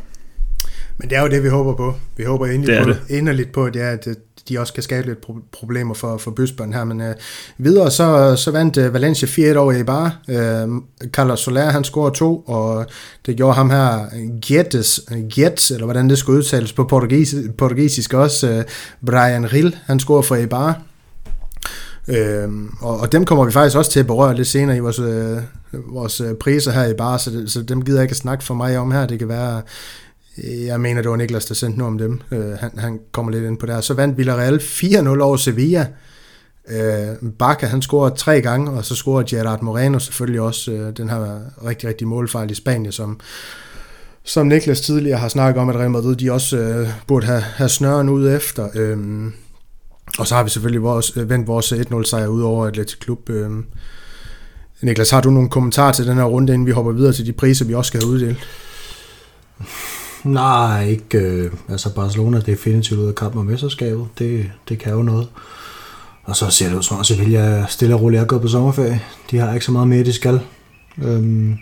[0.97, 1.93] Men det er jo det, vi håber på.
[2.17, 3.01] Vi håber på, det.
[3.09, 4.07] inderligt på, at, er, at
[4.49, 6.83] de også kan skabe lidt problemer for, for Bøsbørn her.
[6.83, 7.07] Men uh,
[7.57, 10.17] videre, så, så vandt uh, Valencia 4-1 over i bar.
[10.27, 10.35] Uh,
[11.07, 12.85] Carlos Soler, han scorede to, og
[13.25, 14.05] det gjorde ham her
[14.41, 18.57] Gietes, Giets, eller hvordan det skulle udtales på portugis, portugisisk også.
[18.57, 18.63] Uh,
[19.05, 20.81] Brian Rill, han scorede for Eibar.
[22.07, 24.99] Øhm, og, og dem kommer vi faktisk også til at berøre lidt senere i vores,
[24.99, 25.37] øh,
[25.93, 28.53] vores priser her i bar, så, det, så dem gider jeg ikke at snakke for
[28.53, 29.05] mig om her.
[29.05, 29.61] Det kan være
[30.37, 32.21] jeg mener, det var Niklas, der sendte noget om dem.
[32.31, 35.87] Øh, han, han kommer lidt ind på det Så vandt Villarreal 4-0 over Sevilla.
[36.69, 41.09] Øh, Bakke, han scorede tre gange, og så scorede Gerard Moreno selvfølgelig også øh, den
[41.09, 43.19] her rigtig, rigtig målfejl i Spanien, som,
[44.23, 47.69] som Niklas tidligere har snakket om, at Real Madrid de også øh, burde have, have
[47.69, 48.69] snøren ud efter.
[48.75, 48.97] Øh,
[50.19, 52.99] og så har vi selvfølgelig vores, øh, vendt vores øh, 1-0 sejr ud over Atletic
[52.99, 53.29] Klub.
[53.29, 53.51] Øh,
[54.81, 57.33] Niklas, har du nogle kommentarer til den her runde, inden vi hopper videre til de
[57.33, 58.47] priser, vi også skal have uddelt?
[60.23, 61.17] Nej, ikke.
[61.17, 64.07] Øh, altså Barcelona er definitivt ud af kampen om mesterskabet.
[64.19, 65.29] Det, det kan jo noget.
[66.23, 69.01] Og så ser det ud som om Sevilla stille og roligt er gået på sommerferie.
[69.31, 70.39] De har ikke så meget mere, de skal.
[70.97, 71.57] Øhm,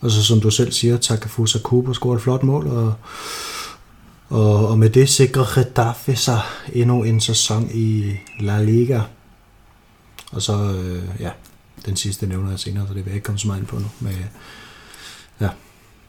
[0.00, 2.94] og så som du selv siger, Takafusa Kubo scorer et flot mål, og,
[4.28, 6.40] og, og med det sikrer Getafe sig
[6.72, 9.00] endnu en sæson i La Liga.
[10.32, 11.30] Og så, øh, ja,
[11.86, 13.78] den sidste nævner jeg senere, så det vil jeg ikke komme så meget ind på
[13.78, 13.86] nu.
[14.00, 14.12] Men,
[15.40, 15.48] ja.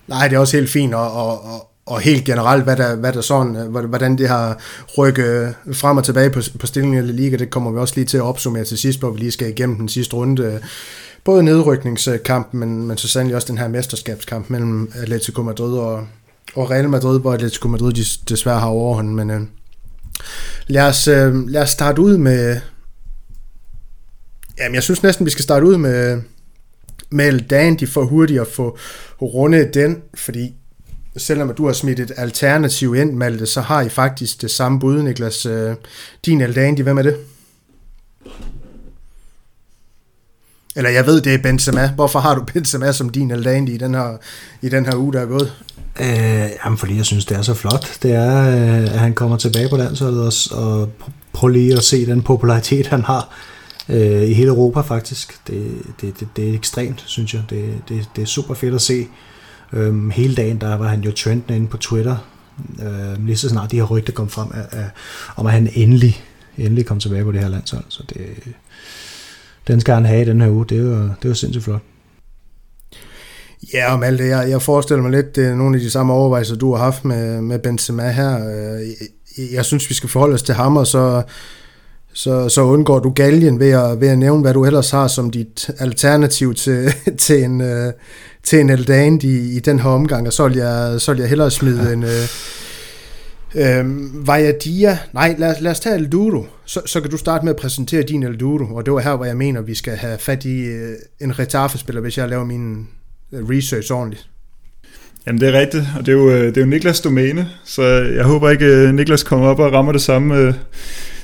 [0.07, 3.13] Nej, det er også helt fint, og, og, og, og helt generelt, hvad der, hvad
[3.13, 4.59] der sådan, øh, hvordan det har
[4.97, 8.17] rykket frem og tilbage på, på stillingen i Liga, det kommer vi også lige til
[8.17, 10.59] at opsummere til sidst, hvor vi lige skal igennem den sidste runde.
[11.23, 16.07] Både nedrykningskampen, men, men så sandelig også den her mesterskabskamp mellem Atletico Madrid og,
[16.55, 17.93] og Real Madrid, hvor Atletico Madrid
[18.29, 19.15] desværre har overhånden.
[19.15, 19.41] Men øh,
[20.67, 22.59] lad, os, øh, lad os starte ud med...
[24.59, 26.21] Jamen, jeg synes næsten, vi skal starte ud med,
[27.09, 28.77] med Dan, de får hurtigt at få
[29.21, 30.53] rundet den, fordi
[31.17, 35.01] selvom du har smidt et alternativ ind, Malte, så har I faktisk det samme bud,
[35.01, 35.45] Niklas.
[35.45, 35.75] Øh,
[36.25, 37.15] din Aldandi, hvem er det?
[40.75, 41.91] Eller jeg ved, det er Benzema.
[41.95, 44.17] Hvorfor har du Benzema som din Aldandi i den her,
[44.61, 45.53] i den her uge, der er gået?
[45.99, 47.97] Øh, jamen, fordi jeg synes, det er så flot.
[48.03, 50.89] Det er, øh, at han kommer tilbage på landsholdet og, og
[51.33, 53.29] prøver lige at se den popularitet, han har
[53.89, 55.47] øh, i hele Europa faktisk.
[55.47, 55.71] Det,
[56.01, 57.43] det, det, det er ekstremt, synes jeg.
[57.49, 59.07] Det, det, det er super fedt at se
[59.73, 62.17] Øhm, hele dagen der var han jo trendende inde på Twitter,
[62.83, 64.89] øhm, lige så snart de her rygter kom frem, af, af,
[65.35, 66.23] om at han endelig,
[66.57, 67.83] endelig kom tilbage på det her landshold.
[67.89, 68.25] Så det,
[69.67, 70.65] den skal han have i den her uge.
[70.65, 71.81] Det var, det var sindssygt flot.
[73.73, 74.27] Ja, om alt det.
[74.27, 77.05] Jeg, jeg forestiller mig lidt, det er nogle af de samme overvejelser, du har haft
[77.05, 78.35] med, med Benzema her.
[78.35, 78.87] Øh,
[79.37, 81.23] jeg, jeg synes, vi skal forholde os til ham, og så,
[82.17, 85.31] så, så undgår du galgen ved at, ved at nævne, hvad du ellers har som
[85.31, 87.93] dit alternativ til, til en, øh,
[88.43, 91.29] til en Eldand i, i den her omgang, og så vil jeg, så vil jeg
[91.29, 91.93] hellere smide ja.
[91.93, 92.03] en...
[92.03, 92.27] Øh,
[93.55, 96.45] øh, Vajadia, nej, lad, lad os tage Elduro.
[96.65, 99.25] Så, så kan du starte med at præsentere din Elduro, og det var her, hvor
[99.25, 102.87] jeg mener, vi skal have fat i øh, en Retafe-spiller, hvis jeg laver min
[103.33, 104.29] øh, research ordentligt.
[105.27, 107.83] Jamen det er rigtigt, og det er jo, øh, det er jo Niklas domæne, så
[108.15, 110.55] jeg håber ikke, øh, Niklas kommer op og rammer det samme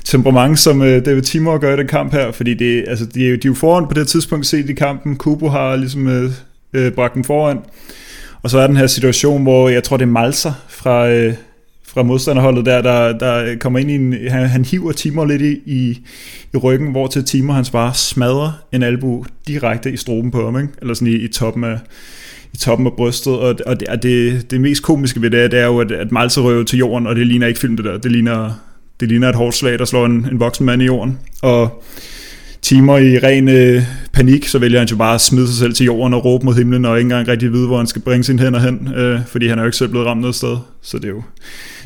[0.04, 3.30] temperament, som øh, David Timor gør i den kamp her, fordi det, altså, de, er
[3.30, 5.16] jo, de er jo foran på det tidspunkt set i kampen.
[5.16, 6.30] Kubo har ligesom øh,
[6.72, 7.58] øh bragt dem foran.
[8.42, 11.34] Og så er den her situation, hvor jeg tror, det er Malser fra, øh,
[11.86, 14.14] fra modstanderholdet der, der, der kommer ind i en...
[14.30, 16.00] Han, han hiver Timor lidt i, i,
[16.54, 20.60] i ryggen, hvor til Timor han bare smadrer en albu direkte i stroben på ham,
[20.60, 20.72] ikke?
[20.80, 21.78] eller sådan i, i toppen af
[22.54, 25.60] i toppen af brystet, og, og, det, og det, det mest komiske ved det, det
[25.60, 27.98] er jo, at, at Malser røver til jorden, og det ligner ikke film det der,
[27.98, 28.50] det ligner,
[29.00, 31.82] det ligner et hårdt slag, der slår en, en voksen mand i jorden, og
[32.62, 35.86] timer i ren øh, panik, så vælger han jo bare at smide sig selv til
[35.86, 38.38] jorden og råbe mod himlen, og ikke engang rigtig vide, hvor han skal bringe sine
[38.38, 40.56] hænder hen, øh, fordi han er jo ikke selv blevet ramt noget sted.
[40.82, 41.22] Så det er jo,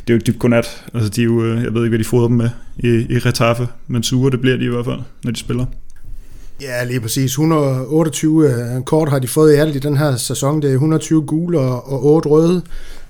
[0.07, 0.83] det er jo dybt godnat.
[0.93, 3.17] Altså, de er jo, øh, jeg ved ikke, hvad de fodrer dem med i, i
[3.17, 5.65] Retaffe, men sure det bliver de i hvert fald, når de spiller.
[6.61, 7.31] Ja, lige præcis.
[7.31, 10.61] 128 øh, kort har de fået i alt i den her sæson.
[10.61, 12.61] Det er 120 gule og, og 8 røde.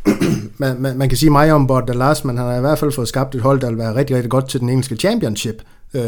[0.58, 2.92] man, man, man kan sige mig om Bort Lars, men han har i hvert fald
[2.92, 5.64] fået skabt et hold, der vil være rigtig, rigtig godt til den engelske championship.
[5.94, 6.02] Øh,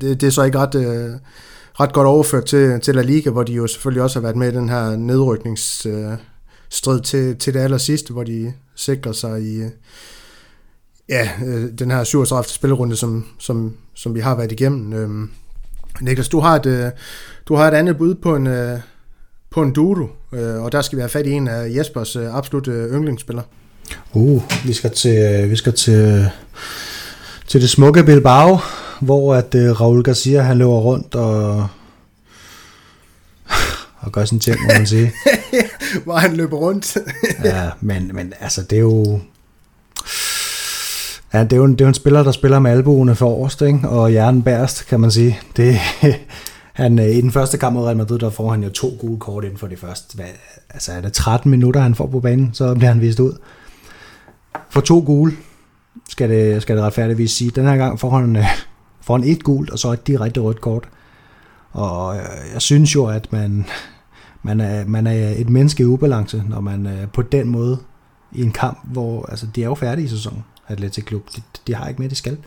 [0.00, 1.10] det, det er så ikke ret, øh,
[1.80, 4.52] ret godt overført til, til La Liga, hvor de jo selvfølgelig også har været med
[4.52, 9.62] i den her nedrykningsstrid øh, til, til det allersidste, hvor de sikrer sig i
[11.08, 12.48] ja, øh, den her 37.
[12.48, 14.92] spillerunde, som, som, som vi har været igennem.
[14.92, 15.28] Øh,
[16.00, 16.90] Niklas, du har et, øh,
[17.48, 18.78] du har et andet bud på en, øh,
[19.54, 22.36] på en Dudu, øh, og der skal vi have fat i en af Jespers øh,
[22.36, 23.44] absolut øh, yndlingsspillere.
[24.12, 26.30] Uh, vi skal til, vi skal til,
[27.46, 28.58] til det smukke Bilbao,
[29.00, 31.68] hvor at Raul Garcia han løber rundt og
[34.00, 35.12] og gør sådan ting, må man sige.
[36.04, 36.96] hvor han løber rundt.
[37.44, 39.20] ja, men, men altså det er jo
[41.34, 43.62] Ja, det er, jo en, det er jo en spiller, der spiller med albuene forrest,
[43.62, 43.88] ikke?
[43.88, 45.40] og hjernen bærest, kan man sige.
[45.56, 45.78] Det,
[46.74, 49.20] han, øh, I den første kamp mod Real Madrid, der får han jo to gule
[49.20, 50.16] kort inden for de første.
[50.16, 50.26] Hvad,
[50.70, 53.32] altså er det 13 minutter, han får på banen, så bliver han vist ud.
[54.70, 55.32] For to gule,
[56.08, 57.50] skal det, skal det retfærdigvis sige.
[57.50, 58.44] Den her gang får han, øh,
[59.00, 60.88] får han et gult, og så et direkte rødt kort.
[61.72, 62.22] Og øh,
[62.52, 63.66] jeg synes jo, at man,
[64.42, 67.78] man, er, man er et menneske i ubalance, når man øh, på den måde
[68.32, 71.22] i en kamp, hvor altså, de er jo færdige i sæsonen, Atletic Klub.
[71.36, 72.38] De, de har ikke mere, de skal.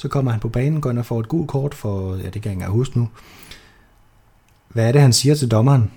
[0.00, 2.32] Så kommer han på banen, går ind og får et gult kort for, ja, det
[2.32, 3.08] kan jeg ikke engang huske nu.
[4.68, 5.90] Hvad er det, han siger til dommeren,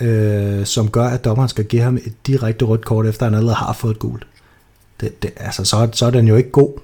[0.00, 3.54] øh, som gør, at dommeren skal give ham et direkte rødt kort, efter han allerede
[3.54, 4.26] har fået et gult?
[5.00, 6.80] Det, det, altså, så, så er den jo ikke god.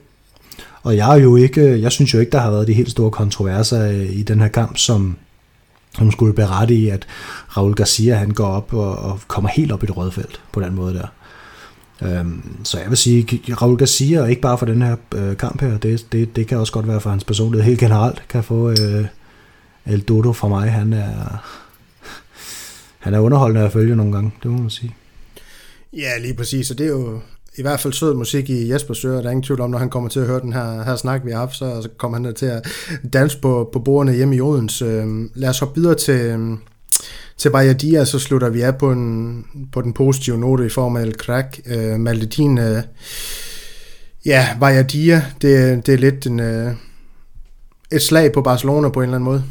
[0.83, 3.11] Og jeg er jo ikke, jeg synes jo ikke, der har været de helt store
[3.11, 5.17] kontroverser øh, i den her kamp, som,
[5.95, 7.07] som skulle berette i, at
[7.57, 10.61] Raul Garcia han går op og, og kommer helt op i det røde felt på
[10.61, 11.07] den måde der.
[12.03, 15.79] Øhm, så jeg vil sige, Raul Garcia, ikke bare for den her øh, kamp her,
[15.79, 19.07] det, det, det kan også godt være for hans personlighed helt generelt, kan få øh,
[19.87, 20.71] El Dodo fra mig.
[20.71, 21.45] Han er,
[22.99, 24.95] han er underholdende at følge nogle gange, det må man sige.
[25.93, 27.21] Ja, lige præcis, og det er jo
[27.59, 29.21] i hvert fald sød musik i Jespers ører.
[29.21, 31.25] Der er ingen tvivl om, når han kommer til at høre den her, her snak,
[31.25, 32.69] vi har haft, så, så kommer han til at
[33.13, 34.85] danse på, på bordene hjemme i Odense.
[34.85, 36.59] Øhm, lad os hoppe videre til, øhm,
[37.39, 41.03] til Bajadia, så slutter vi af på, en, på den positive note i form af
[41.03, 41.61] El Crack.
[41.67, 42.83] Øh, Maldedin, øh,
[44.27, 46.73] ja, Bajadia, det, det er lidt en, øh,
[47.93, 49.45] et slag på Barcelona på en eller anden måde.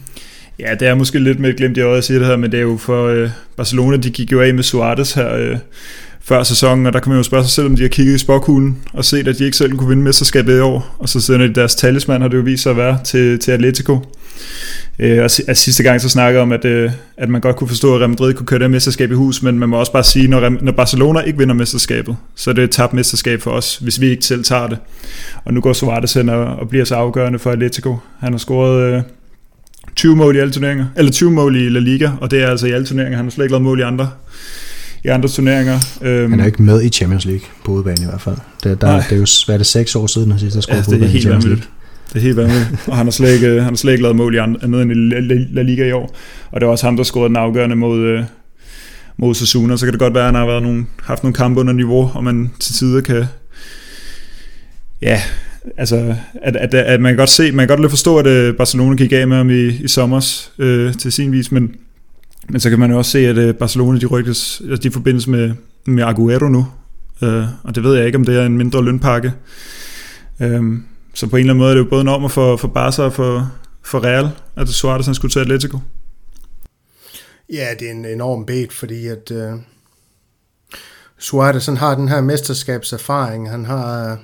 [0.59, 2.57] Ja, det er måske lidt med glemt i øjet at sige det her, men det
[2.57, 5.57] er jo for øh, Barcelona, de gik jo af med Suarez her øh,
[6.21, 8.17] før sæsonen, og der kan man jo spørge sig selv, om de har kigget i
[8.17, 11.41] spokhulen og set, at de ikke selv kunne vinde mesterskabet i år, og så siden
[11.41, 13.99] de deres talisman har det jo vist sig at være til, til Atletico.
[14.99, 17.95] Øh, og at sidste gang så snakkede om, at, øh, at man godt kunne forstå,
[17.95, 20.27] at Real Madrid kunne køre det mesterskab i hus, men man må også bare sige,
[20.27, 24.01] når, når Barcelona ikke vinder mesterskabet, så er det et tabt mesterskab for os, hvis
[24.01, 24.77] vi ikke selv tager det.
[25.45, 27.97] Og nu går Suarez hen og, og bliver så afgørende for Atletico.
[28.19, 29.01] Han har scoret øh,
[29.95, 32.67] 20 mål i alle turneringer, eller 20 mål i La Liga, og det er altså
[32.67, 33.17] i alle turneringer.
[33.17, 34.09] Han har slet ikke lavet mål i andre
[35.05, 35.79] i andre turneringer.
[36.01, 38.35] Øhm, han er ikke med i Champions League på udebane i hvert fald.
[38.63, 40.77] Det, der, det er jo hvad er det, seks år siden, han sidst har scoret
[40.77, 41.63] ja, på udebane i Champions League.
[42.15, 42.87] Det er helt vanvittigt.
[42.87, 44.95] Og han har slet ikke, han har slet ikke lavet mål i andet end i
[45.55, 46.15] La Liga i år.
[46.51, 48.23] Og det var også ham, der scorede den afgørende mod, øh,
[49.17, 49.77] mod Sasuna.
[49.77, 52.11] Så kan det godt være, at han har været nogle, haft nogle kampe under niveau,
[52.13, 53.25] og man til tider kan...
[55.01, 55.21] Ja,
[55.77, 58.55] altså, at, at, at man kan godt se, man kan godt lidt forstå, at øh,
[58.55, 61.75] Barcelona gik af med ham i, i sommer øh, til sin vis, men,
[62.49, 65.27] men så kan man jo også se, at øh, Barcelona, de rykkes, altså, de forbindes
[65.27, 65.51] med,
[65.85, 66.67] med Aguero nu,
[67.21, 69.31] øh, og det ved jeg ikke, om det er en mindre lønpakke.
[70.39, 70.63] Øh,
[71.15, 73.01] så på en eller anden måde er det jo både en ommer for, for Barca
[73.01, 73.51] og for,
[73.83, 75.79] for Real, at Suarez han skulle til Atletico.
[77.53, 79.53] Ja, det er en enorm bet, fordi at øh,
[81.19, 83.49] Suarez han har den her mesterskabserfaring.
[83.49, 84.19] Han har,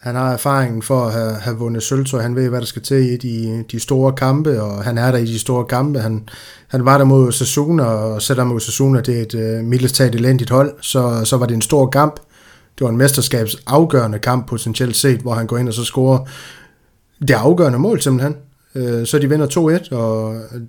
[0.00, 2.22] han har erfaringen for at have, have vundet sølvtøj.
[2.22, 5.18] Han ved, hvad der skal til i de, de store kampe, og han er der
[5.18, 6.00] i de store kampe.
[6.00, 6.28] Han,
[6.68, 10.50] han var der mod Sassuna, og selvom mod Sasuna det er et øh, mildest elendigt
[10.50, 12.20] hold, så, så var det en stor kamp
[12.78, 16.18] det var en mesterskabsafgørende kamp potentielt set, hvor han går ind og så scorer
[17.20, 18.36] det afgørende mål simpelthen.
[18.74, 20.60] Øh, så de vinder 2-1, og øh,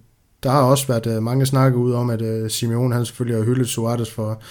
[0.44, 3.46] der har også været øh, mange snakke ud om, at øh, Simeone han selvfølgelig har
[3.46, 4.42] hyldet Suarez for,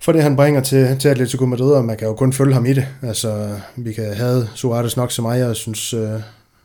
[0.00, 2.66] for det, han bringer til, til Atletico Madrid, og man kan jo kun følge ham
[2.66, 2.86] i det.
[3.02, 6.20] Altså, vi kan have Suarez nok så meget, jeg synes øh,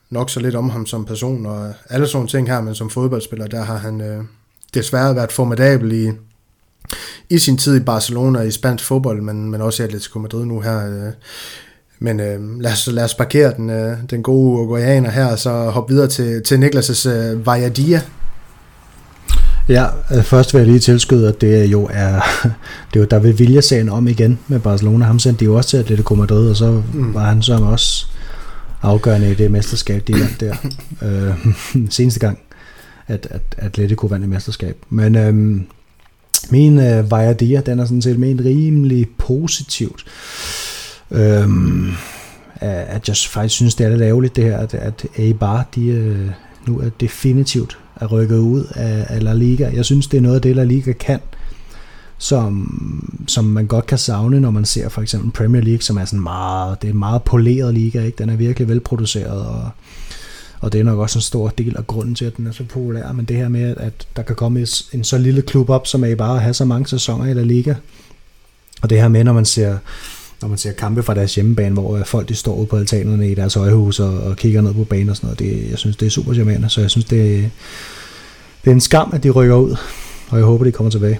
[0.09, 3.47] nok så lidt om ham som person, og alle sådan ting her, men som fodboldspiller,
[3.47, 4.23] der har han øh,
[4.73, 6.11] desværre været formidabel i,
[7.29, 10.59] i sin tid i Barcelona i spansk fodbold, men, men også i Atletico Madrid nu
[10.59, 10.87] her.
[10.87, 11.11] Øh.
[11.99, 15.49] Men øh, lad, os, lad os parkere den, øh, den gode uruguayaner her, og så
[15.49, 18.01] hoppe videre til, til Niklas' øh, Vajadia.
[19.69, 19.85] Ja,
[20.15, 22.13] øh, først vil jeg lige tilskyde, at det jo er,
[22.93, 25.05] det er jo, der vil vilje sagen om igen med Barcelona.
[25.05, 27.13] Ham sendte de jo også til Atletico Madrid, og så mm.
[27.13, 28.07] var han så også
[28.81, 30.55] afgørende i det mesterskab, de vandt der.
[31.07, 31.55] øh,
[31.89, 32.39] seneste gang,
[33.07, 34.77] at, at Atletico vandt et mesterskab.
[34.89, 35.61] Men øh,
[36.51, 40.05] min øh, Vajadia, den er sådan set ment rimelig positivt.
[41.11, 41.91] Øhm,
[42.61, 46.29] at jeg faktisk synes, det er lidt ærgerligt det her, at, at A-Bar, de øh,
[46.67, 49.69] nu er definitivt er rykket ud af, af La Liga.
[49.73, 51.19] Jeg synes, det er noget af det, La Liga kan,
[52.17, 56.05] som, som man godt kan savne, når man ser for eksempel Premier League, som er
[56.05, 58.17] sådan meget, det er en meget poleret liga, ikke?
[58.17, 59.69] den er virkelig velproduceret, og
[60.59, 62.63] og det er nok også en stor del af grunden til, at den er så
[62.63, 66.03] populær, men det her med, at der kan komme en så lille klub op, som
[66.03, 67.73] er bare at have så mange sæsoner i La Liga,
[68.81, 69.77] og det her med, når man ser
[70.41, 73.31] når man ser kampe fra deres hjemmebane, hvor øh, folk de står ude på altanerne
[73.31, 75.97] i deres højhus og, og kigger ned på banen og sådan noget, det, jeg synes,
[75.97, 77.51] det er super charmerende, så jeg synes, det,
[78.63, 79.75] det er en skam, at de rykker ud,
[80.29, 81.19] og jeg håber, de kommer tilbage.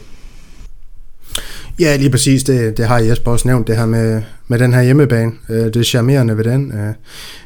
[1.80, 2.44] Ja, lige præcis.
[2.44, 5.32] Det, det har Jesper også nævnt, det her med, med den her hjemmebane.
[5.50, 6.72] Øh, det er charmerende ved den.
[6.72, 6.94] Øh,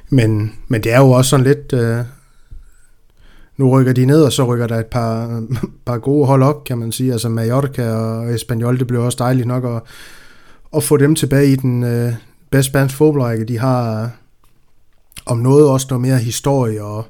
[0.09, 1.73] men, men det er jo også sådan lidt...
[1.73, 2.03] Øh,
[3.57, 5.43] nu rykker de ned, og så rykker der et par,
[5.85, 7.11] par gode hold op, kan man sige.
[7.11, 9.81] Altså Mallorca og Espanyol, det bliver også dejligt nok at,
[10.75, 12.13] at få dem tilbage i den øh,
[12.51, 13.45] bedste spansk fodboldrække.
[13.45, 14.09] De har øh,
[15.25, 17.05] om noget også noget mere historie og,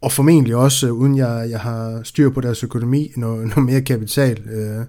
[0.00, 3.80] og formentlig også, øh, uden jeg, jeg har styr på deres økonomi, noget, noget mere
[3.80, 4.84] kapital øh,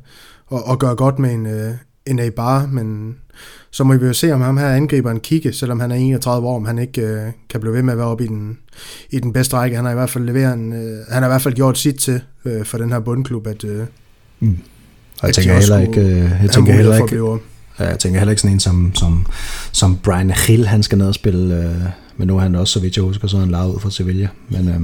[0.48, 1.74] og, og gøre godt med en, øh,
[2.06, 3.18] en A-bar, men
[3.72, 6.48] så må vi jo se, om ham her angriber en kigge, selvom han er 31
[6.48, 8.58] år, om han ikke øh, kan blive ved med at være oppe i den,
[9.10, 9.76] i den bedste række.
[9.76, 11.96] Han har i hvert fald leveret en, øh, han har i hvert fald gjort sit
[11.96, 13.86] til øh, for den her bundklub, at, øh,
[14.40, 14.58] mm.
[15.22, 17.40] Og jeg tænker heller ikke, øh, jeg tænker heller ikke,
[17.80, 19.26] jeg tænker heller ikke sådan en som, som,
[19.72, 21.76] som Brian Hill, han skal ned og spille, øh,
[22.18, 24.28] men nu er han også, så vidt jeg husker, så han lavet ud for Sevilla,
[24.50, 24.82] men øh,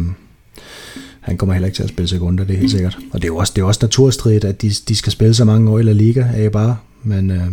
[1.26, 2.98] han kommer heller ikke til at spille sekunder, det er helt sikkert.
[3.14, 5.46] Og det er jo også, det er også naturstridigt, at de, de skal spille så
[5.46, 7.48] mange år i La Liga, er jeg bare, men øh,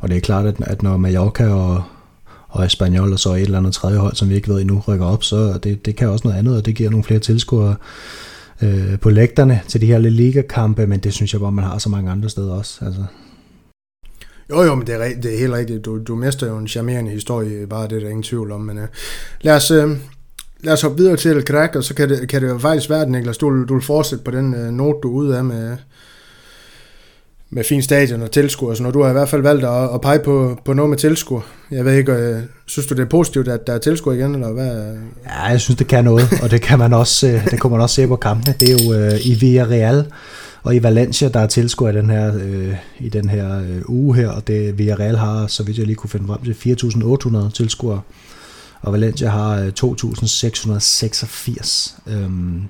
[0.00, 1.82] og det er klart, at, at når Mallorca og,
[2.48, 5.06] og Espanyol og så et eller andet tredje hold, som vi ikke ved endnu, rykker
[5.06, 7.76] op, så det, det kan også noget andet, og det giver nogle flere tilskuere
[8.62, 11.88] øh, på lægterne til de her Liga-kampe, men det synes jeg bare, man har så
[11.88, 12.84] mange andre steder også.
[12.84, 13.04] Altså.
[14.50, 15.84] Jo, jo, men det er, det er helt rigtigt.
[15.84, 18.60] Du, du mister jo en charmerende historie, bare det er der ingen tvivl om.
[18.60, 18.88] Men øh,
[19.40, 19.96] lad, os, Øh
[20.60, 22.90] lad os hoppe videre til El Crack, og så kan det, kan det jo faktisk
[22.90, 25.76] være, Niklas, du, du vil fortsætte på den øh, note, du er ude af med,
[27.50, 28.74] med fin stadion og tilskuer.
[28.74, 30.98] Så når du har i hvert fald valgt at, at pege på, på noget med
[30.98, 31.40] tilskuer.
[31.70, 34.52] Jeg ved ikke, øh, synes du det er positivt, at der er tilskuer igen, eller
[34.52, 34.96] hvad?
[35.26, 37.80] Ja, jeg synes det kan noget, og det kan man også, øh, det kunne man
[37.80, 38.54] også se på kampene.
[38.60, 40.06] Det er jo øh, i Villarreal
[40.62, 44.16] og i Valencia, der er tilskuer i den her, øh, i den her øh, uge
[44.16, 46.76] her, og det Villarreal har, så vidt jeg lige kunne finde frem til,
[47.46, 48.00] 4.800 tilskuere,
[48.80, 51.94] og Valencia har øh, 2.686.
[52.06, 52.62] Øhm,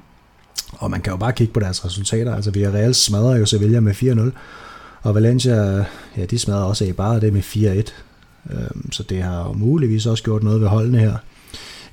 [0.72, 2.34] og man kan jo bare kigge på deres resultater.
[2.34, 4.30] Altså Villarreal smadrer jo Sevilla med 4-0,
[5.02, 5.84] og Valencia,
[6.16, 7.92] ja, de smadrer også af bare det med 4-1.
[8.52, 11.16] Øhm, så det har jo muligvis også gjort noget ved holdene her.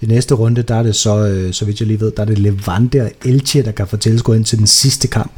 [0.02, 2.26] I næste runde, der er det så, øh, så vidt jeg lige ved, der er
[2.26, 5.32] det Levante og Elche, der kan få tilskud ind til den sidste kamp.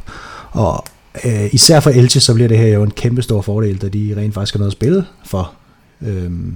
[0.50, 0.84] Og
[1.24, 4.14] øh, især for Elche, så bliver det her jo en kæmpe stor fordel, da de
[4.16, 5.52] rent faktisk har noget at spille for.
[6.02, 6.54] Øhm,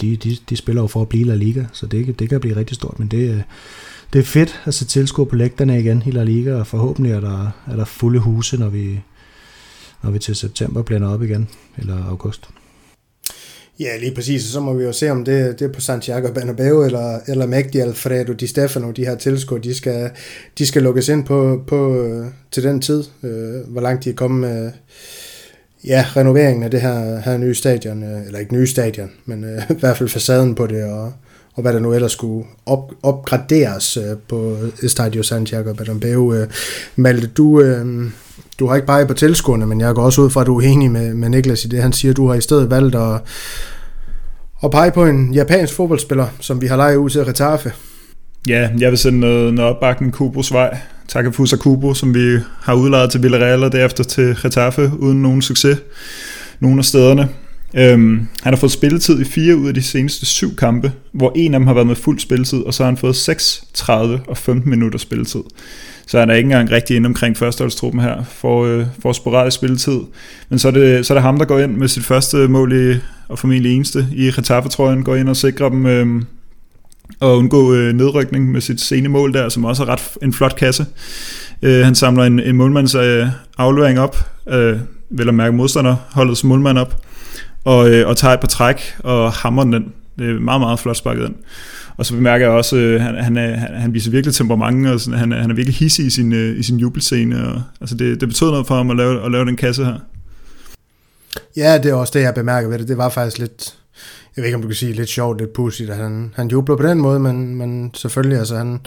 [0.00, 2.56] de, de, de spiller jo for at blive La Liga, så det, det kan blive
[2.56, 3.42] rigtig stort, men det, øh,
[4.12, 7.20] det er fedt at se tilskuer på lægterne igen i La Liga, og forhåbentlig er
[7.20, 9.00] der, er der fulde huse, når vi,
[10.02, 11.48] når vi til september blænder op igen,
[11.78, 12.48] eller august.
[13.80, 14.42] Ja, lige præcis.
[14.44, 17.78] Så må vi jo se, om det, det er på Santiago Bernabeu eller, eller Magdi
[17.78, 20.10] Alfredo Di Stefano, de her tilskuer, de skal,
[20.58, 24.14] de skal lukkes ind på, på, øh, til den tid, øh, hvor langt de er
[24.14, 24.72] kommet med
[25.84, 29.62] ja, renoveringen af det her, her nye stadion, øh, eller ikke nye stadion, men øh,
[29.76, 31.12] i hvert fald facaden på det, og,
[31.54, 36.34] og hvad der nu ellers skulle op, opgraderes øh, på Estadio Santiago Bernabeu.
[36.34, 36.48] Øh,
[36.96, 37.60] Malte, du...
[37.60, 38.10] Øh,
[38.58, 40.62] du har ikke bare på tilskuerne, men jeg går også ud fra, at du er
[40.62, 42.14] enig med, med Niklas i det, han siger.
[42.14, 43.20] Du har i stedet valgt at,
[44.64, 47.72] at pege på en japansk fodboldspiller, som vi har lejet ud til Retafe.
[48.48, 50.78] Ja, jeg vil sende noget, noget opbakning Kubos vej.
[51.10, 55.78] Takafusa Kubo, som vi har udlejet til Villarreal og derefter til Getafe uden nogen succes.
[56.60, 57.28] Nogle af stederne.
[57.74, 61.54] Øhm, han har fået spilletid i fire ud af de seneste syv kampe, hvor en
[61.54, 64.36] af dem har været med fuld spilletid, og så har han fået 6, 30 og
[64.36, 65.40] 15 minutter spilletid.
[66.06, 70.00] Så han er ikke engang rigtig inde omkring førsteholdstruppen her for, øh, for sporadisk spilletid.
[70.48, 72.72] Men så er, det, så er det ham, der går ind med sit første mål
[72.72, 72.96] i,
[73.28, 76.22] og formentlig eneste i Getafe-trøjen, går ind og sikrer dem øh,
[77.20, 80.56] og undgå øh, nedrykning med sit sene mål der, som også er ret en flot
[80.56, 80.86] kasse.
[81.62, 83.26] Øh, han samler en, en målmands øh,
[83.58, 84.16] aflevering op,
[84.48, 84.78] øh,
[85.10, 87.02] vel at mærke modstander, modstanderholdets målmand op,
[87.64, 89.92] og, øh, og tager et par træk og hammer den.
[90.18, 91.34] Det er meget, meget flot sparket ind.
[91.96, 94.86] Og så bemærker jeg også, at øh, han, han, øh, er, han viser virkelig temperament,
[94.86, 97.46] og sådan, han, han er virkelig hissig i sin, øh, i sin jubelscene.
[97.48, 99.94] Og, altså det, det betød noget for ham at lave, at lave den kasse her.
[101.56, 102.88] Ja, det er også det, jeg bemærker ved det.
[102.88, 103.74] Det var faktisk lidt,
[104.36, 106.76] jeg ved ikke, om du kan sige lidt sjovt, lidt pudsigt, at han, han jubler
[106.76, 108.80] på den måde, men, men selvfølgelig, altså han,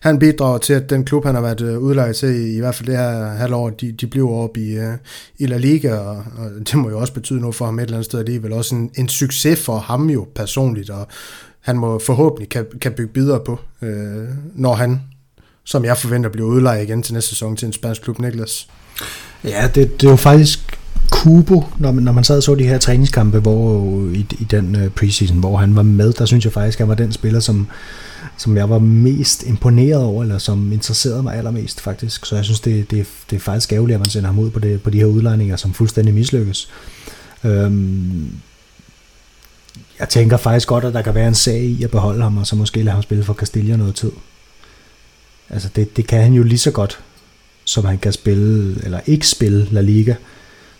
[0.00, 2.74] han bidrager til, at den klub, han har været øh, udlejet til, i, i hvert
[2.74, 4.94] fald det her halvår, de, de bliver op i, uh,
[5.38, 7.96] i La Liga, og, og det må jo også betyde noget for ham et eller
[7.96, 8.52] andet sted alligevel.
[8.52, 11.08] Også en, en succes for ham jo personligt, og
[11.60, 15.00] han må forhåbentlig kan, kan bygge videre på, øh, når han,
[15.64, 18.68] som jeg forventer, bliver udlejet igen til næste sæson til en spansk klub, Niklas.
[19.44, 20.77] Ja, det, det er jo faktisk
[21.10, 24.76] Kubo, når man, når man sad og så de her træningskampe hvor, i, i den
[24.76, 27.40] øh, preseason, hvor han var med, der synes jeg faktisk, at han var den spiller,
[27.40, 27.66] som,
[28.36, 32.26] som jeg var mest imponeret over, eller som interesserede mig allermest faktisk.
[32.26, 34.58] Så jeg synes, det, det, det er faktisk ærgerligt, at man sender ham ud på,
[34.58, 36.68] det, på de her udlejninger, som fuldstændig mislykkes.
[37.44, 38.32] Øhm,
[40.00, 42.46] jeg tænker faktisk godt, at der kan være en sag i at beholde ham, og
[42.46, 44.10] så måske lade ham spille for Castilla noget tid.
[45.50, 46.98] Altså det, det kan han jo lige så godt,
[47.64, 50.14] som han kan spille, eller ikke spille La Liga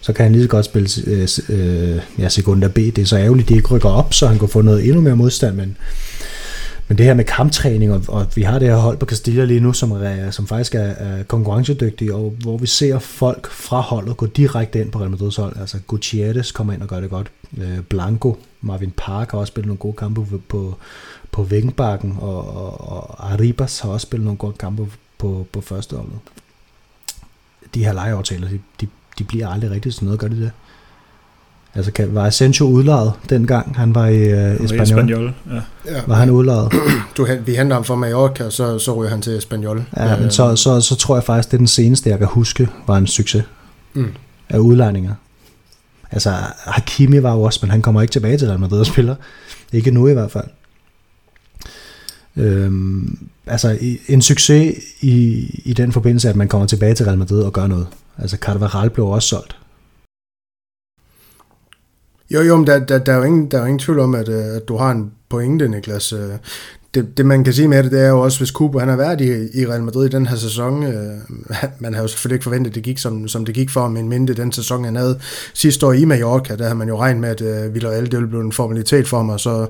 [0.01, 2.77] så kan han lige så godt spille øh, øh ja, sekunder B.
[2.77, 5.01] Det er så ærgerligt, at de ikke rykker op, så han kan få noget endnu
[5.01, 5.77] mere modstand, men,
[6.89, 9.61] men det her med kamptræning, og, og vi har det her hold på Castilla lige
[9.61, 14.17] nu, som, er, som faktisk er, er konkurrencedygtige, og hvor vi ser folk fra holdet
[14.17, 15.57] gå direkte ind på Real Madrid's hold.
[15.61, 17.31] Altså Gutierrez kommer ind og gør det godt.
[17.59, 20.79] Øh, Blanco, Marvin Park har også spillet nogle gode kampe på, på,
[21.33, 24.87] på Vingbakken, og, og, og Arribas har også spillet nogle gode kampe
[25.19, 26.19] på, på første holdet.
[27.75, 28.87] De her lejeaftaler, de, de,
[29.19, 30.51] de bliver aldrig rigtig sådan noget, gør de det?
[31.75, 35.35] Altså, kan, var Asensio udlejet dengang, han var i uh, Espanyol?
[35.51, 35.55] Ja.
[35.95, 36.01] Ja.
[36.07, 36.73] Var han udlejet?
[37.17, 39.85] Du, vi henter ham fra Mallorca, og så, så ryger han til Espanyol.
[39.97, 42.69] Ja, men så, så, så tror jeg faktisk, det er den seneste, jeg kan huske,
[42.87, 43.45] var en succes
[43.95, 44.07] Mm.
[44.49, 45.15] af udlejninger.
[46.11, 46.31] Altså,
[46.67, 49.15] Hakimi var jo også, men han kommer ikke tilbage til Real Madrid og spiller.
[49.73, 50.45] Ikke nu i hvert fald.
[52.37, 53.79] Øhm, altså,
[54.09, 57.67] en succes i, i den forbindelse, at man kommer tilbage til Real Madrid og gør
[57.67, 57.87] noget.
[58.19, 59.57] Altså, Carvajal blev også solgt.
[62.31, 64.15] Jo, jo, men der, der, der, er jo ingen, der er jo ingen tvivl om,
[64.15, 66.13] at, øh, at du har en pointe, Niklas.
[66.13, 66.31] Øh,
[66.95, 68.97] det, det, man kan sige med det, det er jo også, hvis Kubo han har
[68.97, 71.19] været i, i Real Madrid i den her sæson, øh,
[71.79, 73.93] man har jo selvfølgelig ikke forventet, at det gik, som, som det gik for ham,
[73.93, 75.21] men mindre den sæson, han havde
[75.55, 78.29] sidste år i Mallorca, der havde man jo regnet med, at øh, Villarreal, det ville
[78.29, 79.67] blive en formalitet for ham, og så,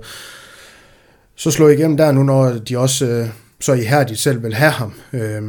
[1.37, 3.29] så slå igennem der nu, når de også øh,
[3.61, 4.93] så ihærdigt selv vil have ham.
[5.13, 5.43] Øh,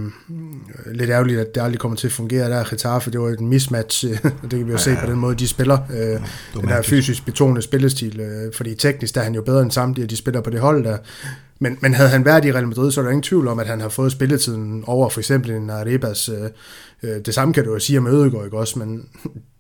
[0.94, 2.64] lidt ærgerligt, at det aldrig kommer til at fungere der.
[2.70, 5.48] Getafe, det var et mismatch, og det kan vi jo se på den måde, de
[5.48, 5.78] spiller.
[5.94, 6.22] Øh,
[6.62, 10.08] den her fysisk betonede spillestil, øh, fordi teknisk der er han jo bedre end samtlige,
[10.08, 10.98] de spiller på det hold der.
[11.62, 13.68] Men, men havde han været i Real Madrid, så er der ingen tvivl om, at
[13.68, 16.30] han har fået spilletiden over for eksempel en Arribas.
[16.30, 16.50] Øh,
[17.04, 18.80] øh, det samme kan du jo sige om Ødegaard, ikke også?
[18.80, 19.06] Men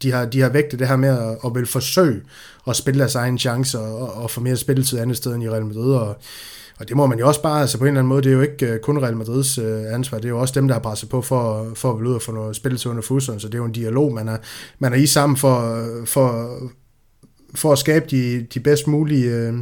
[0.03, 2.21] de har, de har vægtet det her med at, at vil forsøge
[2.67, 5.65] at spille deres egen chancer og, og få mere spilletid andet sted end i Real
[5.65, 5.93] Madrid.
[5.93, 6.17] Og,
[6.79, 8.33] og det må man jo også bare, altså på en eller anden måde, det er
[8.33, 10.81] jo ikke øh, kun Real Madrids øh, ansvar, det er jo også dem, der har
[10.81, 13.53] presset på for, for at ville ud og få noget spilletid under fuseren, så det
[13.53, 14.37] er jo en dialog, man er,
[14.79, 16.57] man er i sammen for, øh, for,
[17.55, 19.53] for at skabe de, de bedst mulige...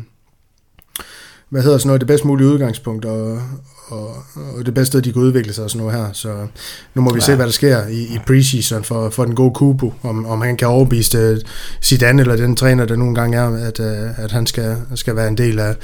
[1.48, 3.41] Øh, hvad hedder sådan noget, det bedst mulige udgangspunkt, og,
[3.88, 4.15] og,
[4.57, 6.14] og det bedste sted, de kan udvikle sig og sådan noget her.
[6.14, 6.48] Så
[6.95, 7.26] nu må vi ja.
[7.26, 10.57] se, hvad der sker i, i preseason for, for den gode Kubo, om, om han
[10.57, 11.38] kan overbevise uh,
[11.82, 15.28] Zidane eller den træner, der nogle gange er, at, uh, at han skal, skal være
[15.28, 15.76] en del af,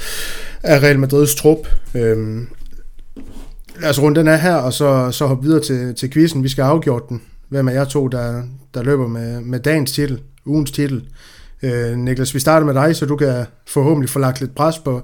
[0.62, 1.68] af Real Madrids trup.
[1.94, 2.48] Øhm,
[3.80, 6.42] lad os runde den af her, og så, så hoppe videre til, til quizzen.
[6.42, 7.22] Vi skal have afgjort den.
[7.48, 8.42] Hvem er jeg to, der,
[8.74, 11.04] der løber med, med dagens titel, ugens titel?
[11.62, 15.02] Øh, Niklas, vi starter med dig, så du kan forhåbentlig få lagt lidt pres på,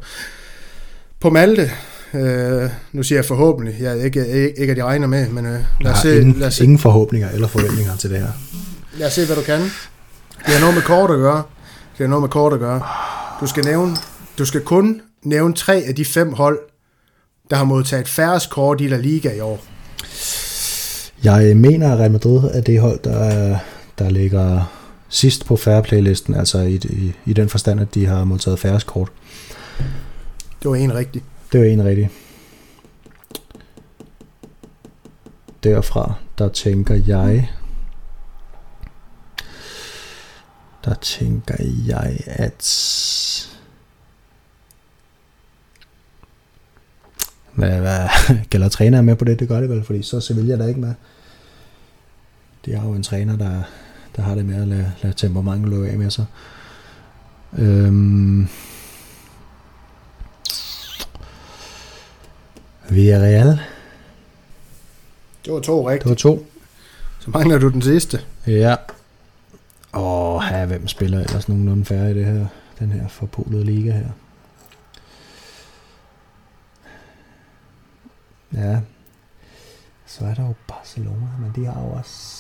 [1.21, 1.71] på Malte.
[2.15, 3.75] Øh, nu siger jeg forhåbentlig.
[3.81, 6.35] Jeg er ikke, ikke, ikke at jeg regner med, men øh, lad, os se, ingen,
[6.39, 8.29] lad, os se, ingen forhåbninger eller forventninger til det her.
[8.97, 9.61] lad os se, hvad du kan.
[9.61, 11.43] Det har noget med kort at gøre.
[11.99, 12.83] Det har noget med kort at gøre.
[13.41, 13.97] Du skal, nævne,
[14.39, 16.59] du skal kun nævne tre af de fem hold,
[17.51, 19.65] der har modtaget færrest kort i La Liga i år.
[21.25, 23.57] Jeg mener, at Real Madrid er det hold, der,
[23.99, 24.73] der ligger
[25.09, 28.87] sidst på fair play-listen, altså i, i, i den forstand, at de har modtaget færrest
[28.87, 29.09] kort.
[30.63, 31.23] Det var en rigtig.
[31.53, 32.11] Det var en rigtig.
[35.65, 37.51] Derfra, der tænker jeg...
[40.85, 41.55] Der tænker
[41.87, 42.87] jeg, at...
[47.55, 48.09] Hvad, hvad,
[48.51, 49.39] gælder træner med på det?
[49.41, 50.95] Det gør det vel, fordi så Sevilla der ikke med.
[52.65, 53.63] De har jo en træner, der,
[54.17, 56.27] der har det med at lade, lade temperamentet løbe af med sig.
[57.59, 58.49] Øhm,
[62.91, 63.61] Villarreal.
[65.45, 66.09] Det var to Det rigtige.
[66.09, 66.47] var to.
[67.21, 68.21] Så mangler du den sidste.
[68.47, 68.77] Ja.
[69.95, 72.47] Åh, her, hvem spiller ellers nogenlunde færre i det her,
[72.79, 74.09] den her forpolede liga her?
[78.55, 78.81] Ja.
[80.07, 82.37] Så er der jo Barcelona, men de har jo også...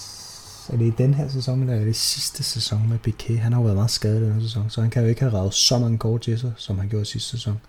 [0.72, 3.38] Er det i den her sæson, eller er det sidste sæson med Piqué?
[3.38, 5.32] Han har jo været meget skadet den her sæson, så han kan jo ikke have
[5.32, 7.60] ravet så mange kort til sig, som han gjorde sidste sæson.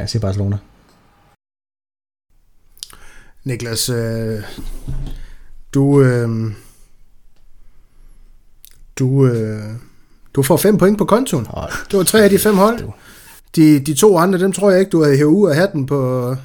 [0.00, 0.58] Jeg siger Barcelona.
[3.44, 4.42] Niklas, øh,
[5.74, 6.52] du, øh,
[8.98, 9.62] du, øh,
[10.34, 11.46] du får fem point på kontoen.
[11.46, 12.78] Hold Det var tre af de fem hold.
[13.56, 16.36] De, de to andre, dem tror jeg ikke, du havde hævet ud af hatten på,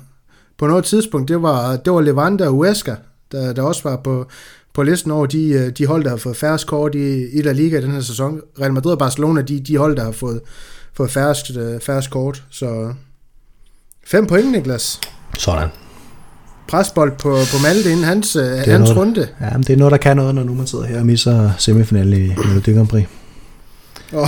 [0.57, 1.27] på noget tidspunkt.
[1.27, 2.95] Det var, det var Levante og Huesca,
[3.32, 4.27] der, der også var på,
[4.73, 7.52] på listen over de, øh, de hold, der har fået færrest kort i, i La
[7.52, 8.41] Liga i den her sæson.
[8.61, 10.41] Real Madrid og Barcelona, de, de hold, der har fået,
[10.94, 12.44] fået færrest, øh, færrest kort.
[12.49, 12.94] Så
[14.06, 14.99] fem point, Niklas.
[15.38, 15.69] Sådan.
[16.68, 18.98] Presbold på, på Malte inden hans, øh, er hans noget.
[18.98, 19.27] runde.
[19.41, 21.52] Ja, men det er noget, der kan noget, når nu man sidder her og misser
[21.57, 23.06] semifinalen i Melodi Grand Prix.
[24.11, 24.27] Og,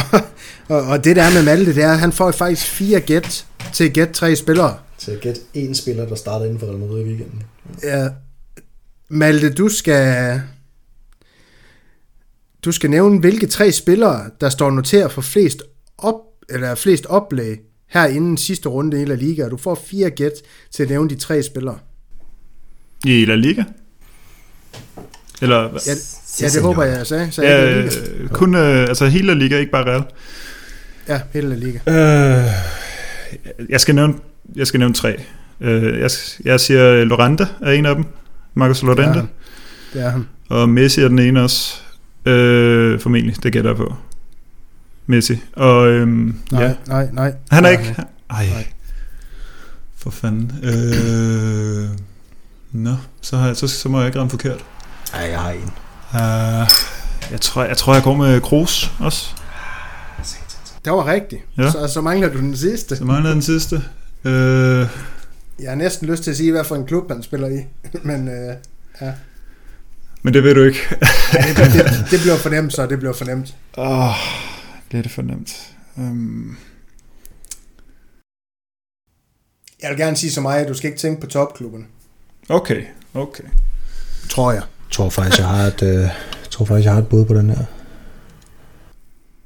[0.68, 3.45] og, og det der er med Malte, det er, at han får faktisk fire gæt
[3.74, 4.78] til at gætte tre spillere.
[4.98, 7.44] Til at gætte én spiller, der starter inden for Real Madrid i weekenden.
[7.84, 8.08] Ja,
[9.10, 10.41] Malte, du skal...
[12.66, 15.64] Du skal nævne, hvilke tre spillere, der står noteret for flest,
[15.98, 16.16] op,
[16.49, 19.49] eller flest oplæg her inden sidste runde i La Liga.
[19.49, 20.31] Du får fire gæt
[20.72, 21.77] til at nævne de tre spillere.
[23.05, 23.64] I La Liga?
[25.41, 25.57] Eller?
[25.61, 25.93] Ja,
[26.41, 27.31] ja det håber jeg, jeg sagde.
[27.38, 27.99] Ja, jeg La Liga?
[28.23, 30.03] øh, kun, øh, altså hele La Liga, ikke bare Real.
[31.07, 31.80] Ja, hele La Liga.
[31.88, 32.51] Øh,
[33.69, 34.14] jeg skal nævne,
[34.55, 35.22] jeg skal nævne tre.
[35.61, 36.09] Øh, jeg,
[36.45, 38.05] jeg siger Lorente er en af dem.
[38.53, 39.19] Marcus Det er Lorente.
[39.19, 39.30] han.
[39.93, 40.27] Det er han.
[40.49, 41.81] Og Messi er den ene også.
[42.26, 43.93] Øh, formentlig, det gætter jeg på.
[45.07, 45.39] Messi.
[45.55, 47.34] Og øhm, Nej, ja, nej, nej.
[47.51, 47.81] han er Nej.
[47.81, 47.95] ikke...
[48.29, 48.67] Ej, Nej.
[49.97, 50.51] for fanden.
[50.63, 51.89] Øh,
[52.71, 54.65] nå, så, har jeg, så, så må jeg ikke ramme forkert.
[55.13, 55.71] Ej, jeg har en.
[56.13, 56.67] Uh,
[57.31, 59.27] jeg, tror, jeg tror, jeg går med Kroos også.
[60.85, 61.41] Det var rigtigt.
[61.57, 61.71] Ja.
[61.71, 62.97] Så, så mangler du den sidste.
[62.97, 63.75] Så mangler den sidste.
[64.23, 64.88] Øh,
[65.59, 67.65] Jeg har næsten lyst til at sige, hvad for en klub han spiller i.
[68.07, 68.55] Men øh,
[69.01, 69.11] ja.
[70.21, 70.79] men det ved du ikke.
[71.34, 73.55] ja det, det, det bliver fornemt, så det bliver fornemt.
[73.77, 74.15] Åh, oh,
[74.89, 75.73] bliver det for nemt.
[75.95, 76.57] Um,
[79.81, 81.88] Jeg vil gerne sige så meget, at du skal ikke tænke på topklubben.
[82.49, 82.84] okay,
[83.14, 83.43] okay.
[84.30, 84.61] Tror jeg.
[84.61, 86.11] Jeg tror faktisk, jeg har et, øh, jeg
[86.51, 87.65] tror faktisk, jeg har et bud på den her.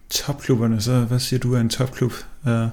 [0.09, 2.13] Topklubberne, så hvad siger du er en topklub?
[2.45, 2.68] Uh,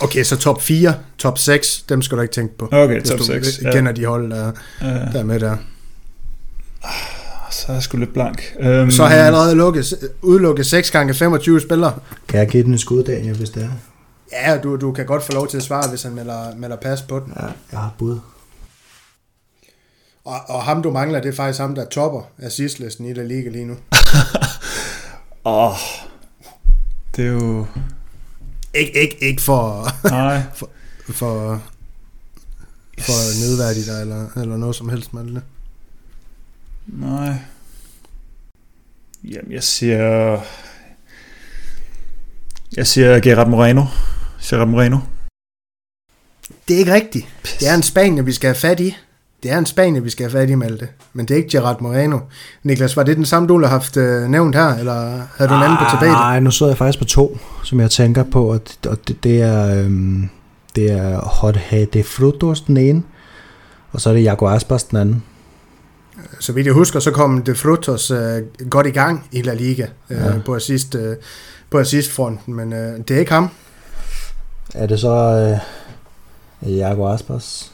[0.00, 2.68] Okay, så top 4, top 6, dem skal du ikke tænke på.
[2.72, 3.56] okay, Hvis top du 6.
[3.72, 4.86] kender de hold, der, Ja.
[4.88, 5.56] der er med der.
[7.50, 8.42] Så er jeg sgu lidt blank.
[8.60, 11.94] Um, Så har jeg allerede lukket, udelukket 6 gange 25 spillere.
[12.28, 13.68] Kan jeg give den en skud, Daniel, hvis det er?
[14.32, 17.02] Ja, du, du kan godt få lov til at svare, hvis han melder, melder pas
[17.02, 17.32] på den.
[17.36, 18.18] Ja, jeg har bud.
[20.24, 23.48] Og, og ham, du mangler, det er faktisk ham, der topper assistlisten i La Liga
[23.50, 23.74] lige nu.
[25.44, 25.76] Åh, oh,
[27.16, 27.66] det er jo...
[28.74, 30.42] Ik, ikke, ikke for, Nej.
[31.18, 31.62] for,
[32.98, 35.42] for nedværdigt dig, eller, eller noget som helst, Malte.
[36.88, 37.34] Nej.
[39.24, 40.38] Jamen, jeg siger...
[42.76, 43.84] Jeg siger Gerard Moreno.
[44.42, 44.98] Gerard Moreno.
[46.68, 47.26] Det er ikke rigtigt.
[47.60, 48.96] Det er en Spanier, vi skal have fat i.
[49.42, 50.88] Det er en Spanier, vi skal have fat i, Malte.
[51.12, 52.18] Men det er ikke Gerard Moreno.
[52.62, 55.62] Niklas, var det den samme, du har haft øh, nævnt her, eller havde du en
[55.62, 56.12] anden på tapetet?
[56.12, 59.24] Nej, nu sidder jeg faktisk på to, som jeg tænker på, og det, og det,
[59.24, 60.28] det er, øhm,
[60.76, 63.02] det er Jorge de Frutos den ene,
[63.92, 65.24] og så er det Jago Aspas den anden.
[66.40, 69.86] Så vidt jeg husker, så kom De Frutos øh, godt i gang i La Liga
[70.10, 70.32] øh, Ja.
[70.46, 71.16] på assist, øh,
[71.70, 73.50] på assistfronten, men øh, det er ikke ham.
[74.74, 75.58] Er det så
[76.66, 77.72] øh, Jago Aspas?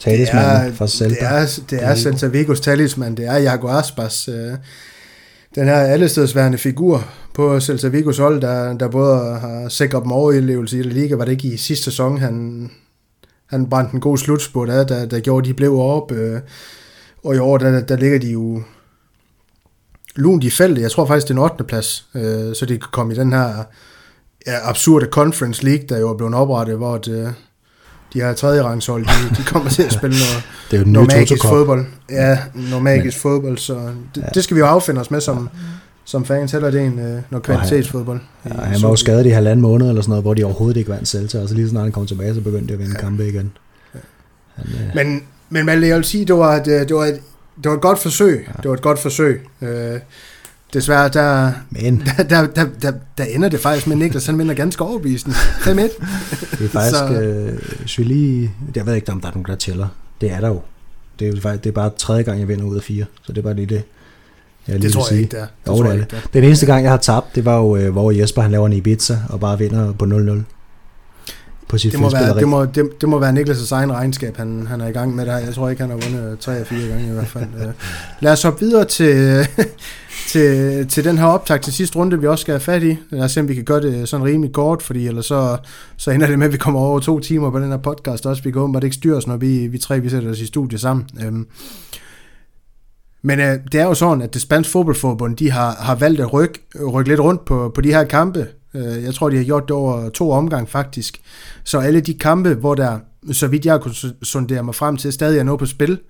[0.00, 1.14] Talismanden fra Celta?
[1.14, 4.52] det er, det er Celta Vigos talisman, det er Jago Aspas, øh,
[5.54, 7.04] den her allestedsværende figur
[7.34, 11.24] på Celta Vigos hold, der, der både har sikret dem overlevelse i La Liga, var
[11.24, 12.70] det ikke i sidste sæson, han,
[13.46, 16.40] han brændte en god slutspurt af, der, der gjorde, de blev op, øh,
[17.24, 18.62] og i år, der, der ligger de jo
[20.16, 21.64] lunt i feltet, jeg tror faktisk, det er en 8.
[21.64, 23.64] plads, øh, så de kan komme i den her
[24.46, 27.34] ja, absurde Conference League, der jo er blevet oprettet, hvor det,
[28.12, 31.08] de her tredje rangshold, de, de kommer til at spille noget, Det er jo noget
[31.12, 31.86] magisk fodbold.
[32.10, 33.74] Ja, noget magisk fodbold, så
[34.14, 34.26] det, Ja.
[34.34, 35.48] det skal vi jo affinde os med som,
[36.04, 36.52] som fans.
[36.52, 38.20] Heller det en, øh, noget kvalitetsfodbold.
[38.44, 40.90] Ja, han var jo skadet i halvanden måned eller sådan noget, hvor de overhovedet ikke
[40.90, 42.92] vandt Celta, og så lige så snart han kom tilbage, så begyndte de at vinde
[42.96, 43.00] Ja.
[43.00, 43.52] kampe igen.
[44.54, 47.20] Han, øh, Men, men Malte, jeg vil sige, det var et, øh, det var et,
[47.62, 48.48] det var et godt forsøg.
[48.62, 49.46] Det var et godt forsøg.
[49.62, 50.00] Øh,
[50.72, 54.54] desværre, der, men der, der, der, der, der ender det faktisk med Niklas, han vinder
[54.54, 55.34] ganske overbevisende.
[55.36, 55.70] 5-1.
[55.70, 55.94] det
[56.64, 57.20] er faktisk, Så-
[58.00, 59.88] øh, lige, jeg ved ikke, om der er nogen, der tæller.
[60.20, 60.60] Det er der jo.
[61.18, 63.32] Det er, jo faktisk, det er bare tredje gang, jeg vinder ud af fire, så
[63.32, 63.82] det er bare lige det,
[64.68, 65.20] jeg lige Det tror jeg sige.
[65.20, 65.46] ikke, det er.
[65.66, 66.16] Jo, tror det er jeg det.
[66.16, 68.66] ikke, Den eneste gang, jeg har tabt, det var jo, øh, hvor Jesper han laver
[68.66, 70.42] en Ibiza, og bare vinder på 0-0.
[71.70, 74.66] På sit Det må, være, det, må, det, det må være Niklas' egen regnskab, han,
[74.66, 75.38] han er i gang med der.
[75.38, 77.44] Jeg tror ikke, han har vundet tre eller fire gange i hvert fald.
[77.60, 77.72] Øh,
[78.20, 79.46] Lad os hoppe videre til,
[80.32, 82.96] til, til den her optag til sidste runde, vi også skal have fat i.
[83.10, 85.56] Lad os se, om vi kan gøre det sådan rimelig kort, fordi ellers så,
[85.96, 88.42] så ender det med, at vi kommer over to timer på den her podcast også.
[88.42, 90.78] Vi kan åbenbart ikke styre os, når vi, vi tre vi sætter os i studie
[90.78, 91.06] sammen.
[91.24, 91.46] Øhm,
[93.22, 96.32] men øh, det er jo sådan, at det spanske fodboldforbund, de har, har valgt at
[96.32, 96.60] rykke,
[96.92, 98.46] rykke lidt rundt på, på de her kampe.
[98.74, 101.20] Øh, jeg tror, de har gjort det over to omgang faktisk.
[101.64, 102.98] Så alle de kampe, hvor der,
[103.32, 106.00] så vidt jeg kunne sondere mig frem til, stadig er noget på spil.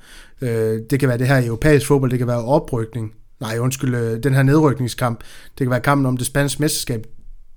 [0.41, 3.13] Øh, det kan være det her europæisk fodbold, det kan være oprykning.
[3.41, 5.21] Nej, undskyld, øh, den her nedrykningskamp.
[5.59, 7.07] Det kan være kampen om det spanske mesterskab.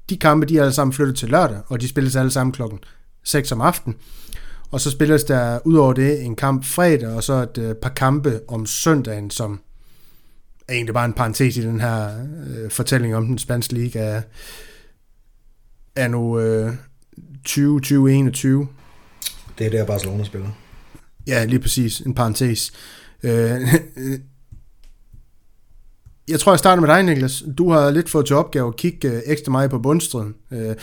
[0.10, 2.80] De kampe, de er alle sammen flyttet til lørdag, og de spilles alle sammen klokken
[3.24, 3.98] 6 om aftenen.
[4.72, 7.90] Og så spilles der ud over det en kamp fredag, og så et øh, par
[7.90, 9.60] kampe om søndagen, som
[10.68, 12.10] er egentlig bare en parentes i den her
[12.48, 14.22] øh, fortælling om den spanske liga
[15.96, 16.74] er, nu øh,
[17.48, 18.68] 20-21.
[19.58, 20.50] Det er der, Barcelona spiller.
[21.28, 22.00] Ja, lige præcis.
[22.00, 22.74] En parentes.
[23.24, 23.32] Øh,
[26.32, 27.44] jeg tror, jeg starter med dig, Niklas.
[27.58, 30.36] Du har lidt fået til opgave at kigge øh, ekstra meget på bundstriden.
[30.52, 30.76] Øh,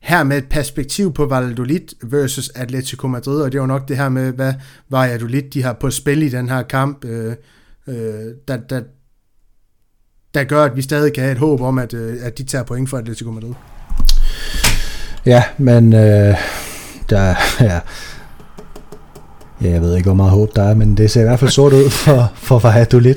[0.00, 4.08] her med et perspektiv på Valladolid versus Atletico Madrid, og det var nok det her
[4.08, 4.54] med, hvad
[4.88, 7.36] Valladolid de har på spil i den her kamp, øh,
[7.86, 8.82] øh, der, der,
[10.34, 12.64] der gør, at vi stadig kan have et håb om, at, øh, at de tager
[12.64, 13.54] point for Atletico Madrid.
[15.26, 16.34] Ja, men øh,
[17.10, 17.80] der, ja,
[19.62, 21.50] Ja, jeg ved ikke, hvor meget håb der er, men det ser i hvert fald
[21.50, 23.14] sort ud for, for Valladolid.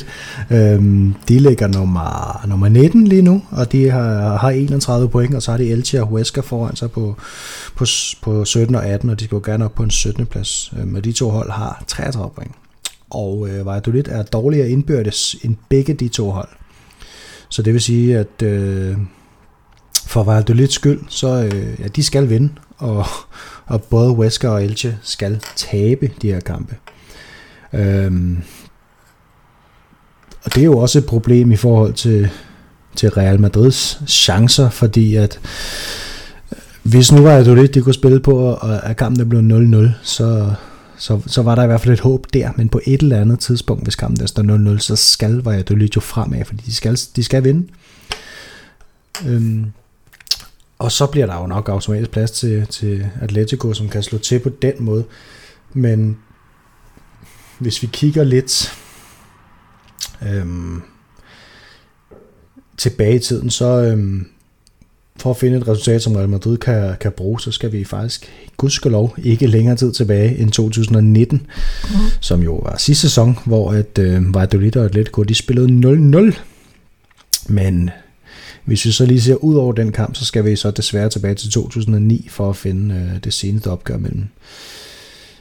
[0.49, 5.41] Øhm, de ligger nummer, nummer 19 lige nu, og de har, har 31 point, og
[5.41, 7.15] så har de Elche og Huesca foran sig på,
[7.75, 7.85] på,
[8.21, 10.25] på 17 og 18, og de skal jo gerne op på en 17.
[10.25, 10.73] plads.
[10.79, 12.55] Øhm, og de to hold har 33 point.
[13.09, 16.49] Og øh, Valladolid er dårligere indbyrdes end begge de to hold.
[17.49, 18.97] Så det vil sige, at øh,
[20.11, 23.05] for lidt skyld, så øh, ja, de skal vinde, og,
[23.65, 26.75] og både Wesker og Elche skal tabe de her kampe.
[27.73, 28.37] Øhm,
[30.43, 32.29] og det er jo også et problem i forhold til,
[32.95, 35.39] til Real Madrids chancer, fordi at
[36.51, 39.41] øh, hvis nu var det lidt, de kunne spille på, og at kampen blev
[39.85, 40.53] 0-0, så,
[40.97, 43.39] så, så var der i hvert fald et håb der, men på et eller andet
[43.39, 47.23] tidspunkt, hvis kampen der står 0-0, så skal Valladolid jo fremad, fordi de skal, de
[47.23, 47.67] skal vinde.
[49.25, 49.65] Øhm,
[50.81, 54.39] og så bliver der jo nok automatisk plads til, til Atletico, som kan slå til
[54.39, 55.03] på den måde.
[55.73, 56.17] Men
[57.59, 58.73] hvis vi kigger lidt
[60.27, 60.81] øhm,
[62.77, 64.27] tilbage i tiden, så øhm,
[65.17, 68.31] for at finde et resultat, som Real Madrid kan, kan bruge, så skal vi faktisk,
[68.57, 71.95] gudskelov, ikke længere tid tilbage end 2019, mm.
[72.21, 75.67] som jo var sidste sæson, hvor at, øh, Valladolid og Atletico, de spillede
[76.29, 76.39] 0-0.
[77.49, 77.89] Men
[78.65, 81.35] hvis vi så lige ser ud over den kamp, så skal vi så desværre tilbage
[81.35, 84.27] til 2009 for at finde øh, det seneste opgør mellem,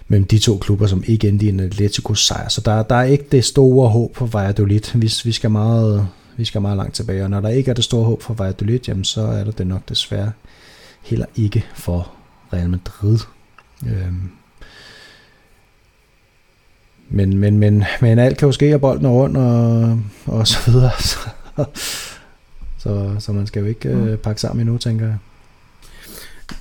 [0.08, 2.48] mellem de to klubber, som ikke endte i en Atletico sejr.
[2.48, 4.80] Så der, der er ikke det store håb for Valladolid.
[4.94, 6.06] Vi, vi, skal meget,
[6.36, 8.78] vi skal meget langt tilbage, og når der ikke er det store håb for Valladolid,
[8.88, 10.32] jamen så er der det nok desværre
[11.02, 12.10] heller ikke for
[12.52, 13.18] Real Madrid.
[13.86, 14.30] Øhm.
[17.08, 20.70] Men, men, men, men alt kan jo ske, og bolden er rundt, og, og så
[20.70, 20.90] videre.
[21.00, 21.18] Så,
[22.82, 25.16] så, så man skal jo ikke øh, pakke sammen endnu, tænker jeg.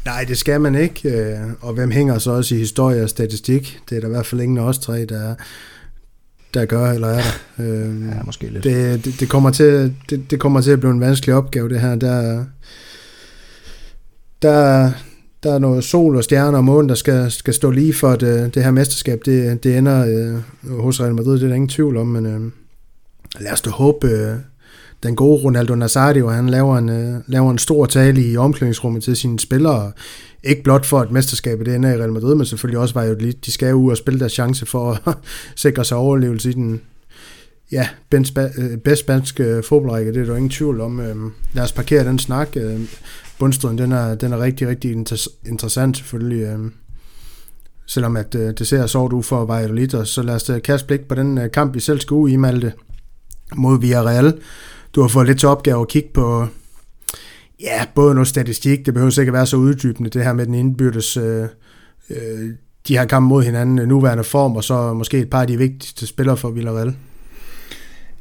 [0.05, 1.09] Nej, det skal man ikke.
[1.09, 3.79] Øh, og hvem hænger så også i historie og statistik?
[3.89, 5.35] Det er der i hvert fald ingen af os tre, der,
[6.53, 7.21] der gør, eller er
[7.57, 7.65] der.
[7.65, 8.63] Øh, ja, måske lidt.
[8.63, 11.79] Det, det, det, kommer til, det, det kommer til at blive en vanskelig opgave, det
[11.79, 11.95] her.
[11.95, 12.45] Der,
[14.41, 14.91] der,
[15.43, 18.19] der er noget sol og stjerner og måne, der skal, skal stå lige for, at
[18.19, 21.69] det, det her mesterskab, det, det ender øh, hos Real Madrid, det er der ingen
[21.69, 22.51] tvivl om, men øh,
[23.39, 24.35] lad os da håbe, øh,
[25.03, 29.15] den gode Ronaldo Nazario, han laver en, øh, laver en stor tale i omklædningsrummet til
[29.15, 29.91] sine spillere,
[30.43, 33.15] ikke blot for at mesterskabet det ender i Real Madrid, men selvfølgelig også var jo
[33.19, 35.13] lidt, de skal ud og spille deres chance for at
[35.55, 36.81] sikre sig overlevelse i den
[37.71, 40.99] ja, øh, bedst, spanske fodboldrække, det er der ingen tvivl om.
[40.99, 42.49] Øhm, lad os parkere den snak.
[42.55, 42.80] Øh,
[43.39, 44.91] bundstriden, den er, den er rigtig, rigtig
[45.45, 46.43] interessant selvfølgelig.
[46.43, 46.73] Øhm.
[47.85, 51.07] Selvom at øh, det ser så ud for Valladolid, så lad os øh, kaste blik
[51.07, 52.73] på den kamp, vi selv skal ud i, Malte,
[53.55, 54.34] mod Villarreal
[54.95, 56.47] du har fået lidt til opgave at kigge på,
[57.61, 61.17] ja, både noget statistik, det behøver sikkert være så uddybende, det her med den indbyrdes,
[61.17, 61.43] øh,
[62.09, 62.49] øh,
[62.87, 65.57] de her kampe mod hinanden øh, nuværende form, og så måske et par af de
[65.57, 66.95] vigtigste spillere for Villarreal.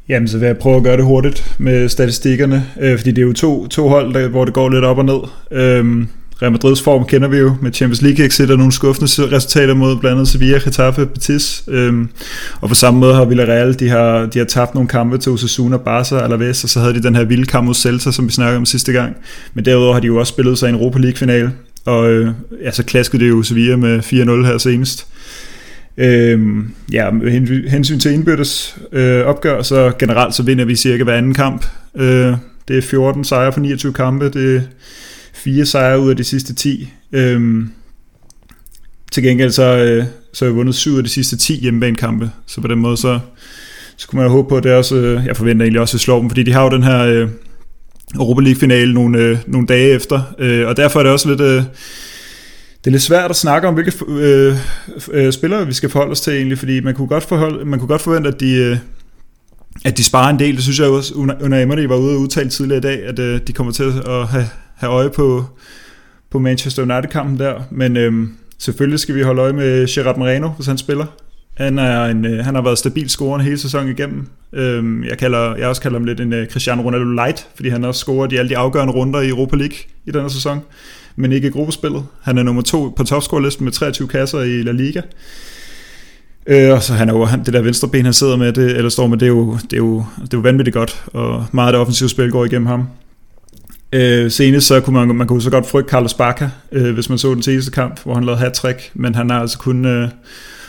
[0.08, 3.26] Jamen, så vil jeg prøve at gøre det hurtigt med statistikkerne, øh, fordi det er
[3.26, 5.20] jo to, to hold, der, hvor det går lidt op og ned.
[5.50, 6.06] Øh,
[6.42, 9.96] Real Madrids form kender vi jo med Champions League exit og nogle skuffende resultater mod
[9.96, 11.64] blandt andet Sevilla, Getafe, Betis.
[11.68, 12.08] Øhm,
[12.60, 15.76] og på samme måde har Villarreal, de har, de har tabt nogle kampe til Osasuna,
[15.76, 18.56] Barca Alaves, og så havde de den her vilde kamp mod Celta, som vi snakkede
[18.56, 19.16] om sidste gang.
[19.54, 21.52] Men derudover har de jo også spillet sig i en Europa League-finale,
[21.84, 22.30] og øh,
[22.64, 25.06] ja, så klaskede det jo Sevilla med 4-0 her senest.
[25.96, 27.30] Øhm, ja, med
[27.70, 31.66] hensyn til indbyrdes øh, opgør, så generelt så vinder vi cirka hver anden kamp.
[31.96, 32.34] Øh,
[32.68, 34.68] det er 14 sejre på 29 kampe, det
[35.38, 36.92] fire sejre ud af de sidste 10.
[37.12, 37.70] Øhm,
[39.12, 42.60] til gengæld så, øh, så har vi vundet syv af de sidste 10 hjemmebanekampe, så
[42.60, 43.20] på den måde så,
[43.96, 46.00] så kunne man jo håbe på, at det også, øh, jeg forventer egentlig også at
[46.00, 47.28] slå dem, fordi de har jo den her øh,
[48.14, 51.40] Europa League-finale nogle, øh, nogle dage efter, øh, og derfor er det også lidt...
[51.40, 51.62] Øh,
[52.84, 54.56] det er lidt svært at snakke om, hvilke øh,
[55.12, 57.88] øh, spillere vi skal forholde os til egentlig, fordi man kunne godt, forholde, man kunne
[57.88, 58.76] godt forvente, at de, øh,
[59.84, 60.54] at de sparer en del.
[60.54, 63.40] Det synes jeg også, under Emery var ude og udtale tidligere i dag, at øh,
[63.46, 64.46] de kommer til at have,
[64.78, 65.44] have øje på,
[66.30, 67.54] på Manchester United-kampen der.
[67.70, 71.06] Men øhm, selvfølgelig skal vi holde øje med Gerard Moreno, hvis han spiller.
[71.54, 74.26] Han, er en, øh, han har været stabil scorer hele sæsonen igennem.
[74.52, 77.84] Øhm, jeg, kalder, jeg også kalder ham lidt en øh, Cristiano Ronaldo light, fordi han
[77.84, 79.76] også scoret i alle de afgørende runder i Europa League
[80.06, 80.60] i denne sæson,
[81.16, 82.04] men ikke i gruppespillet.
[82.22, 85.00] Han er nummer to på topscorelisten med 23 kasser i La Liga.
[86.46, 88.76] Øh, og så han er jo, han, det der venstre ben, han sidder med, det,
[88.76, 91.44] eller står med, det er, jo, det, er jo, det er jo vanvittigt godt, og
[91.52, 92.88] meget af det offensive spil går igennem ham.
[93.92, 97.18] Øh, senest så kunne man, man kunne så godt frygte Carlos Barca, øh, hvis man
[97.18, 100.08] så den seneste kamp, hvor han lavede hat men han har altså kun øh,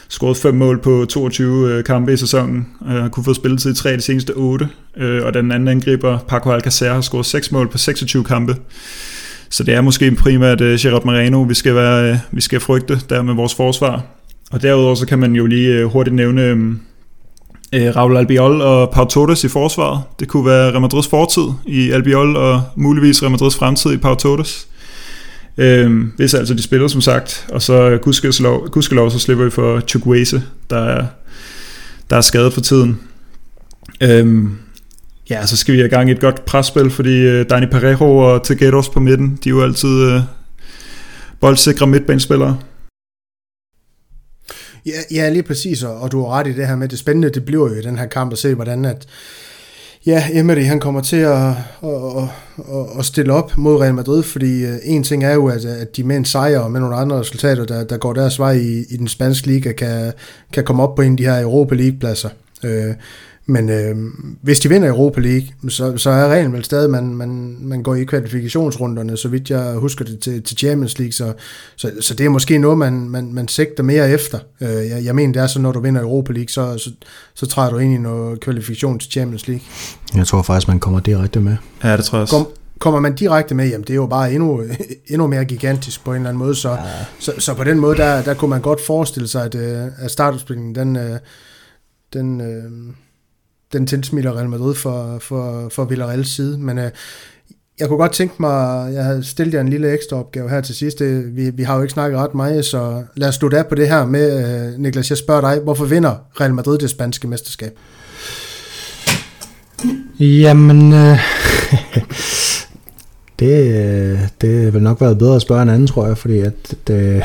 [0.10, 2.68] scoret fem mål på 22 øh, kampe i sæsonen.
[2.86, 5.68] Øh, han kunne få spilletid i tre af de seneste otte, øh, og den anden
[5.68, 8.56] angriber, Paco Alcacer, har scoret seks mål på 26 kampe.
[9.50, 13.00] Så det er måske primært øh, Gerard Moreno, vi skal, være, øh, vi skal frygte
[13.10, 14.06] der med vores forsvar.
[14.52, 16.58] Og derudover så kan man jo lige øh, hurtigt nævne Øh,
[17.74, 20.02] øh, Raul Albiol og Pau Torres i forsvaret.
[20.20, 24.16] Det kunne være Real Madrids fortid i Albiol og muligvis Real Madrids fremtid i Pau
[24.16, 24.68] Torres.
[25.58, 27.48] Øh, hvis altså de spiller som sagt.
[27.50, 31.06] Og så gudskelov, gudskelov så slipper vi for Chukwese, der er,
[32.10, 33.00] der er skadet for tiden.
[34.02, 34.50] Øh,
[35.30, 38.44] Ja, så skal vi have gang i et godt presspil, fordi øh, Dani Parejo og
[38.44, 40.22] Tegedos på midten, de er jo altid øh,
[41.42, 42.58] boldsikre midtbanespillere.
[44.86, 47.46] Ja, ja, lige præcis, og du har ret i det her med, det spændende, det
[47.46, 49.06] bliver jo i den her kamp at se, hvordan at,
[50.06, 51.48] ja, Emery han kommer til at,
[51.84, 52.24] at,
[52.58, 55.98] at, at stille op mod Real Madrid, fordi øh, en ting er jo, at, at
[55.98, 58.86] de med en sejr og med nogle andre resultater, der, der går deres vej i,
[58.90, 60.14] i den spanske liga, kan,
[60.54, 62.30] kan komme op på en af de her Europa League-pladser.
[62.64, 62.94] Øh,
[63.50, 63.96] men øh,
[64.42, 67.84] hvis de vinder Europa League, så, så er reglen vel stadig, at man, man, man
[67.84, 71.12] går i kvalifikationsrunderne, så vidt jeg husker det, til, til Champions League.
[71.12, 71.34] Så,
[71.76, 74.40] så, så det er måske noget, man, man, man sigter mere efter.
[74.62, 76.92] Øh, jeg, jeg mener, det er så, når du vinder Europa League, så, så,
[77.34, 79.64] så træder du ind i noget kvalifikation til Champions League.
[80.16, 81.58] Jeg tror faktisk, man kommer direkte med.
[81.84, 82.36] Ja, det tror jeg også.
[82.36, 82.48] Kom,
[82.80, 84.62] kommer man direkte med, jamen det er jo bare endnu,
[85.12, 86.56] endnu mere gigantisk på en eller anden måde.
[86.56, 86.78] Så, ja.
[87.20, 90.12] så, så på den måde, der, der kunne man godt forestille sig, at, øh, at
[90.12, 91.20] startopspillingen, den, øh,
[92.14, 92.42] den,
[93.74, 96.92] den tilsmiler Real Madrid for, for, for Villarreals side, men øh,
[97.80, 100.76] jeg kunne godt tænke mig, jeg havde stillet jer en lille ekstra opgave her til
[100.76, 101.00] sidst.
[101.00, 103.76] Det, vi, vi har jo ikke snakket ret meget, så lad os slutte af på
[103.76, 107.78] det her med, øh, Niklas, jeg spørger dig, hvorfor vinder Real Madrid det spanske mesterskab?
[110.20, 111.18] Jamen, øh,
[113.40, 116.54] det, det vil nok være bedre at spørge en anden, tror jeg, fordi at
[116.88, 117.24] det,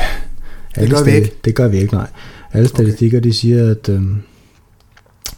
[0.75, 1.33] det gør vi ikke.
[1.45, 2.07] Det gør vi ikke, nej.
[2.53, 3.29] Alle statistikker, okay.
[3.29, 3.89] de siger, at...
[3.89, 4.01] Øh,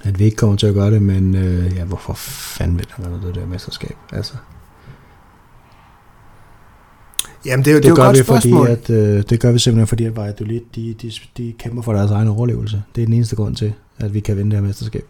[0.08, 3.22] at vi ikke kommer til at gøre det, men øh, ja, hvorfor fanden vil man
[3.22, 3.96] det der mesterskab?
[4.12, 4.34] Altså.
[7.46, 8.68] Jamen, det er jo, det, det er jo gør godt vi, spørgsmål.
[8.68, 11.94] Fordi, at, øh, det gør vi simpelthen, fordi at Valladolid, de, de, de kæmper for
[11.94, 12.84] deres egen overlevelse.
[12.96, 15.06] Det er den eneste grund til, at vi kan vinde det her mesterskab.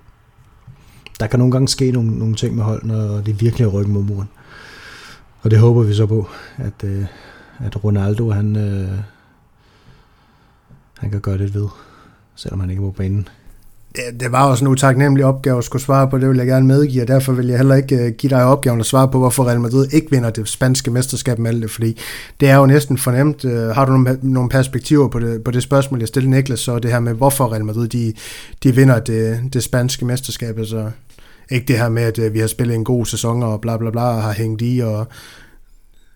[1.20, 3.94] Der kan nogle gange ske nogle, nogle ting med hold, når det virkelig er ryggen
[3.94, 4.30] mod muren.
[5.42, 7.06] Og det håber vi så på, at, øh,
[7.60, 9.00] at Ronaldo, han, øh,
[10.98, 11.68] han kan gøre det ved,
[12.36, 13.28] selvom han ikke er på banen
[13.98, 16.68] det, det var også en utaknemmelig opgave at skulle svare på, det vil jeg gerne
[16.68, 19.48] medgive, og derfor vil jeg heller ikke øh, give dig opgaven at svare på, hvorfor
[19.48, 22.00] Real Madrid ikke vinder det spanske mesterskab med alt det, fordi
[22.40, 23.46] det er jo næsten fornemt.
[23.46, 26.80] Øh, har du nogle, nogle perspektiver på det, på det spørgsmål, jeg stillede Niklas, så
[26.80, 28.14] det her med, hvorfor Real Madrid de,
[28.64, 30.92] de vinder det, det spanske mesterskab, altså
[31.52, 33.90] ikke det her med, at øh, vi har spillet en god sæson og bla bla
[33.90, 35.08] bla, og har hængt i, og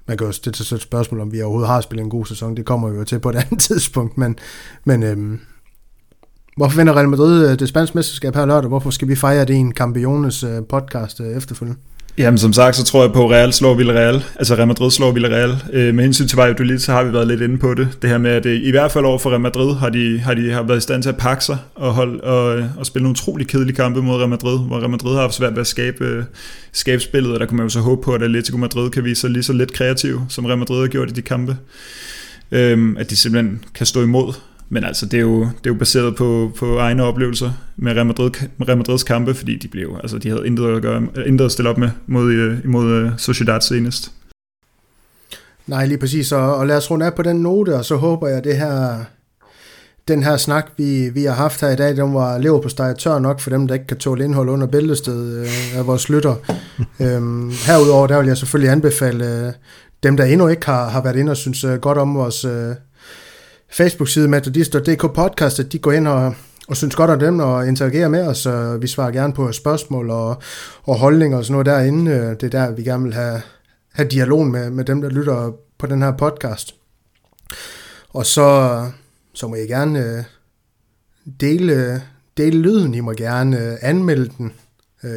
[0.08, 2.58] man kan jo stille sig et spørgsmål, om vi overhovedet har spillet en god sæson,
[2.58, 4.36] det kommer vi jo til på et andet tidspunkt, men,
[4.86, 5.40] men øhm,
[6.62, 8.68] Hvorfor vinder Real Madrid øh, det spanske mesterskab her lørdag?
[8.68, 11.80] Hvorfor skal vi fejre det i en Campiones øh, podcast øh, efterfølgende?
[12.18, 14.24] Jamen som sagt, så tror jeg på, at Real slår Villarreal.
[14.36, 15.64] Altså Real Madrid slår Villarreal.
[15.74, 17.88] Øh, med hensyn til Valladolid, så har vi været lidt inde på det.
[18.02, 20.52] Det her med, at i hvert fald over for Real Madrid har de, har de
[20.52, 23.48] har været i stand til at pakke sig og, holde, og, og spille nogle utrolig
[23.48, 26.26] kedelige kampe mod Real Madrid, hvor Real Madrid har haft svært ved at skabe,
[26.72, 29.22] skabe spillet, og der kan man jo så håbe på, at Atletico Madrid kan vise
[29.22, 31.58] sig lige så lidt kreativ, som Real Madrid har gjort i de kampe.
[32.52, 34.34] Øh, at de simpelthen kan stå imod
[34.74, 38.06] men altså, det er jo, det er jo baseret på, på egne oplevelser med Real,
[38.06, 41.46] Madrid, med Real Madrids kampe, fordi de blev, altså, de havde intet at, gøre, intet
[41.46, 44.12] at stille op med mod, øh, imod uh, Sociedad senest.
[45.68, 46.32] Nej, lige præcis.
[46.32, 48.58] Og, og lad os runde af på den note, og så håber jeg, at det
[48.58, 49.04] her,
[50.08, 52.96] den her snak, vi, vi har haft her i dag, den var lever på steg
[52.98, 56.36] tør nok for dem, der ikke kan tåle indhold under bæltestedet øh, af vores lytter.
[57.04, 59.54] øhm, herudover, der vil jeg selvfølgelig anbefale øh,
[60.04, 62.76] dem, der endnu ikke har, har været inde og synes øh, godt om vores, øh,
[63.72, 66.36] Facebook-side metodister.dk podcast, at de går ind og,
[66.68, 68.46] og synes godt om dem og interagerer med os.
[68.46, 70.42] Og vi svarer gerne på spørgsmål og,
[70.84, 72.12] og holdninger og sådan noget derinde.
[72.12, 73.42] Øh, det er der, vi gerne vil have,
[73.94, 76.76] have dialog med, med dem, der lytter på den her podcast.
[78.10, 78.82] Og så,
[79.34, 80.24] så må I gerne øh,
[81.40, 82.02] dele,
[82.38, 82.94] dele lyden.
[82.94, 84.54] I må gerne øh, anmelde den.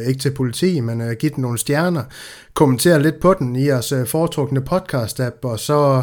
[0.05, 2.03] Ikke til politi, men give den nogle stjerner.
[2.53, 5.39] Kommentere lidt på den i jeres foretrukne podcast-app.
[5.43, 6.01] Og så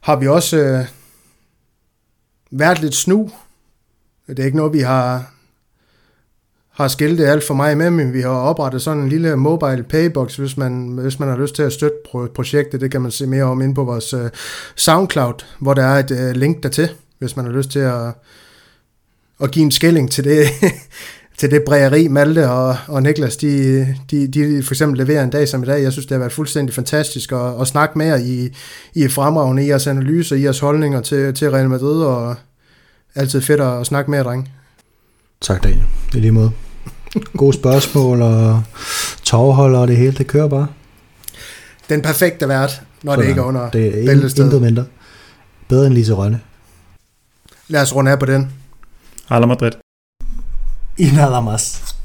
[0.00, 0.84] har vi også
[2.58, 3.30] været lidt snu.
[4.26, 5.34] Det er ikke noget, vi har,
[6.70, 10.36] har skiltet alt for meget med, men vi har oprettet sådan en lille mobile paybox,
[10.36, 11.96] hvis man, hvis man har lyst til at støtte
[12.34, 12.80] projektet.
[12.80, 14.30] Det kan man se mere om inde på vores øh,
[14.76, 18.12] SoundCloud, hvor der er et uh, link dertil, hvis man har lyst til at,
[19.40, 20.46] at give en skilling til det,
[21.38, 25.48] til det brægeri, Malte og, og Niklas, de, de, de for eksempel leverer en dag
[25.48, 25.82] som i dag.
[25.82, 28.50] Jeg synes, det har været fuldstændig fantastisk at, at snakke med jer i,
[28.94, 32.36] i fremragende, i jeres analyser, i jeres holdninger til, til Real Madrid, og
[33.14, 34.48] altid fedt at snakke med jer, dreng.
[35.40, 35.82] Tak, Daniel.
[36.06, 36.50] Det er lige måde.
[37.36, 38.62] Gode spørgsmål og
[39.24, 40.66] tovholder og det hele, det kører bare.
[41.88, 43.22] Den perfekte vært, når Sådan.
[43.22, 44.84] det ikke er under Det er intet mindre.
[45.68, 46.40] Bedre end Lise Rønne.
[47.68, 48.52] Lad os runde af på den.
[49.26, 49.83] Hala Madrid.
[50.96, 51.96] y nada más.